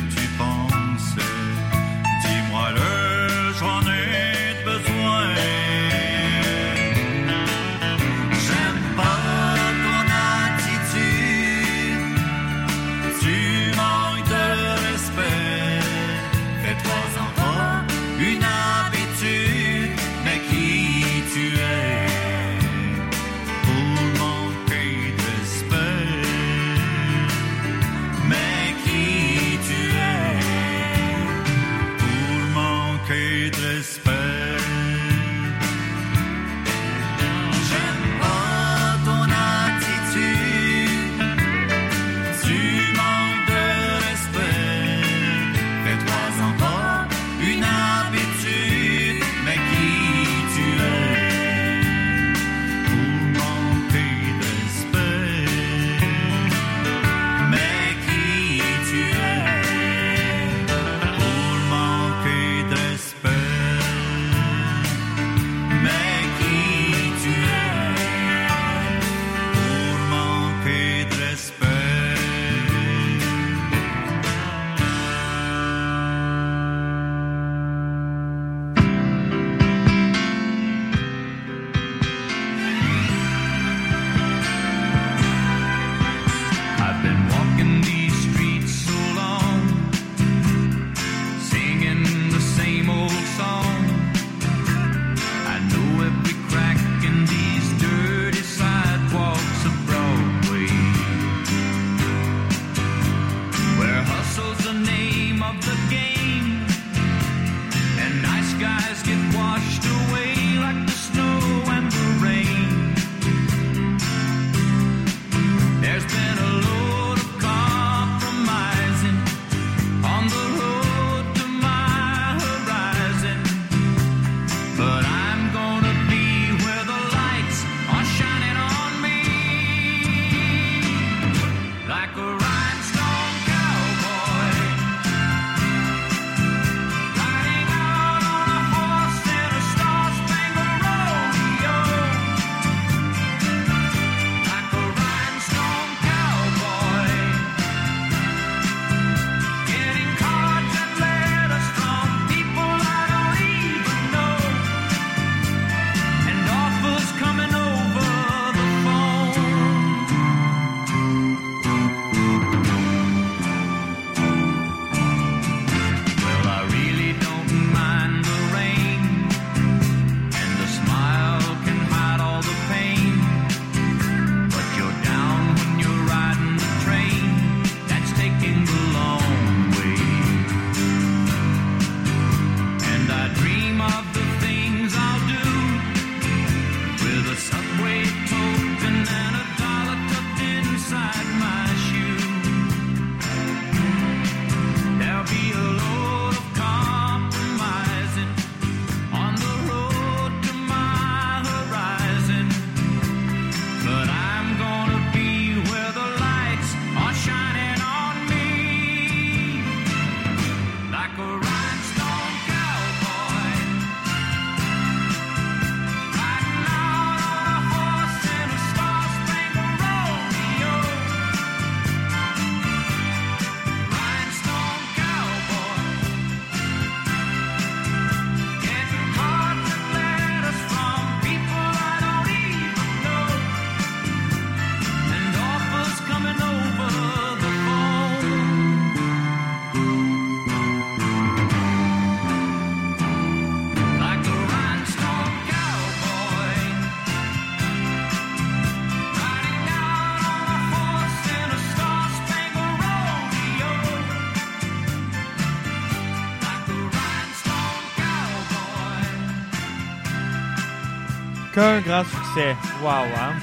Qu'un 261.74 261.80
grand 261.80 262.04
succès. 262.04 262.54
Wow, 262.84 263.04
hein? 263.18 263.34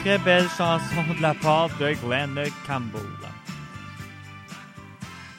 Très 0.00 0.16
belle 0.16 0.48
chanson 0.56 1.04
de 1.14 1.20
la 1.20 1.34
part 1.34 1.68
de 1.78 1.92
Glenn 2.02 2.42
Campbell. 2.66 3.02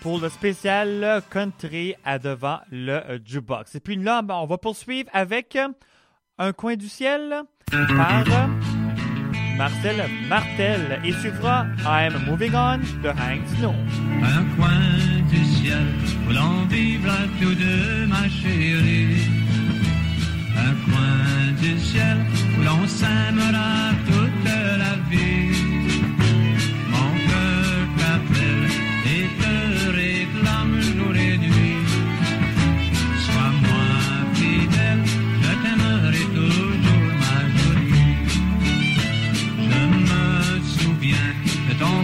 Pour 0.01 0.19
le 0.19 0.29
spécial 0.29 1.23
country 1.31 1.95
à 2.03 2.19
devant 2.19 2.59
le 2.71 3.19
jukebox. 3.25 3.73
Et 3.73 3.79
puis 3.79 3.95
là, 3.95 4.21
ben, 4.21 4.35
on 4.35 4.45
va 4.45 4.59
poursuivre 4.59 5.09
avec 5.13 5.55
euh, 5.55 5.69
Un 6.37 6.53
coin 6.53 6.75
du 6.75 6.89
ciel 6.89 7.41
par 7.71 8.23
euh, 8.27 8.47
Marcel 9.57 10.05
Martel 10.29 11.01
et 11.03 11.11
suivra 11.11 11.65
I'm 11.87 12.23
Moving 12.27 12.53
On 12.53 12.77
de 13.01 13.09
Hank 13.09 13.47
Snow. 13.57 13.73
Un 14.21 14.43
coin 14.55 15.27
du 15.27 15.43
ciel 15.43 15.87
où 16.29 16.33
l'on 16.33 16.67
vivra 16.67 17.17
tous 17.41 17.55
deux, 17.55 18.05
ma 18.05 18.29
chérie. 18.29 19.44
Un 20.67 20.73
coin 20.85 21.51
du 21.61 21.77
ciel 21.79 22.17
où 22.57 22.63
l'on 22.63 22.87
s'aimera 22.87 23.91
toute 24.07 24.45
la 24.83 24.93
vie. 25.11 25.51
Mon 26.93 27.11
cœur 27.27 27.75
t'appelle 27.99 28.65
et 29.15 29.25
te 29.39 29.55
réclame 29.99 30.75
jour 30.81 31.15
et 31.15 31.37
nuit. 31.37 31.85
Sois-moi 33.25 33.87
fidèle, 34.33 35.03
je 35.43 35.51
t'aimerai 35.61 36.23
toujours, 36.37 37.13
ma 37.23 37.37
jolie. 37.59 38.17
Je 39.69 39.81
me 40.09 40.25
souviens 40.77 41.31
de 41.69 41.73
ton 41.83 41.97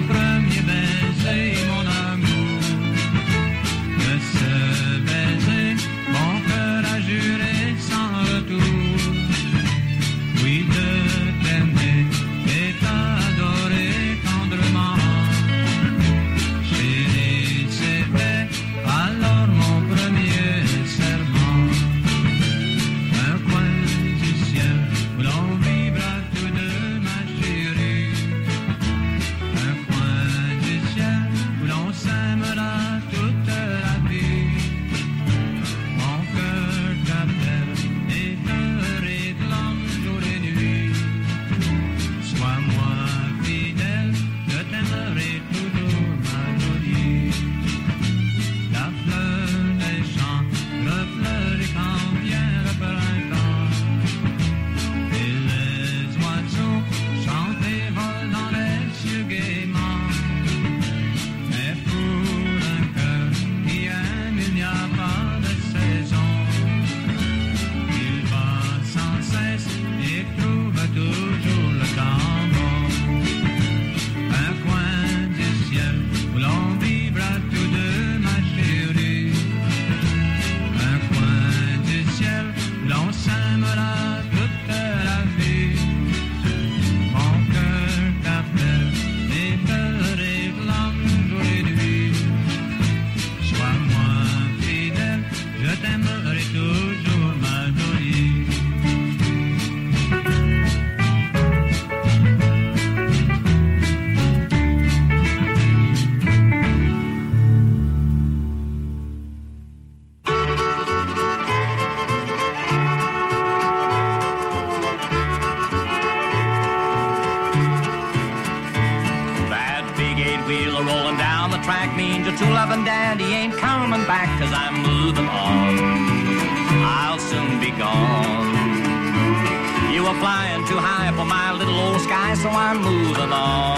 for 131.21 131.27
my 131.27 131.51
little 131.51 131.79
old 131.79 132.01
sky, 132.01 132.33
so 132.33 132.49
I'm 132.49 132.81
moving 132.81 133.31
on. 133.31 133.77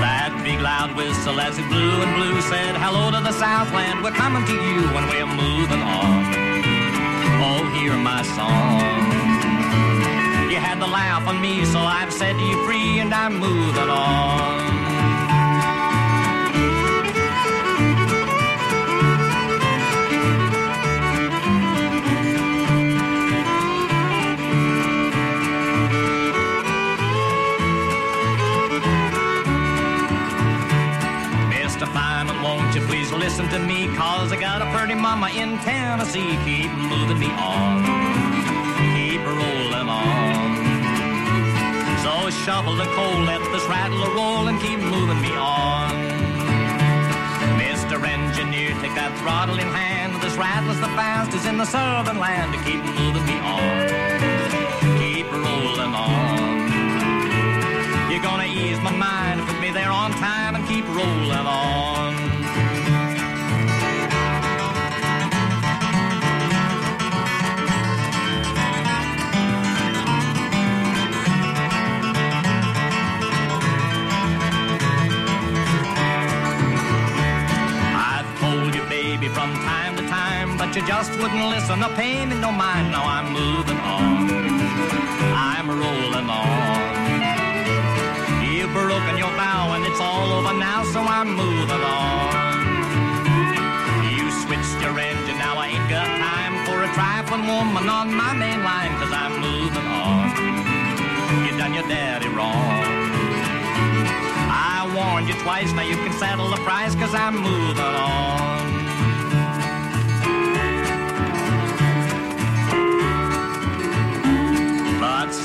That 0.00 0.32
big 0.42 0.58
loud 0.60 0.96
whistle 0.96 1.38
as 1.38 1.58
it 1.58 1.68
blew 1.68 1.92
and 2.02 2.10
blew 2.16 2.40
said, 2.40 2.76
Hello 2.76 3.10
to 3.10 3.20
the 3.20 3.32
Southland, 3.32 4.02
we're 4.02 4.16
coming 4.16 4.44
to 4.46 4.56
you 4.68 4.80
when 4.94 5.04
we're 5.12 5.32
moving 5.44 5.82
on. 5.82 6.22
Oh, 7.44 7.60
hear 7.76 7.92
my 7.92 8.22
song. 8.22 8.80
You 10.50 10.56
had 10.56 10.78
the 10.80 10.86
laugh 10.86 11.28
on 11.28 11.40
me, 11.42 11.64
so 11.66 11.80
I've 11.80 12.12
set 12.12 12.36
you 12.40 12.56
free 12.64 13.00
and 13.00 13.12
I'm 13.12 13.34
moving 13.36 13.90
on. 13.90 14.75
Listen 33.26 33.48
to 33.48 33.58
me? 33.58 33.88
Cause 33.96 34.30
I 34.30 34.36
got 34.36 34.62
a 34.62 34.66
pretty 34.70 34.94
mama 34.94 35.28
in 35.30 35.58
Tennessee. 35.58 36.38
Keep 36.46 36.70
moving 36.70 37.18
me 37.18 37.26
on. 37.34 37.82
Keep 38.94 39.22
rolling 39.26 39.88
on. 39.90 40.46
So 42.04 42.30
shuffle 42.44 42.76
the 42.76 42.86
coal, 42.94 43.18
let 43.26 43.42
this 43.50 43.66
rattler 43.66 44.14
roll 44.14 44.46
and 44.46 44.60
keep 44.60 44.78
moving 44.78 45.20
me 45.20 45.32
on. 45.34 45.90
Mr. 47.58 47.96
Engineer, 48.06 48.70
take 48.80 48.94
that 48.94 49.10
throttle 49.18 49.58
in 49.58 49.66
hand. 49.74 50.22
This 50.22 50.36
rattler's 50.36 50.78
the 50.78 50.92
fastest 50.94 51.46
in 51.46 51.58
the 51.58 51.66
southern 51.66 52.20
land 52.20 52.52
to 52.54 52.58
keep 52.62 52.82
moving 53.00 53.26
me 53.26 53.38
on. 53.42 53.74
Keep 55.02 55.26
rolling 55.32 55.94
on. 56.06 56.46
You're 58.08 58.22
gonna 58.22 58.46
ease 58.46 58.80
my 58.82 58.94
mind, 58.94 59.40
put 59.48 59.58
me 59.58 59.72
there 59.72 59.90
on 59.90 60.12
time 60.12 60.54
and 60.54 60.64
keep 60.68 60.86
rolling 60.86 61.32
on. 61.32 61.95
Just 81.06 81.18
wouldn't 81.20 81.48
listen. 81.48 81.80
No 81.80 81.88
pain 81.90 82.32
in 82.32 82.40
no 82.40 82.50
mind. 82.50 82.90
Now 82.90 83.04
I'm 83.04 83.32
moving 83.32 83.78
on. 83.78 84.30
I'm 85.34 85.68
rolling 85.68 86.28
on. 86.28 86.86
You've 88.42 88.72
broken 88.72 89.16
your 89.18 89.32
vow 89.36 89.74
and 89.74 89.84
it's 89.86 90.00
all 90.00 90.32
over 90.32 90.54
now, 90.58 90.84
so 90.84 91.00
I'm 91.00 91.30
moving 91.34 91.82
on. 92.00 92.32
You 94.16 94.30
switched 94.42 94.80
your 94.82 94.98
engine, 94.98 95.38
now 95.38 95.54
I 95.58 95.68
ain't 95.74 95.88
got 95.88 96.06
time 96.06 96.54
for 96.66 96.82
a 96.82 96.88
trifling 96.94 97.46
woman 97.46 97.88
on 97.88 98.12
my 98.14 98.32
main 98.32 98.62
line, 98.64 98.92
cause 98.98 99.12
I'm 99.12 99.34
moving 99.40 99.86
on. 99.86 100.24
You 101.44 101.52
done 101.58 101.74
your 101.74 101.86
daddy 101.86 102.28
wrong. 102.28 102.82
I 104.48 104.90
warned 104.94 105.28
you 105.28 105.34
twice, 105.42 105.72
now 105.72 105.82
you 105.82 105.96
can 105.96 106.12
settle 106.14 106.48
the 106.48 106.60
price, 106.68 106.94
cause 106.94 107.14
I'm 107.14 107.36
moving 107.36 107.94
on. 107.94 108.55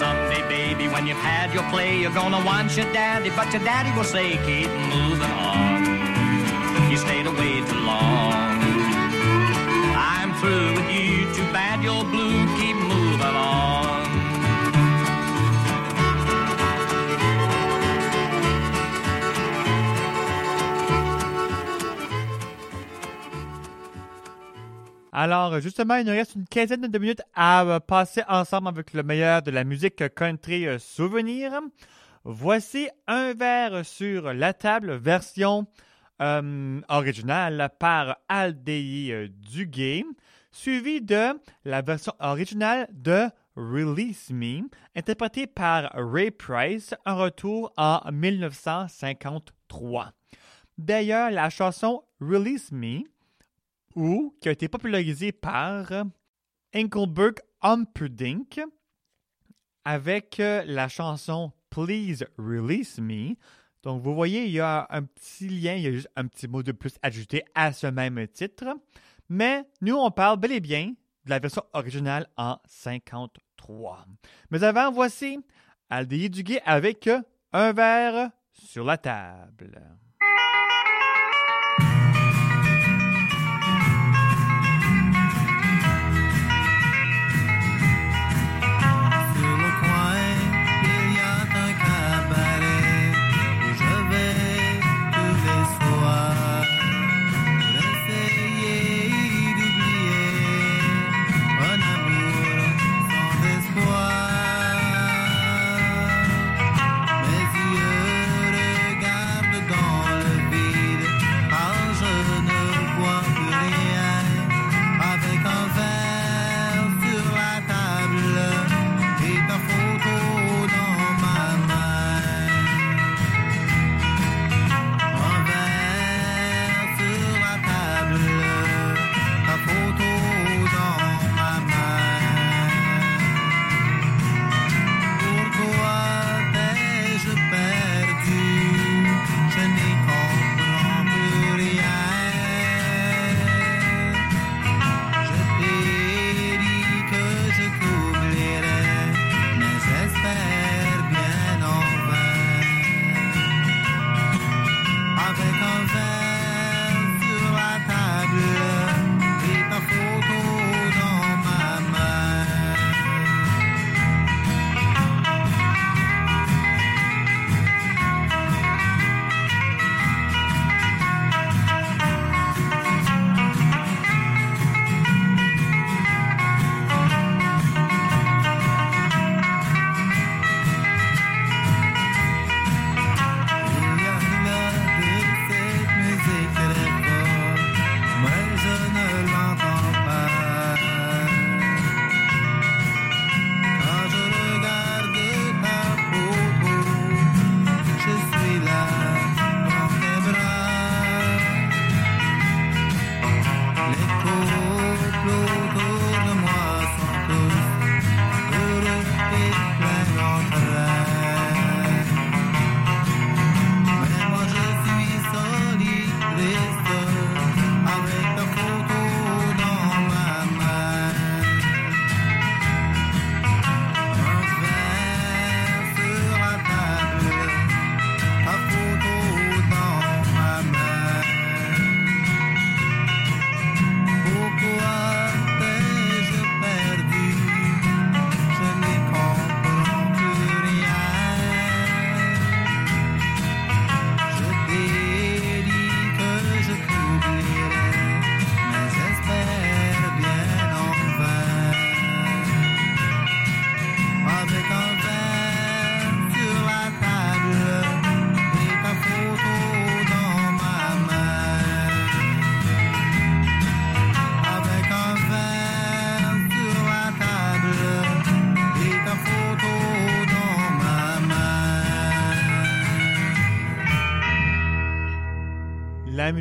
Someday, 0.01 0.41
baby, 0.49 0.87
when 0.87 1.05
you've 1.05 1.17
had 1.17 1.53
your 1.53 1.61
play, 1.69 1.99
you're 1.99 2.09
gonna 2.21 2.43
want 2.43 2.75
your 2.75 2.91
daddy, 2.91 3.29
but 3.29 3.53
your 3.53 3.63
daddy 3.63 3.95
will 3.95 4.03
say, 4.03 4.31
keep 4.47 4.67
moving 4.95 5.29
on. 5.29 6.89
You 6.89 6.97
stayed 6.97 7.27
away 7.27 7.61
too 7.69 7.81
long. 7.81 8.33
I'm 10.17 10.33
through 10.39 10.73
with 10.73 10.89
you, 10.89 11.31
too 11.35 11.45
bad 11.53 11.83
you're 11.83 12.03
blue. 12.03 12.20
Alors, 25.13 25.59
justement, 25.59 25.95
il 25.95 26.05
nous 26.05 26.13
reste 26.13 26.35
une 26.35 26.47
quinzaine 26.47 26.87
de 26.87 26.97
minutes 26.97 27.21
à 27.33 27.65
euh, 27.65 27.81
passer 27.81 28.23
ensemble 28.29 28.69
avec 28.69 28.93
le 28.93 29.03
meilleur 29.03 29.41
de 29.41 29.51
la 29.51 29.65
musique 29.65 30.15
country 30.15 30.65
euh, 30.65 30.79
souvenir. 30.79 31.51
Voici 32.23 32.87
un 33.07 33.33
verre 33.33 33.85
sur 33.85 34.33
la 34.33 34.53
table, 34.53 34.95
version 34.95 35.67
euh, 36.21 36.79
originale 36.87 37.71
par 37.77 38.19
Aldei 38.29 39.29
Duguay, 39.51 40.05
suivi 40.49 41.01
de 41.01 41.37
la 41.65 41.81
version 41.81 42.13
originale 42.21 42.87
de 42.93 43.27
Release 43.57 44.29
Me, 44.29 44.61
interprétée 44.95 45.45
par 45.45 45.91
Ray 45.93 46.31
Price, 46.31 46.95
un 47.05 47.15
retour 47.15 47.73
en 47.75 47.99
1953. 48.09 50.13
D'ailleurs, 50.77 51.31
la 51.31 51.49
chanson 51.49 52.01
Release 52.21 52.71
Me 52.71 53.10
ou 53.95 54.35
qui 54.41 54.49
a 54.49 54.51
été 54.51 54.67
popularisé 54.67 55.31
par 55.31 55.91
Engelberg 56.75 57.39
Humperdinck 57.61 58.61
avec 59.83 60.39
euh, 60.39 60.63
la 60.65 60.87
chanson 60.87 61.51
Please 61.69 62.23
Release 62.37 62.99
Me. 62.99 63.35
Donc, 63.83 64.03
vous 64.03 64.13
voyez, 64.13 64.45
il 64.45 64.51
y 64.51 64.59
a 64.59 64.85
un 64.89 65.03
petit 65.03 65.47
lien, 65.47 65.73
il 65.73 65.81
y 65.81 65.87
a 65.87 65.91
juste 65.91 66.09
un 66.15 66.27
petit 66.27 66.47
mot 66.47 66.61
de 66.61 66.71
plus 66.71 66.93
ajouté 67.01 67.43
à 67.55 67.73
ce 67.73 67.87
même 67.87 68.27
titre. 68.27 68.65
Mais 69.29 69.63
nous, 69.81 69.95
on 69.95 70.11
parle 70.11 70.39
bel 70.39 70.51
et 70.51 70.59
bien 70.59 70.93
de 71.25 71.29
la 71.29 71.39
version 71.39 71.63
originale 71.73 72.27
en 72.37 72.59
53. 72.65 74.05
Mais 74.51 74.63
avant, 74.63 74.91
voici 74.91 75.39
Aldéi 75.89 76.29
Duguay 76.29 76.61
avec 76.65 77.09
un 77.53 77.73
verre 77.73 78.31
sur 78.53 78.83
la 78.83 78.97
table. 78.97 79.81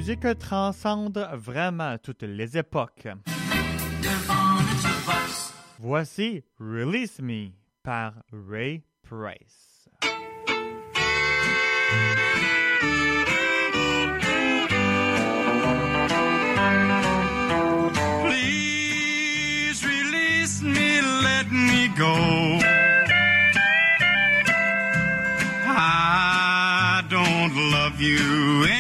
musique 0.01 0.39
transcende 0.39 1.28
vraiment 1.35 1.98
toutes 1.98 2.22
les 2.22 2.56
époques. 2.56 3.06
Voici 5.78 6.43
Release 6.59 7.20
Me 7.20 7.51
par 7.82 8.14
Ray 8.32 8.82
Price. 9.02 9.90
Please 18.24 19.85
release 19.85 20.62
me, 20.62 21.02
let 21.22 21.52
me 21.52 21.89
go. 21.94 22.59
I 25.66 27.02
don't 27.10 27.55
love 27.70 28.01
you 28.01 28.64
anymore. 28.64 28.80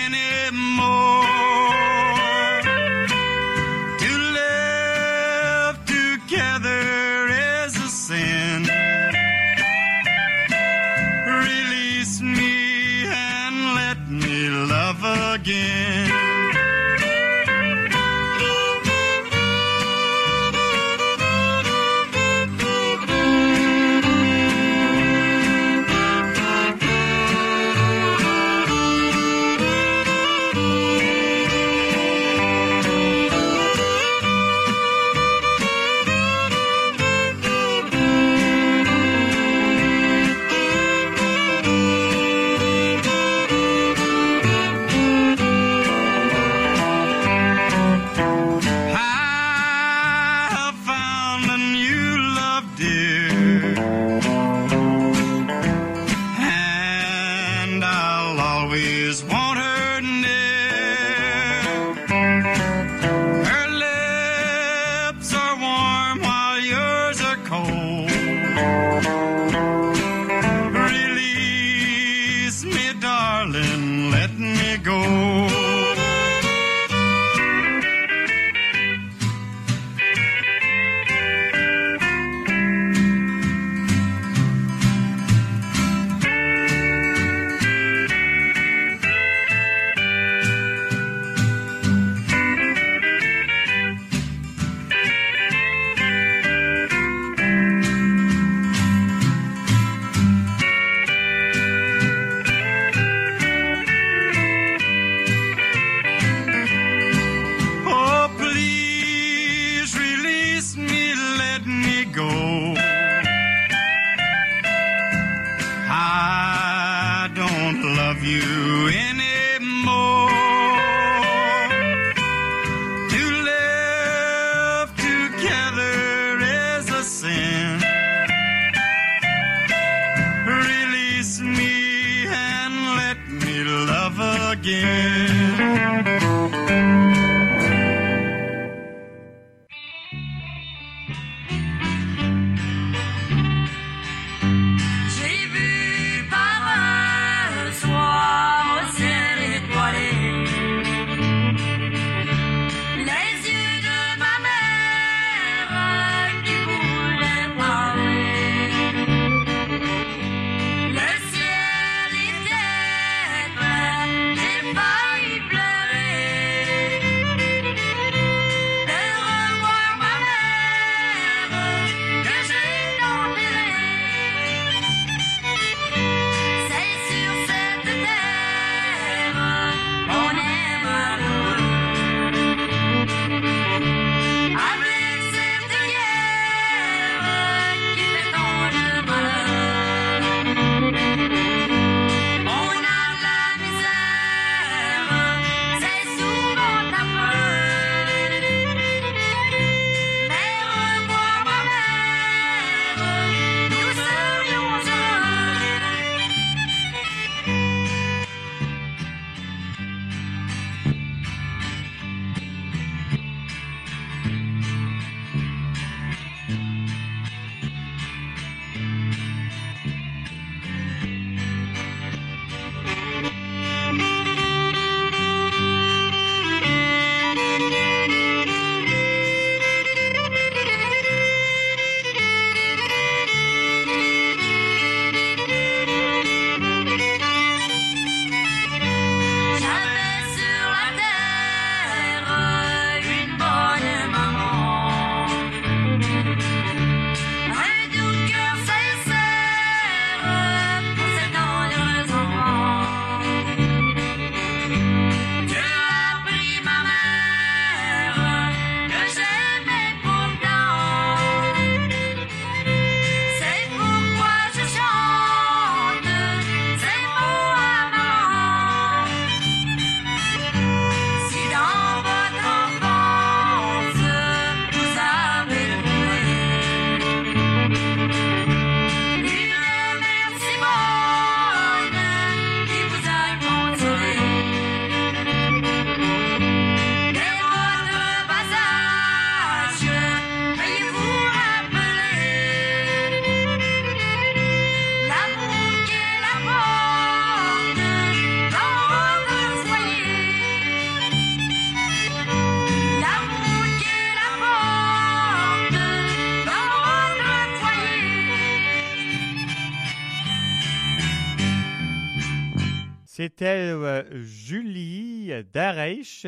Julie 314.10 315.32
Darèche 315.52 316.26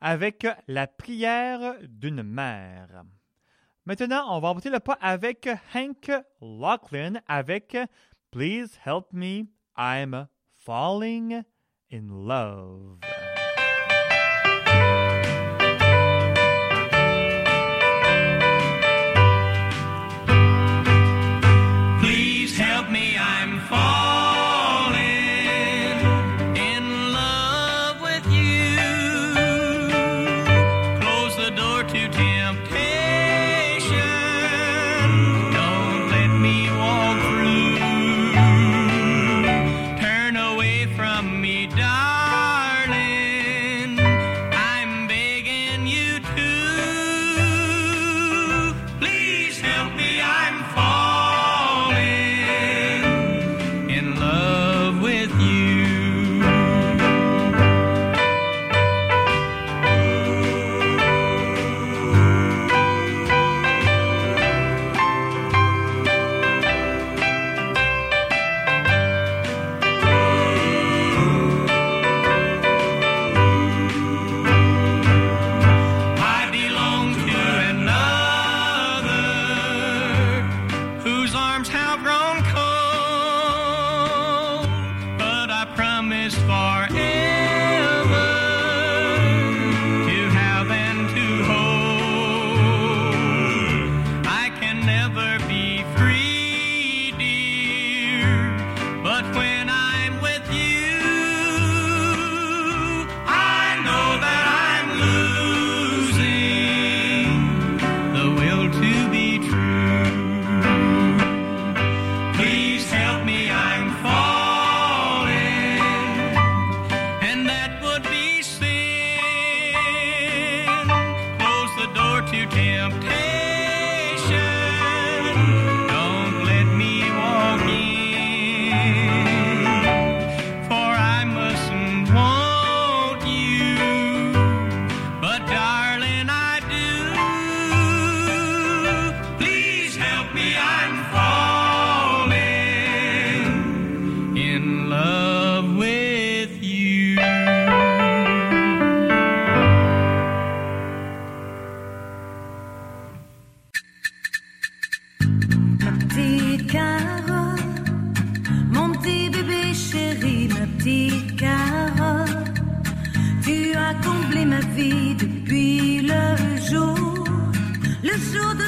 avec 0.00 0.46
la 0.68 0.86
prière 0.86 1.76
d'une 1.82 2.22
mère. 2.22 3.04
Maintenant, 3.84 4.36
on 4.36 4.40
va 4.40 4.48
emboutir 4.48 4.72
le 4.72 4.80
pas 4.80 4.98
avec 5.00 5.48
Hank 5.74 6.10
Lachlan 6.40 7.20
avec 7.28 7.76
Please 8.30 8.78
help 8.84 9.12
me, 9.12 9.46
I'm 9.76 10.26
falling 10.54 11.42
in 11.90 12.26
love. 12.26 13.15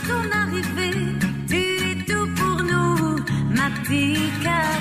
ton 0.09 0.26
arrivée, 0.43 0.98
tu 1.48 1.56
es 1.90 1.97
tout 2.06 2.28
pour 2.36 2.62
nous, 2.62 3.18
ma 3.51 3.68
petite 3.82 4.77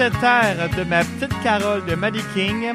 cette 0.00 0.18
terre 0.20 0.70
de 0.78 0.84
ma 0.84 1.04
petite 1.04 1.42
Carole 1.42 1.84
de 1.84 1.94
Maddie 1.94 2.22
King 2.32 2.74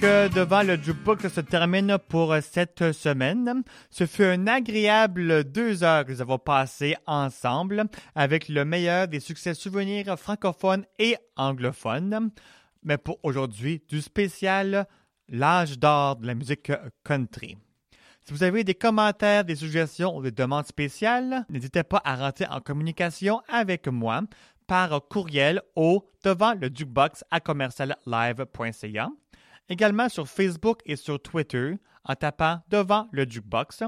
que 0.00 0.26
devant 0.34 0.64
le 0.64 0.74
jukebox 0.74 1.28
se 1.28 1.40
termine 1.40 1.96
pour 2.08 2.34
cette 2.42 2.90
semaine. 2.90 3.62
Ce 3.88 4.04
fut 4.04 4.24
un 4.24 4.48
agréable 4.48 5.44
deux 5.44 5.84
heures 5.84 6.04
que 6.04 6.10
nous 6.10 6.22
avons 6.22 6.38
passé 6.38 6.96
ensemble 7.06 7.84
avec 8.16 8.48
le 8.48 8.64
meilleur 8.64 9.06
des 9.06 9.20
succès 9.20 9.54
souvenirs 9.54 10.18
francophones 10.18 10.84
et 10.98 11.16
anglophones. 11.36 12.30
Mais 12.82 12.98
pour 12.98 13.20
aujourd'hui, 13.22 13.84
du 13.88 14.02
spécial 14.02 14.88
l'âge 15.28 15.78
d'or 15.78 16.16
de 16.16 16.26
la 16.26 16.34
musique 16.34 16.72
country. 17.04 17.56
Si 18.24 18.32
vous 18.32 18.42
avez 18.42 18.64
des 18.64 18.74
commentaires, 18.74 19.44
des 19.44 19.54
suggestions 19.54 20.16
ou 20.16 20.20
des 20.20 20.32
demandes 20.32 20.66
spéciales, 20.66 21.46
n'hésitez 21.48 21.84
pas 21.84 22.02
à 22.04 22.16
rentrer 22.16 22.46
en 22.50 22.58
communication 22.58 23.40
avec 23.48 23.86
moi 23.86 24.22
par 24.66 25.06
courriel 25.08 25.62
au 25.74 26.08
devant 26.24 26.54
le 26.54 26.68
jukebox 26.72 27.24
à 27.30 27.40
commerciallive.ca. 27.40 29.10
Également 29.68 30.08
sur 30.08 30.26
Facebook 30.28 30.78
et 30.84 30.94
sur 30.96 31.20
Twitter 31.20 31.74
en 32.04 32.14
tapant 32.14 32.60
devant 32.68 33.08
le 33.12 33.24
jukebox 33.28 33.82